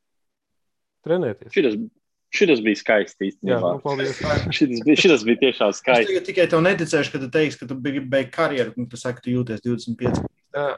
Trenēties. 1.05 1.53
Šitas, 1.53 1.75
šitas 2.33 2.63
bija 2.65 2.81
skaisti. 2.81 3.35
Jā, 3.45 3.59
nu, 3.61 3.81
paldies. 3.85 4.17
šitas, 4.57 4.85
bija, 4.87 5.01
šitas 5.03 5.27
bija 5.27 5.43
tiešām 5.43 5.75
skaisti. 5.77 6.17
Es 6.21 6.29
tikai 6.29 6.47
tev 6.51 6.65
neticēšu, 6.65 7.13
ka 7.13 7.21
tu 7.27 7.29
teiksi, 7.35 7.61
ka 7.61 7.69
tu 7.71 7.77
biji 7.77 8.05
beigts 8.15 8.35
karjeru, 8.37 8.73
un 8.81 8.89
tu 8.89 9.01
saki, 9.01 9.21
ka 9.21 9.27
tu 9.27 9.35
jūties 9.35 9.65
25. 9.67 10.25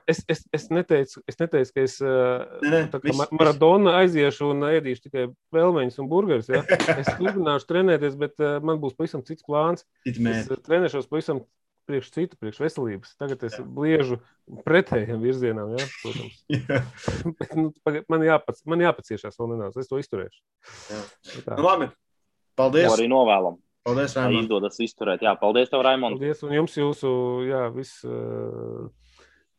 Es, 0.09 0.23
es, 0.33 0.41
es, 0.57 0.69
neteicu, 0.73 1.21
es 1.29 1.37
neteicu, 1.37 1.73
ka 1.77 1.83
es 1.85 1.99
ne, 2.01 2.69
ne, 2.71 3.01
viss, 3.05 3.27
maratona 3.37 3.99
aiziešu 4.01 4.49
un 4.55 4.65
ēdīšu 4.71 5.05
tikai 5.05 5.27
pelmeņus 5.53 6.01
un 6.01 6.09
burgerus. 6.09 6.49
Ja? 6.49 6.63
Es 7.03 7.11
turpināšu 7.19 7.69
trenēties, 7.69 8.17
bet 8.21 8.41
man 8.65 8.81
būs 8.81 8.97
pavisam 8.97 9.25
cits 9.27 9.45
plāns. 9.45 9.85
Es 10.09 10.49
trenēšos 10.65 11.11
pavisam 11.11 11.45
priekš 11.87 12.11
citu, 12.15 12.39
priekš 12.41 12.61
veselības. 12.65 13.15
Tagad 13.21 13.45
es 13.47 13.57
jā. 13.59 13.65
bliežu 13.77 14.19
pretējiem 14.67 15.21
virzienam. 15.23 15.77
Ja? 15.77 15.87
Protams. 16.03 16.41
bet, 17.39 17.55
nu, 17.59 17.69
man, 18.11 18.27
jāpac, 18.27 18.59
man 18.69 18.83
jāpaciešās 18.87 19.39
vēl 19.39 19.55
nedaudz. 19.55 19.79
Es 19.83 19.91
to 19.91 20.01
izturēšu. 20.03 20.43
Jā. 20.91 21.05
Nu, 21.53 21.63
labi. 21.67 21.91
Paldies. 22.59 22.89
To 22.89 22.97
arī 22.97 23.09
novēlam. 23.13 23.61
Paldies, 23.87 24.17
Raimond. 24.19 24.49
Izdodas 24.49 24.81
izturēt. 24.83 25.23
Jā, 25.23 25.37
paldies 25.39 25.71
tev, 25.71 25.85
Raimond. 25.87 26.19
Paldies, 26.19 26.43
un 26.43 26.55
jums 26.57 26.75
jūsu, 26.75 27.11
jā, 27.47 27.67
viss. 27.75 28.01
Uh, 28.03 28.89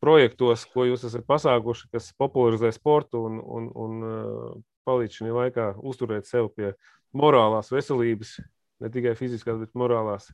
projektos, 0.04 0.66
ko 0.74 0.86
jūs 0.88 1.06
esat 1.08 1.26
pasākuši, 1.30 1.90
kas 1.94 2.12
popularizē 2.20 2.72
sportu 2.76 3.24
un, 3.30 3.40
un, 3.42 3.70
un 3.86 4.06
uh, 4.06 4.52
palīdz 4.88 5.20
šajā 5.20 5.38
laikā 5.40 5.70
uzturēt 5.82 6.30
sevi 6.30 6.52
pie 6.56 6.74
morālās 7.18 7.72
veselības, 7.74 8.38
ne 8.84 8.92
tikai 8.94 9.16
fiziskās, 9.20 9.60
bet 9.62 9.74
morālās. 9.78 10.30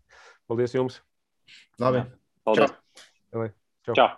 Paldies 0.50 0.76
jums! 0.76 1.00
Labi! 1.82 2.06
Paldies! 2.48 2.76
Čau! 3.84 3.96
Čau. 3.98 4.12